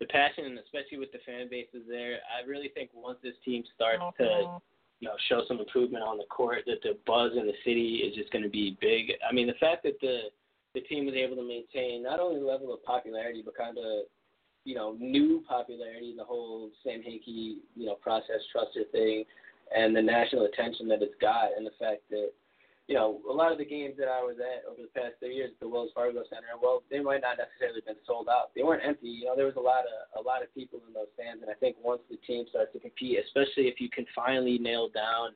the 0.00 0.06
passion 0.06 0.44
and 0.44 0.58
especially 0.58 0.98
with 0.98 1.10
the 1.12 1.18
fan 1.26 1.48
bases 1.50 1.82
there. 1.88 2.18
I 2.30 2.46
really 2.48 2.68
think 2.68 2.90
once 2.94 3.18
this 3.22 3.34
team 3.44 3.64
starts 3.74 4.02
to 4.18 4.60
you 5.00 5.08
know 5.08 5.14
show 5.28 5.42
some 5.48 5.58
improvement 5.58 6.04
on 6.04 6.18
the 6.18 6.24
court, 6.30 6.62
that 6.66 6.82
the 6.82 6.96
buzz 7.06 7.32
in 7.36 7.46
the 7.46 7.58
city 7.64 8.02
is 8.06 8.14
just 8.14 8.32
going 8.32 8.44
to 8.44 8.50
be 8.50 8.76
big. 8.80 9.12
I 9.28 9.32
mean, 9.32 9.46
the 9.46 9.58
fact 9.60 9.82
that 9.82 10.00
the 10.00 10.30
the 10.74 10.80
team 10.82 11.06
was 11.06 11.14
able 11.14 11.36
to 11.36 11.46
maintain 11.46 12.02
not 12.02 12.20
only 12.20 12.38
the 12.38 12.46
level 12.46 12.72
of 12.72 12.82
popularity 12.84 13.42
but 13.44 13.56
kind 13.56 13.78
of 13.78 14.06
you 14.68 14.74
know, 14.74 14.94
new 15.00 15.42
popularity, 15.48 16.12
the 16.14 16.22
whole 16.22 16.68
Sam 16.84 17.00
Hinkie, 17.00 17.64
you 17.74 17.86
know, 17.86 17.94
process 17.94 18.44
truster 18.52 18.84
thing, 18.92 19.24
and 19.74 19.96
the 19.96 20.02
national 20.02 20.44
attention 20.44 20.86
that 20.88 21.00
it's 21.00 21.16
got, 21.22 21.56
and 21.56 21.64
the 21.64 21.72
fact 21.80 22.04
that, 22.10 22.36
you 22.86 22.94
know, 22.94 23.16
a 23.30 23.32
lot 23.32 23.50
of 23.50 23.56
the 23.56 23.64
games 23.64 23.94
that 23.96 24.08
I 24.12 24.20
was 24.20 24.36
at 24.36 24.68
over 24.68 24.84
the 24.84 24.92
past 24.92 25.16
three 25.20 25.36
years 25.36 25.56
at 25.56 25.60
the 25.60 25.68
Wells 25.72 25.88
Fargo 25.94 26.20
Center, 26.28 26.52
well, 26.60 26.82
they 26.90 27.00
might 27.00 27.24
not 27.24 27.40
necessarily 27.40 27.80
have 27.80 27.96
been 27.96 28.04
sold 28.04 28.28
out. 28.28 28.52
They 28.54 28.62
weren't 28.62 28.84
empty. 28.84 29.08
You 29.08 29.32
know, 29.32 29.36
there 29.36 29.48
was 29.48 29.56
a 29.56 29.64
lot 29.64 29.88
of 29.88 30.20
a 30.20 30.22
lot 30.22 30.44
of 30.44 30.52
people 30.52 30.84
in 30.86 30.92
those 30.92 31.08
stands, 31.16 31.40
and 31.40 31.48
I 31.50 31.56
think 31.56 31.76
once 31.80 32.04
the 32.12 32.20
team 32.28 32.44
starts 32.52 32.76
to 32.76 32.78
compete, 32.78 33.24
especially 33.24 33.72
if 33.72 33.80
you 33.80 33.88
can 33.88 34.04
finally 34.12 34.60
nail 34.60 34.92
down 34.92 35.32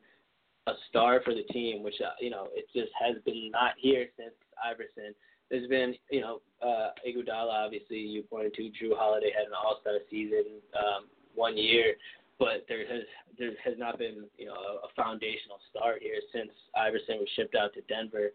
a 0.68 0.77
star 0.92 1.25
for 1.25 1.33
the 1.33 1.49
team, 1.49 1.83
which 1.83 1.97
uh, 2.05 2.12
you 2.21 2.29
know 2.29 2.53
it 2.53 2.68
just 2.77 2.92
has 3.01 3.16
been 3.25 3.49
not 3.49 3.81
here 3.81 4.12
since 4.21 4.37
Iverson 4.61 5.16
there's 5.53 5.69
been, 5.69 5.95
you 6.11 6.23
know, 6.23 6.41
uh, 6.62 6.97
Iguodala, 7.07 7.67
obviously, 7.67 7.99
you 7.99 8.23
pointed 8.23 8.55
to. 8.55 8.62
Jrue 8.62 8.97
Holiday 8.97 9.31
had 9.37 9.47
an 9.47 9.53
All 9.53 9.79
Star 9.83 9.99
season 10.11 10.65
um, 10.75 11.05
one 11.35 11.59
year, 11.59 11.95
but 12.38 12.65
there 12.69 12.88
has 12.88 13.03
there 13.38 13.51
has 13.62 13.75
not 13.77 13.99
been, 13.99 14.25
you 14.38 14.47
know, 14.47 14.55
a, 14.55 14.87
a 14.87 14.88
foundational 14.97 15.61
start 15.71 16.01
here 16.01 16.21
since 16.33 16.51
Iverson 16.75 17.19
was 17.19 17.29
shipped 17.37 17.55
out 17.55 17.75
to 17.75 17.83
Denver. 17.83 18.31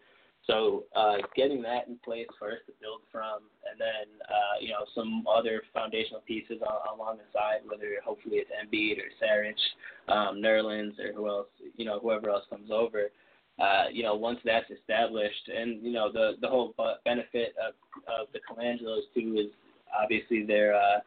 So 0.46 0.84
uh, 0.94 1.16
getting 1.34 1.60
that 1.62 1.88
in 1.88 1.98
place 2.04 2.28
first 2.38 2.66
to 2.66 2.72
build 2.80 3.00
from, 3.10 3.50
and 3.68 3.80
then 3.80 4.14
uh, 4.30 4.62
you 4.62 4.70
know 4.70 4.86
some 4.94 5.26
other 5.26 5.62
foundational 5.74 6.20
pieces 6.20 6.62
on, 6.62 6.96
along 6.96 7.18
the 7.18 7.26
side, 7.32 7.66
whether 7.66 7.98
hopefully 8.06 8.36
it's 8.36 8.50
Embiid 8.54 9.02
or 9.02 9.10
Saric, 9.18 9.58
um, 10.06 10.36
Nerlens, 10.40 10.94
or 11.00 11.12
who 11.12 11.28
else, 11.28 11.48
you 11.76 11.84
know, 11.84 11.98
whoever 11.98 12.30
else 12.30 12.44
comes 12.48 12.70
over 12.70 13.10
uh, 13.58 13.84
you 13.92 14.02
know, 14.02 14.14
once 14.14 14.38
that's 14.44 14.70
established, 14.70 15.48
and 15.54 15.82
you 15.82 15.92
know, 15.92 16.12
the 16.12 16.32
the 16.40 16.48
whole 16.48 16.74
benefit 17.04 17.54
of 17.58 17.74
of 18.06 18.28
the 18.32 18.38
Colangelos 18.48 19.02
too 19.14 19.36
is 19.38 19.52
obviously 20.00 20.44
their, 20.44 20.74
uh, 20.74 21.00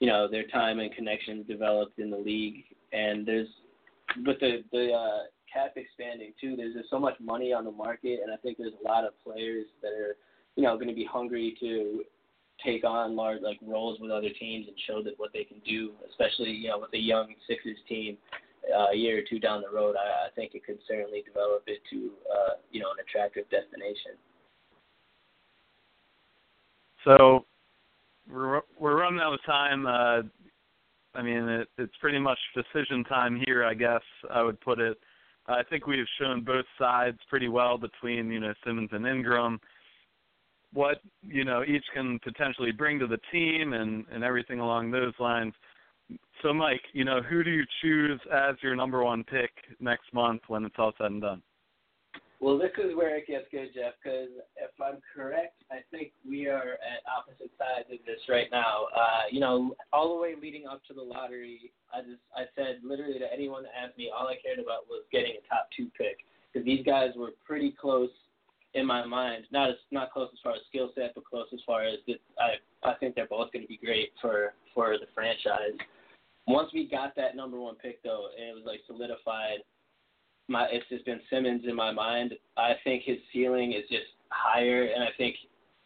you 0.00 0.06
know, 0.06 0.28
their 0.28 0.46
time 0.48 0.80
and 0.80 0.94
connections 0.94 1.46
developed 1.46 1.98
in 1.98 2.10
the 2.10 2.16
league, 2.16 2.64
and 2.92 3.26
there's, 3.26 3.48
but 4.24 4.38
the 4.40 4.62
the 4.70 4.92
uh, 4.92 5.22
cap 5.50 5.72
expanding 5.76 6.32
too. 6.38 6.56
There's 6.56 6.74
just 6.74 6.90
so 6.90 6.98
much 6.98 7.14
money 7.20 7.52
on 7.54 7.64
the 7.64 7.70
market, 7.70 8.20
and 8.22 8.32
I 8.32 8.36
think 8.36 8.58
there's 8.58 8.74
a 8.84 8.86
lot 8.86 9.04
of 9.04 9.12
players 9.24 9.66
that 9.80 9.92
are, 9.92 10.16
you 10.56 10.62
know, 10.62 10.74
going 10.76 10.88
to 10.88 10.94
be 10.94 11.08
hungry 11.10 11.56
to 11.60 12.04
take 12.62 12.84
on 12.84 13.16
large 13.16 13.40
like 13.40 13.58
roles 13.62 13.98
with 13.98 14.10
other 14.10 14.30
teams 14.38 14.66
and 14.68 14.76
show 14.86 15.02
that 15.02 15.14
what 15.16 15.32
they 15.32 15.44
can 15.44 15.60
do, 15.66 15.92
especially 16.10 16.50
you 16.50 16.68
know 16.68 16.80
with 16.80 16.92
a 16.92 16.98
young 16.98 17.34
Sixers 17.48 17.78
team 17.88 18.18
uh, 18.72 18.92
a 18.92 18.96
year 18.96 19.18
or 19.18 19.22
two 19.28 19.38
down 19.38 19.62
the 19.62 19.74
road, 19.74 19.96
I, 19.96 20.26
I 20.26 20.30
think 20.34 20.54
it 20.54 20.64
could 20.64 20.78
certainly 20.88 21.22
develop 21.22 21.64
it 21.66 21.80
to 21.90 22.10
uh, 22.32 22.54
you 22.70 22.80
know 22.80 22.90
an 22.90 22.96
attractive 23.00 23.44
destination. 23.50 24.12
So 27.04 27.44
we're 28.30 28.62
we're 28.78 29.00
running 29.00 29.20
out 29.20 29.34
of 29.34 29.44
time. 29.44 29.86
Uh, 29.86 30.22
I 31.16 31.22
mean, 31.22 31.48
it, 31.48 31.68
it's 31.78 31.96
pretty 32.00 32.18
much 32.18 32.38
decision 32.54 33.04
time 33.04 33.40
here. 33.44 33.64
I 33.64 33.74
guess 33.74 34.02
I 34.32 34.42
would 34.42 34.60
put 34.60 34.80
it. 34.80 34.98
I 35.46 35.62
think 35.68 35.86
we've 35.86 36.06
shown 36.18 36.42
both 36.42 36.64
sides 36.78 37.18
pretty 37.28 37.48
well 37.48 37.76
between 37.76 38.30
you 38.30 38.40
know 38.40 38.54
Simmons 38.64 38.90
and 38.92 39.06
Ingram. 39.06 39.60
What 40.72 40.98
you 41.22 41.44
know 41.44 41.62
each 41.64 41.84
can 41.92 42.18
potentially 42.20 42.72
bring 42.72 42.98
to 42.98 43.06
the 43.06 43.20
team 43.30 43.74
and 43.74 44.04
and 44.10 44.24
everything 44.24 44.60
along 44.60 44.90
those 44.90 45.12
lines. 45.18 45.52
So, 46.42 46.52
Mike, 46.52 46.82
you 46.92 47.04
know, 47.04 47.22
who 47.22 47.42
do 47.42 47.50
you 47.50 47.64
choose 47.80 48.20
as 48.30 48.56
your 48.62 48.76
number 48.76 49.02
one 49.02 49.24
pick 49.24 49.50
next 49.80 50.12
month 50.12 50.42
when 50.48 50.64
it's 50.64 50.74
all 50.78 50.92
said 50.98 51.06
and 51.06 51.22
done? 51.22 51.42
Well, 52.40 52.58
this 52.58 52.72
is 52.76 52.94
where 52.94 53.16
it 53.16 53.26
gets 53.26 53.46
good, 53.50 53.70
Jeff, 53.74 53.94
because 54.02 54.28
if 54.60 54.68
I'm 54.78 55.00
correct, 55.16 55.62
I 55.70 55.80
think 55.90 56.12
we 56.28 56.46
are 56.46 56.76
at 56.76 57.00
opposite 57.08 57.50
sides 57.56 57.88
of 57.90 58.04
this 58.04 58.20
right 58.28 58.48
now. 58.52 58.92
Uh, 58.94 59.22
you 59.30 59.40
know, 59.40 59.74
all 59.94 60.14
the 60.14 60.20
way 60.20 60.34
leading 60.38 60.66
up 60.66 60.84
to 60.88 60.92
the 60.92 61.00
lottery, 61.00 61.72
I 61.94 62.02
just 62.02 62.20
I 62.36 62.44
said 62.54 62.80
literally 62.84 63.18
to 63.18 63.32
anyone 63.32 63.62
that 63.62 63.72
asked 63.72 63.96
me, 63.96 64.10
all 64.14 64.28
I 64.28 64.36
cared 64.44 64.58
about 64.58 64.84
was 64.90 65.04
getting 65.10 65.32
a 65.40 65.48
top 65.48 65.68
two 65.74 65.88
pick 65.96 66.18
because 66.52 66.66
these 66.66 66.84
guys 66.84 67.12
were 67.16 67.30
pretty 67.46 67.74
close 67.80 68.12
in 68.74 68.84
my 68.84 69.06
mind. 69.06 69.44
Not 69.50 69.70
as 69.70 69.76
not 69.90 70.12
close 70.12 70.28
as 70.30 70.38
far 70.44 70.52
as 70.52 70.60
skill 70.68 70.90
set, 70.94 71.14
but 71.14 71.24
close 71.24 71.46
as 71.54 71.60
far 71.64 71.84
as 71.84 71.96
this, 72.06 72.18
I 72.38 72.60
I 72.86 72.92
think 73.00 73.14
they're 73.14 73.26
both 73.26 73.52
going 73.52 73.62
to 73.62 73.68
be 73.68 73.80
great 73.82 74.10
for 74.20 74.52
for 74.74 74.98
the 74.98 75.06
franchise 75.14 75.80
once 76.46 76.70
we 76.72 76.88
got 76.88 77.14
that 77.16 77.36
number 77.36 77.58
one 77.58 77.76
pick 77.76 78.02
though, 78.02 78.26
and 78.38 78.48
it 78.48 78.54
was 78.54 78.64
like 78.66 78.80
solidified, 78.86 79.58
my 80.48 80.66
it's 80.70 80.88
just 80.88 81.04
been 81.04 81.20
Simmons 81.30 81.62
in 81.66 81.74
my 81.74 81.90
mind. 81.90 82.34
I 82.56 82.72
think 82.84 83.02
his 83.04 83.18
ceiling 83.32 83.72
is 83.72 83.88
just 83.88 84.12
higher, 84.30 84.84
and 84.94 85.02
I 85.02 85.08
think 85.16 85.36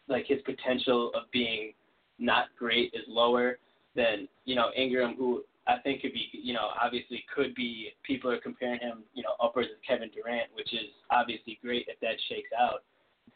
like 0.07 0.25
his 0.27 0.39
potential 0.45 1.11
of 1.15 1.23
being 1.31 1.73
not 2.17 2.47
great 2.57 2.93
is 2.93 3.03
lower 3.07 3.59
than 3.95 4.27
you 4.45 4.55
know 4.55 4.69
Ingram, 4.75 5.15
who 5.17 5.43
I 5.69 5.77
think 5.83 6.01
could 6.01 6.13
be, 6.13 6.29
you 6.33 6.53
know, 6.53 6.69
obviously 6.81 7.23
could 7.33 7.53
be. 7.53 7.89
People 8.03 8.31
are 8.31 8.39
comparing 8.39 8.79
him, 8.79 9.03
you 9.13 9.21
know, 9.21 9.35
upwards 9.41 9.69
of 9.69 9.77
Kevin 9.87 10.09
Durant, 10.09 10.49
which 10.55 10.73
is 10.73 10.89
obviously 11.11 11.59
great 11.61 11.85
if 11.87 11.99
that 11.99 12.15
shakes 12.27 12.49
out. 12.59 12.83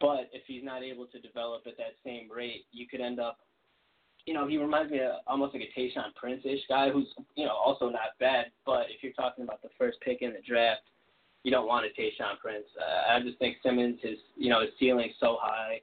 But 0.02 0.30
if 0.34 0.42
he's 0.48 0.64
not 0.64 0.82
able 0.82 1.06
to 1.08 1.20
develop 1.20 1.64
at 1.68 1.78
that 1.78 1.94
same 2.04 2.30
rate, 2.32 2.66
you 2.72 2.88
could 2.88 3.02
end 3.02 3.20
up, 3.20 3.38
you 4.26 4.34
know, 4.34 4.48
he 4.48 4.58
reminds 4.58 4.92
me 4.92 5.00
of 5.00 5.16
almost 5.28 5.54
like 5.54 5.64
a 5.64 5.80
Tayshaun 5.80 6.16
Prince-ish 6.16 6.62
guy 6.70 6.90
who's, 6.90 7.08
you 7.36 7.46
know, 7.46 7.54
also 7.54 7.90
not 7.90 8.16
bad. 8.20 8.48
But 8.66 8.88
if 8.90 9.04
you're 9.04 9.14
talking 9.14 9.44
about 9.44 9.62
the 9.62 9.70
first 9.78 10.00
pick 10.02 10.22
in 10.22 10.32
the 10.32 10.40
draft, 10.48 10.82
you 11.44 11.52
don't 11.52 11.68
want 11.68 11.86
a 11.86 11.90
Tayshaun 12.02 12.40
Prince. 12.42 12.66
Uh, 12.80 13.14
I 13.14 13.22
just 13.22 13.38
think 13.38 13.58
Simmons, 13.62 14.00
his, 14.02 14.18
you 14.38 14.50
know, 14.50 14.62
his 14.62 14.70
ceiling 14.80 15.12
so 15.20 15.38
high 15.42 15.82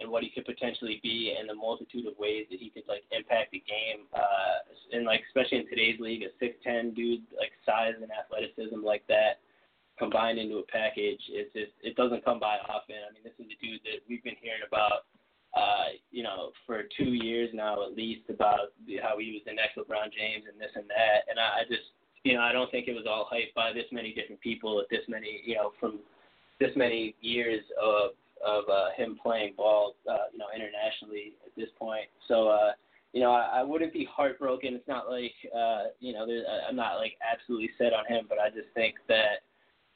and 0.00 0.10
what 0.10 0.22
he 0.22 0.30
could 0.30 0.46
potentially 0.46 1.00
be 1.02 1.36
and 1.38 1.48
the 1.48 1.54
multitude 1.54 2.06
of 2.06 2.16
ways 2.18 2.46
that 2.50 2.58
he 2.58 2.70
could 2.70 2.84
like 2.88 3.02
impact 3.12 3.52
the 3.52 3.62
game. 3.68 4.08
Uh, 4.14 4.96
and 4.96 5.04
like 5.04 5.20
especially 5.28 5.58
in 5.58 5.68
today's 5.68 6.00
league, 6.00 6.22
a 6.22 6.32
six 6.40 6.56
ten 6.64 6.94
dude 6.94 7.20
like 7.36 7.52
size 7.64 7.94
and 8.00 8.10
athleticism 8.10 8.82
like 8.82 9.04
that 9.08 9.40
combined 9.98 10.38
into 10.38 10.58
a 10.58 10.66
package, 10.66 11.20
it's 11.28 11.52
just 11.52 11.72
it 11.82 11.94
doesn't 11.94 12.24
come 12.24 12.40
by 12.40 12.56
often. 12.68 12.96
I 13.04 13.12
mean, 13.12 13.22
this 13.22 13.36
is 13.38 13.52
a 13.52 13.58
dude 13.60 13.80
that 13.84 14.00
we've 14.08 14.24
been 14.24 14.40
hearing 14.40 14.64
about. 14.66 15.04
Uh, 15.54 16.00
you 16.10 16.22
know, 16.22 16.50
for 16.66 16.84
two 16.96 17.12
years 17.12 17.50
now 17.52 17.84
at 17.84 17.94
least 17.94 18.22
about 18.30 18.72
how 19.02 19.18
he 19.18 19.32
was 19.32 19.42
the 19.44 19.52
next 19.52 19.76
LeBron 19.76 20.08
James 20.08 20.44
and 20.50 20.58
this 20.58 20.70
and 20.74 20.88
that, 20.88 21.28
and 21.28 21.38
I, 21.38 21.60
I 21.60 21.62
just, 21.68 21.92
you 22.24 22.32
know, 22.34 22.40
I 22.40 22.52
don't 22.52 22.70
think 22.70 22.88
it 22.88 22.94
was 22.94 23.04
all 23.06 23.28
hyped 23.30 23.52
by 23.54 23.72
this 23.72 23.84
many 23.92 24.14
different 24.14 24.40
people 24.40 24.80
at 24.80 24.88
this 24.88 25.04
many, 25.08 25.42
you 25.44 25.56
know, 25.56 25.72
from 25.78 26.00
this 26.58 26.70
many 26.74 27.14
years 27.20 27.62
of 27.80 28.12
of 28.44 28.64
uh, 28.68 28.90
him 28.96 29.18
playing 29.22 29.54
ball, 29.56 29.94
uh, 30.10 30.32
you 30.32 30.38
know, 30.38 30.46
internationally 30.54 31.34
at 31.44 31.52
this 31.56 31.68
point. 31.78 32.06
So, 32.28 32.48
uh, 32.48 32.72
you 33.12 33.20
know, 33.20 33.32
I, 33.32 33.60
I 33.60 33.62
wouldn't 33.62 33.92
be 33.92 34.08
heartbroken. 34.10 34.74
It's 34.74 34.88
not 34.88 35.10
like, 35.10 35.34
uh, 35.54 35.84
you 36.00 36.12
know, 36.12 36.26
there, 36.26 36.42
I'm 36.68 36.76
not 36.76 36.96
like 36.96 37.14
absolutely 37.22 37.70
set 37.78 37.92
on 37.92 38.06
him, 38.08 38.24
but 38.28 38.38
I 38.38 38.48
just 38.48 38.68
think 38.74 38.96
that, 39.08 39.44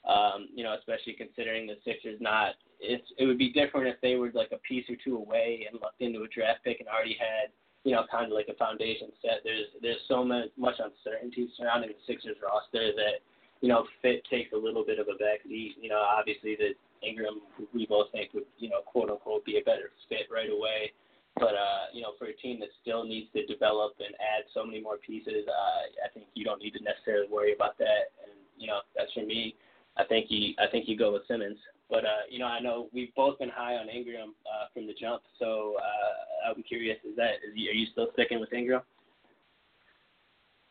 um, 0.07 0.49
you 0.55 0.63
know, 0.63 0.75
especially 0.79 1.15
considering 1.15 1.67
the 1.67 1.77
Sixers 1.85 2.19
not, 2.21 2.55
it's 2.81 3.07
it 3.19 3.27
would 3.27 3.39
be 3.39 3.53
different 3.53 3.89
if 3.89 4.01
they 4.01 4.15
were 4.15 4.31
like 4.35 4.53
a 4.53 4.59
piece 4.59 4.85
or 4.89 4.97
two 5.03 5.17
away 5.17 5.67
and 5.71 5.81
looked 5.81 6.01
into 6.01 6.23
a 6.23 6.29
draft 6.29 6.63
pick 6.65 6.79
and 6.81 6.89
already 6.89 7.17
had, 7.19 7.51
you 7.85 7.93
know, 7.93 8.05
kind 8.11 8.27
of 8.27 8.33
like 8.33 8.49
a 8.49 8.55
foundation 8.55 9.11
set. 9.21 9.43
There's 9.43 9.67
there's 9.83 10.03
so 10.07 10.25
much 10.25 10.49
much 10.57 10.79
uncertainty 10.79 11.49
surrounding 11.57 11.91
the 11.91 12.03
Sixers 12.07 12.37
roster 12.39 12.95
that, 12.95 13.25
you 13.61 13.69
know, 13.69 13.87
fit 14.03 14.23
takes 14.31 14.53
a 14.53 14.57
little 14.57 14.85
bit 14.85 14.99
of 15.01 15.09
a 15.09 15.19
backseat. 15.19 15.75
You 15.81 15.89
know, 15.89 15.99
obviously 15.99 16.55
the 16.55 16.79
Ingram, 17.07 17.43
we 17.75 17.87
both 17.87 18.11
think 18.13 18.33
would, 18.35 18.47
you 18.59 18.69
know, 18.69 18.81
quote 18.87 19.11
unquote, 19.11 19.45
be 19.45 19.59
a 19.59 19.65
better 19.65 19.91
fit 20.09 20.31
right 20.31 20.51
away. 20.51 20.93
But 21.37 21.53
uh, 21.53 21.93
you 21.93 22.01
know, 22.01 22.15
for 22.19 22.27
a 22.27 22.37
team 22.37 22.61
that 22.61 22.71
still 22.81 23.05
needs 23.05 23.29
to 23.35 23.45
develop 23.45 23.95
and 23.99 24.15
add 24.17 24.49
so 24.55 24.65
many 24.65 24.81
more 24.81 24.97
pieces, 24.97 25.45
uh, 25.49 26.07
I 26.07 26.09
think 26.15 26.27
you 26.35 26.45
don't 26.45 26.63
need 26.63 26.73
to 26.79 26.83
necessarily 26.83 27.29
worry 27.29 27.53
about 27.53 27.77
that. 27.79 28.15
And 28.25 28.33
you 28.57 28.67
know, 28.67 28.81
that's 28.97 29.13
for 29.13 29.27
me. 29.27 29.55
I 29.99 30.05
think 30.05 30.27
you, 30.29 30.55
I 30.59 30.67
think 30.71 30.89
you 30.89 30.97
go 30.97 31.13
with 31.13 31.23
Simmons. 31.29 31.59
But 31.89 32.05
uh, 32.05 32.27
you 32.29 32.39
know, 32.39 32.47
I 32.47 32.61
know 32.61 32.89
we've 32.93 33.15
both 33.15 33.39
been 33.39 33.49
high 33.49 33.75
on 33.75 33.89
Ingram 33.89 34.35
uh, 34.45 34.67
from 34.75 34.87
the 34.87 34.95
jump. 35.01 35.23
So 35.39 35.75
uh, 35.79 36.51
I'm 36.51 36.63
curious, 36.63 36.99
is 37.09 37.17
that 37.17 37.35
is 37.47 37.53
are 37.55 37.75
you 37.75 37.87
still 37.93 38.09
sticking 38.15 38.41
with 38.41 38.53
Ingram? 38.53 38.83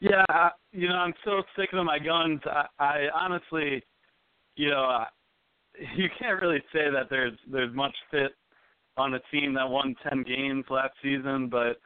Yeah, 0.01 0.49
you 0.71 0.89
know, 0.89 0.95
I'm 0.95 1.13
still 1.21 1.43
sticking 1.53 1.77
to 1.77 1.83
my 1.83 1.99
guns. 1.99 2.41
I, 2.45 2.65
I 2.79 2.95
honestly, 3.13 3.81
you 4.55 4.69
know, 4.69 5.05
you 5.95 6.09
can't 6.19 6.41
really 6.41 6.61
say 6.73 6.91
that 6.91 7.09
there's 7.09 7.37
there's 7.51 7.73
much 7.73 7.95
fit 8.11 8.33
on 8.97 9.13
a 9.13 9.19
team 9.31 9.53
that 9.53 9.69
won 9.69 9.95
10 10.09 10.23
games 10.23 10.65
last 10.69 10.93
season, 11.03 11.49
but 11.49 11.77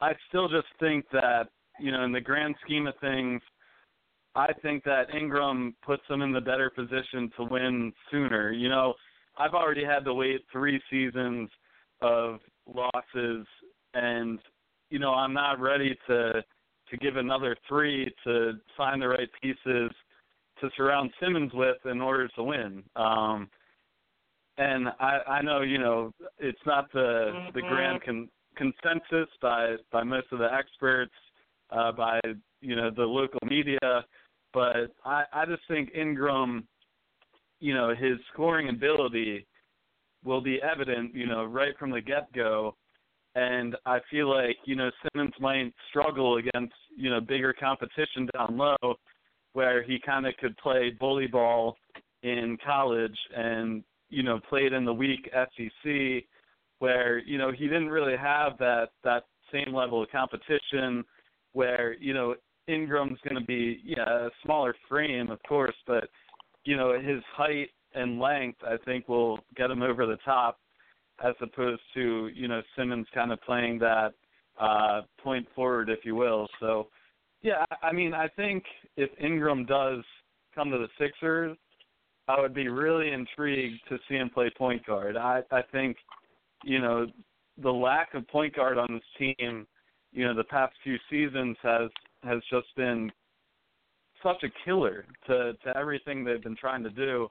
I 0.00 0.12
still 0.28 0.48
just 0.48 0.68
think 0.80 1.04
that 1.12 1.48
you 1.80 1.92
know 1.92 2.04
in 2.04 2.12
the 2.12 2.20
grand 2.20 2.54
scheme 2.64 2.86
of 2.86 2.94
things, 3.00 3.40
I 4.34 4.52
think 4.62 4.84
that 4.84 5.14
Ingram 5.14 5.74
puts 5.84 6.02
them 6.08 6.22
in 6.22 6.32
the 6.32 6.40
better 6.40 6.70
position 6.70 7.30
to 7.36 7.44
win 7.44 7.92
sooner. 8.10 8.50
You 8.52 8.68
know, 8.68 8.94
I've 9.38 9.54
already 9.54 9.84
had 9.84 10.04
to 10.04 10.14
wait 10.14 10.42
three 10.50 10.80
seasons 10.90 11.50
of 12.00 12.40
losses, 12.66 13.46
and 13.94 14.38
you 14.90 14.98
know 14.98 15.12
I'm 15.12 15.34
not 15.34 15.60
ready 15.60 15.96
to 16.08 16.42
to 16.90 16.96
give 16.98 17.16
another 17.16 17.56
three 17.68 18.12
to 18.24 18.52
find 18.76 19.00
the 19.00 19.08
right 19.08 19.28
pieces 19.40 19.90
to 20.60 20.70
surround 20.76 21.10
Simmons 21.20 21.52
with 21.54 21.78
in 21.84 22.00
order 22.00 22.28
to 22.28 22.42
win. 22.42 22.82
Um, 22.96 23.48
and 24.58 24.88
I, 25.00 25.18
I 25.28 25.42
know 25.42 25.62
you 25.62 25.78
know 25.78 26.12
it's 26.38 26.58
not 26.66 26.92
the 26.92 27.32
mm-hmm. 27.34 27.54
the 27.54 27.62
grand 27.62 28.02
con- 28.02 28.28
consensus 28.56 29.28
by 29.40 29.76
by 29.90 30.02
most 30.02 30.26
of 30.32 30.38
the 30.38 30.52
experts, 30.52 31.14
uh, 31.70 31.92
by 31.92 32.20
you 32.60 32.76
know 32.76 32.90
the 32.94 33.02
local 33.02 33.40
media, 33.48 33.78
but 34.52 34.92
I, 35.04 35.24
I 35.32 35.46
just 35.46 35.62
think 35.68 35.90
Ingram, 35.94 36.66
you 37.60 37.74
know, 37.74 37.94
his 37.94 38.18
scoring 38.32 38.68
ability 38.68 39.46
will 40.24 40.40
be 40.40 40.60
evident, 40.62 41.14
you 41.14 41.26
know, 41.26 41.44
right 41.44 41.76
from 41.78 41.90
the 41.90 42.00
get 42.00 42.32
go. 42.32 42.76
And 43.34 43.76
I 43.86 43.98
feel 44.10 44.28
like, 44.28 44.56
you 44.64 44.76
know, 44.76 44.90
Simmons 45.02 45.32
might 45.40 45.72
struggle 45.88 46.36
against, 46.36 46.74
you 46.96 47.08
know, 47.08 47.20
bigger 47.20 47.52
competition 47.52 48.28
down 48.36 48.58
low 48.58 48.96
where 49.54 49.82
he 49.82 49.98
kind 50.04 50.26
of 50.26 50.36
could 50.38 50.56
play 50.58 50.90
bully 50.98 51.26
ball 51.26 51.76
in 52.22 52.56
college 52.64 53.16
and 53.36 53.82
you 54.10 54.22
know 54.22 54.38
played 54.48 54.72
in 54.72 54.84
the 54.84 54.92
weak 54.92 55.28
SEC 55.32 56.24
where 56.78 57.18
you 57.18 57.38
know 57.38 57.50
he 57.50 57.66
didn't 57.66 57.90
really 57.90 58.16
have 58.16 58.56
that 58.58 58.90
that 59.04 59.24
same 59.52 59.74
level 59.74 60.02
of 60.02 60.10
competition 60.10 61.04
where 61.52 61.94
you 62.00 62.14
know 62.14 62.34
Ingram's 62.66 63.18
going 63.28 63.40
to 63.40 63.46
be 63.46 63.80
yeah 63.84 64.26
a 64.26 64.30
smaller 64.44 64.74
frame 64.88 65.30
of 65.30 65.40
course 65.48 65.74
but 65.86 66.04
you 66.64 66.76
know 66.76 66.92
his 67.00 67.22
height 67.34 67.70
and 67.94 68.20
length 68.20 68.58
I 68.64 68.76
think 68.84 69.08
will 69.08 69.40
get 69.56 69.70
him 69.70 69.82
over 69.82 70.06
the 70.06 70.18
top 70.24 70.58
as 71.24 71.34
opposed 71.40 71.82
to 71.94 72.30
you 72.34 72.48
know 72.48 72.62
Simmons 72.76 73.06
kind 73.14 73.32
of 73.32 73.40
playing 73.42 73.78
that 73.80 74.12
uh 74.60 75.02
point 75.22 75.46
forward 75.54 75.88
if 75.88 76.04
you 76.04 76.14
will 76.14 76.46
so 76.60 76.88
yeah, 77.42 77.64
I 77.82 77.92
mean, 77.92 78.14
I 78.14 78.28
think 78.28 78.64
if 78.96 79.10
Ingram 79.20 79.66
does 79.66 80.04
come 80.54 80.70
to 80.70 80.78
the 80.78 80.88
Sixers, 80.98 81.56
I 82.28 82.40
would 82.40 82.54
be 82.54 82.68
really 82.68 83.10
intrigued 83.10 83.80
to 83.88 83.98
see 84.08 84.14
him 84.14 84.30
play 84.30 84.50
point 84.56 84.86
guard. 84.86 85.16
I 85.16 85.42
I 85.50 85.62
think, 85.72 85.96
you 86.62 86.80
know, 86.80 87.06
the 87.60 87.70
lack 87.70 88.14
of 88.14 88.26
point 88.28 88.54
guard 88.54 88.78
on 88.78 88.86
this 88.92 89.34
team, 89.36 89.66
you 90.12 90.24
know, 90.24 90.34
the 90.34 90.44
past 90.44 90.74
few 90.84 90.96
seasons 91.10 91.56
has 91.62 91.90
has 92.22 92.40
just 92.50 92.68
been 92.76 93.10
such 94.22 94.42
a 94.44 94.48
killer 94.64 95.04
to 95.26 95.54
to 95.64 95.76
everything 95.76 96.24
they've 96.24 96.42
been 96.42 96.56
trying 96.56 96.82
to 96.82 96.90
do. 96.90 97.28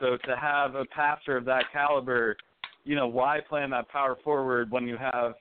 So 0.00 0.16
to 0.28 0.36
have 0.36 0.74
a 0.74 0.84
passer 0.86 1.36
of 1.36 1.44
that 1.46 1.64
caliber, 1.72 2.36
you 2.84 2.96
know, 2.96 3.06
why 3.06 3.40
play 3.48 3.64
in 3.64 3.70
that 3.70 3.88
power 3.88 4.16
forward 4.22 4.70
when 4.70 4.86
you 4.86 4.96
have 4.96 5.34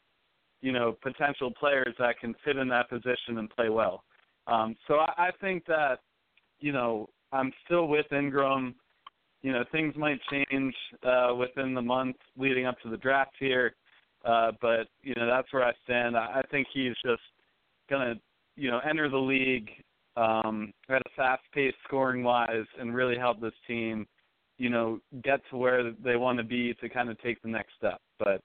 you 0.65 0.71
know, 0.71 0.97
potential 1.03 1.51
players 1.59 1.93
that 1.99 2.19
can 2.19 2.33
fit 2.43 2.57
in 2.57 2.67
that 2.67 2.89
position 2.89 3.37
and 3.37 3.47
play 3.51 3.69
well. 3.69 4.03
Um, 4.47 4.75
so 4.87 4.95
I, 4.95 5.27
I 5.27 5.29
think 5.39 5.63
that, 5.67 5.99
you 6.59 6.71
know, 6.71 7.07
I'm 7.31 7.53
still 7.65 7.87
with 7.87 8.11
Ingram. 8.11 8.73
You 9.43 9.51
know, 9.51 9.63
things 9.71 9.93
might 9.95 10.19
change 10.31 10.73
uh, 11.03 11.35
within 11.37 11.75
the 11.75 11.81
month 11.83 12.15
leading 12.35 12.65
up 12.65 12.79
to 12.81 12.89
the 12.89 12.97
draft 12.97 13.33
here, 13.39 13.75
uh, 14.23 14.53
but 14.59 14.87
you 15.03 15.13
know 15.15 15.27
that's 15.27 15.53
where 15.53 15.63
I 15.63 15.71
stand. 15.83 16.17
I, 16.17 16.39
I 16.39 16.41
think 16.49 16.65
he's 16.73 16.95
just 17.05 17.21
gonna, 17.87 18.15
you 18.55 18.69
know, 18.69 18.79
enter 18.87 19.09
the 19.09 19.17
league 19.17 19.69
um, 20.17 20.71
at 20.89 21.01
a 21.01 21.09
fast 21.15 21.43
pace 21.53 21.73
scoring 21.85 22.23
wise 22.23 22.65
and 22.79 22.95
really 22.95 23.17
help 23.17 23.41
this 23.41 23.53
team, 23.67 24.07
you 24.57 24.69
know, 24.69 24.99
get 25.23 25.41
to 25.49 25.57
where 25.57 25.91
they 26.03 26.15
want 26.15 26.37
to 26.37 26.43
be 26.43 26.73
to 26.75 26.89
kind 26.89 27.09
of 27.09 27.19
take 27.21 27.41
the 27.41 27.49
next 27.49 27.73
step. 27.77 27.99
But 28.19 28.41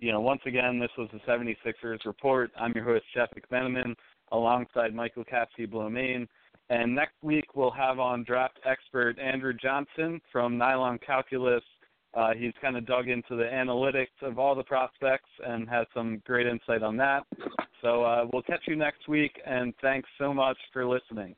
you 0.00 0.12
know, 0.12 0.20
once 0.20 0.40
again, 0.46 0.78
this 0.78 0.90
was 0.98 1.08
the 1.12 1.20
76ers 1.20 2.04
report. 2.04 2.50
I'm 2.58 2.72
your 2.74 2.84
host, 2.84 3.04
Jeff 3.14 3.28
McMenamin, 3.34 3.94
alongside 4.32 4.94
Michael 4.94 5.24
Kaskey-Blomain. 5.24 6.26
And 6.70 6.94
next 6.94 7.14
week, 7.22 7.54
we'll 7.54 7.70
have 7.70 7.98
on 7.98 8.24
draft 8.24 8.58
expert 8.64 9.18
Andrew 9.18 9.52
Johnson 9.52 10.20
from 10.32 10.58
Nylon 10.58 10.98
Calculus. 10.98 11.62
Uh, 12.14 12.32
he's 12.34 12.52
kind 12.60 12.76
of 12.76 12.86
dug 12.86 13.08
into 13.08 13.36
the 13.36 13.44
analytics 13.44 14.06
of 14.22 14.38
all 14.38 14.54
the 14.54 14.62
prospects 14.64 15.28
and 15.46 15.68
has 15.68 15.86
some 15.92 16.22
great 16.24 16.46
insight 16.46 16.82
on 16.82 16.96
that. 16.96 17.24
So 17.84 18.02
uh, 18.02 18.26
we'll 18.32 18.42
catch 18.42 18.62
you 18.66 18.76
next 18.76 19.08
week, 19.08 19.38
and 19.44 19.74
thanks 19.82 20.08
so 20.18 20.32
much 20.32 20.56
for 20.72 20.86
listening. 20.86 21.36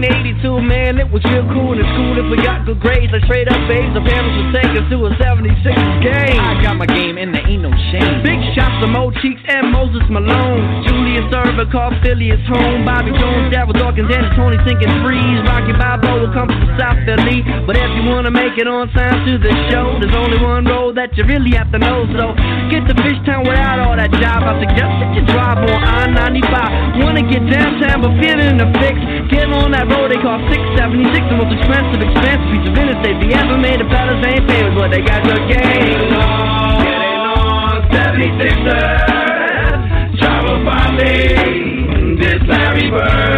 1982, 0.00 0.64
man, 0.64 0.96
it 0.96 1.04
was 1.12 1.20
real 1.28 1.44
cool 1.52 1.76
in 1.76 1.84
school 1.92 2.16
if 2.16 2.24
we 2.32 2.40
got 2.40 2.64
good 2.64 2.80
grades. 2.80 3.12
Like 3.12 3.20
straight 3.28 3.52
up 3.52 3.60
A's, 3.68 3.92
the 3.92 4.00
parents 4.00 4.32
would 4.32 4.52
take 4.56 4.72
us 4.72 4.88
to 4.88 4.96
a 5.04 5.12
76 5.20 5.60
game. 6.00 6.40
I 6.40 6.56
got 6.64 6.80
my 6.80 6.88
game 6.88 7.20
and 7.20 7.36
there 7.36 7.44
ain't 7.44 7.60
no 7.60 7.68
shame. 7.92 8.24
Big 8.24 8.40
shots 8.56 8.80
to 8.80 8.88
Mo 8.88 9.12
Cheeks 9.20 9.44
and 9.44 9.68
Moses 9.68 10.00
Malone. 10.08 10.88
Julius 10.88 11.28
server 11.28 11.68
called 11.68 11.92
Philly 12.00 12.32
is 12.32 12.40
home. 12.48 12.88
Bobby 12.88 13.12
Jones, 13.12 13.52
Darryl 13.52 13.76
Dawkins, 13.76 14.08
and 14.08 14.24
Tony 14.40 14.56
sinking 14.64 14.88
freeze. 15.04 15.44
Rocky 15.44 15.76
Balboa 15.76 16.32
comes 16.32 16.56
from 16.56 16.72
South 16.80 16.96
Philly. 17.04 17.44
But 17.68 17.76
if 17.76 17.90
you 18.00 18.08
wanna 18.08 18.32
make 18.32 18.56
it 18.56 18.64
on 18.64 18.88
time 18.96 19.20
to 19.28 19.36
the 19.36 19.52
show, 19.68 20.00
there's 20.00 20.16
only 20.16 20.40
one 20.40 20.64
road 20.64 20.96
that 20.96 21.12
you 21.20 21.28
really 21.28 21.52
have 21.60 21.68
to 21.76 21.78
know. 21.78 22.08
So 22.16 22.32
get 22.72 22.88
to 22.88 22.96
Fishtown 23.04 23.44
without 23.44 23.76
all 23.84 24.00
that 24.00 24.08
jive. 24.16 24.48
I 24.48 24.56
suggest 24.64 24.92
that 24.96 25.10
you 25.12 25.22
drive 25.28 25.60
on 25.60 25.76
I-95. 25.84 27.04
Wanna 27.04 27.20
get 27.28 27.44
downtown 27.52 28.00
but 28.00 28.16
feeling 28.16 28.56
the 28.56 28.68
fix. 28.80 28.96
Get 29.28 29.52
on 29.52 29.76
that 29.76 29.89
road, 29.90 30.06
they 30.10 30.16
cost 30.22 30.44
676 30.46 31.26
The 31.26 31.36
most 31.36 31.50
expensive, 31.50 32.00
expensive 32.00 32.48
piece 32.54 32.66
of 32.70 32.78
interstate 32.78 33.18
they 33.18 33.34
ever 33.34 33.58
made. 33.58 33.82
The 33.82 33.90
fellas 33.90 34.22
ain't 34.22 34.46
famous, 34.46 34.78
but 34.78 34.94
they 34.94 35.02
got 35.02 35.26
good 35.26 35.42
game. 35.50 35.58
Getting 35.60 36.14
on, 36.14 36.86
getting 36.86 37.26
on, 37.26 37.82
76ers. 37.90 40.22
Travel 40.22 40.62
by 40.64 40.90
this 42.20 42.42
Larry 42.46 42.90
Bird. 42.90 43.29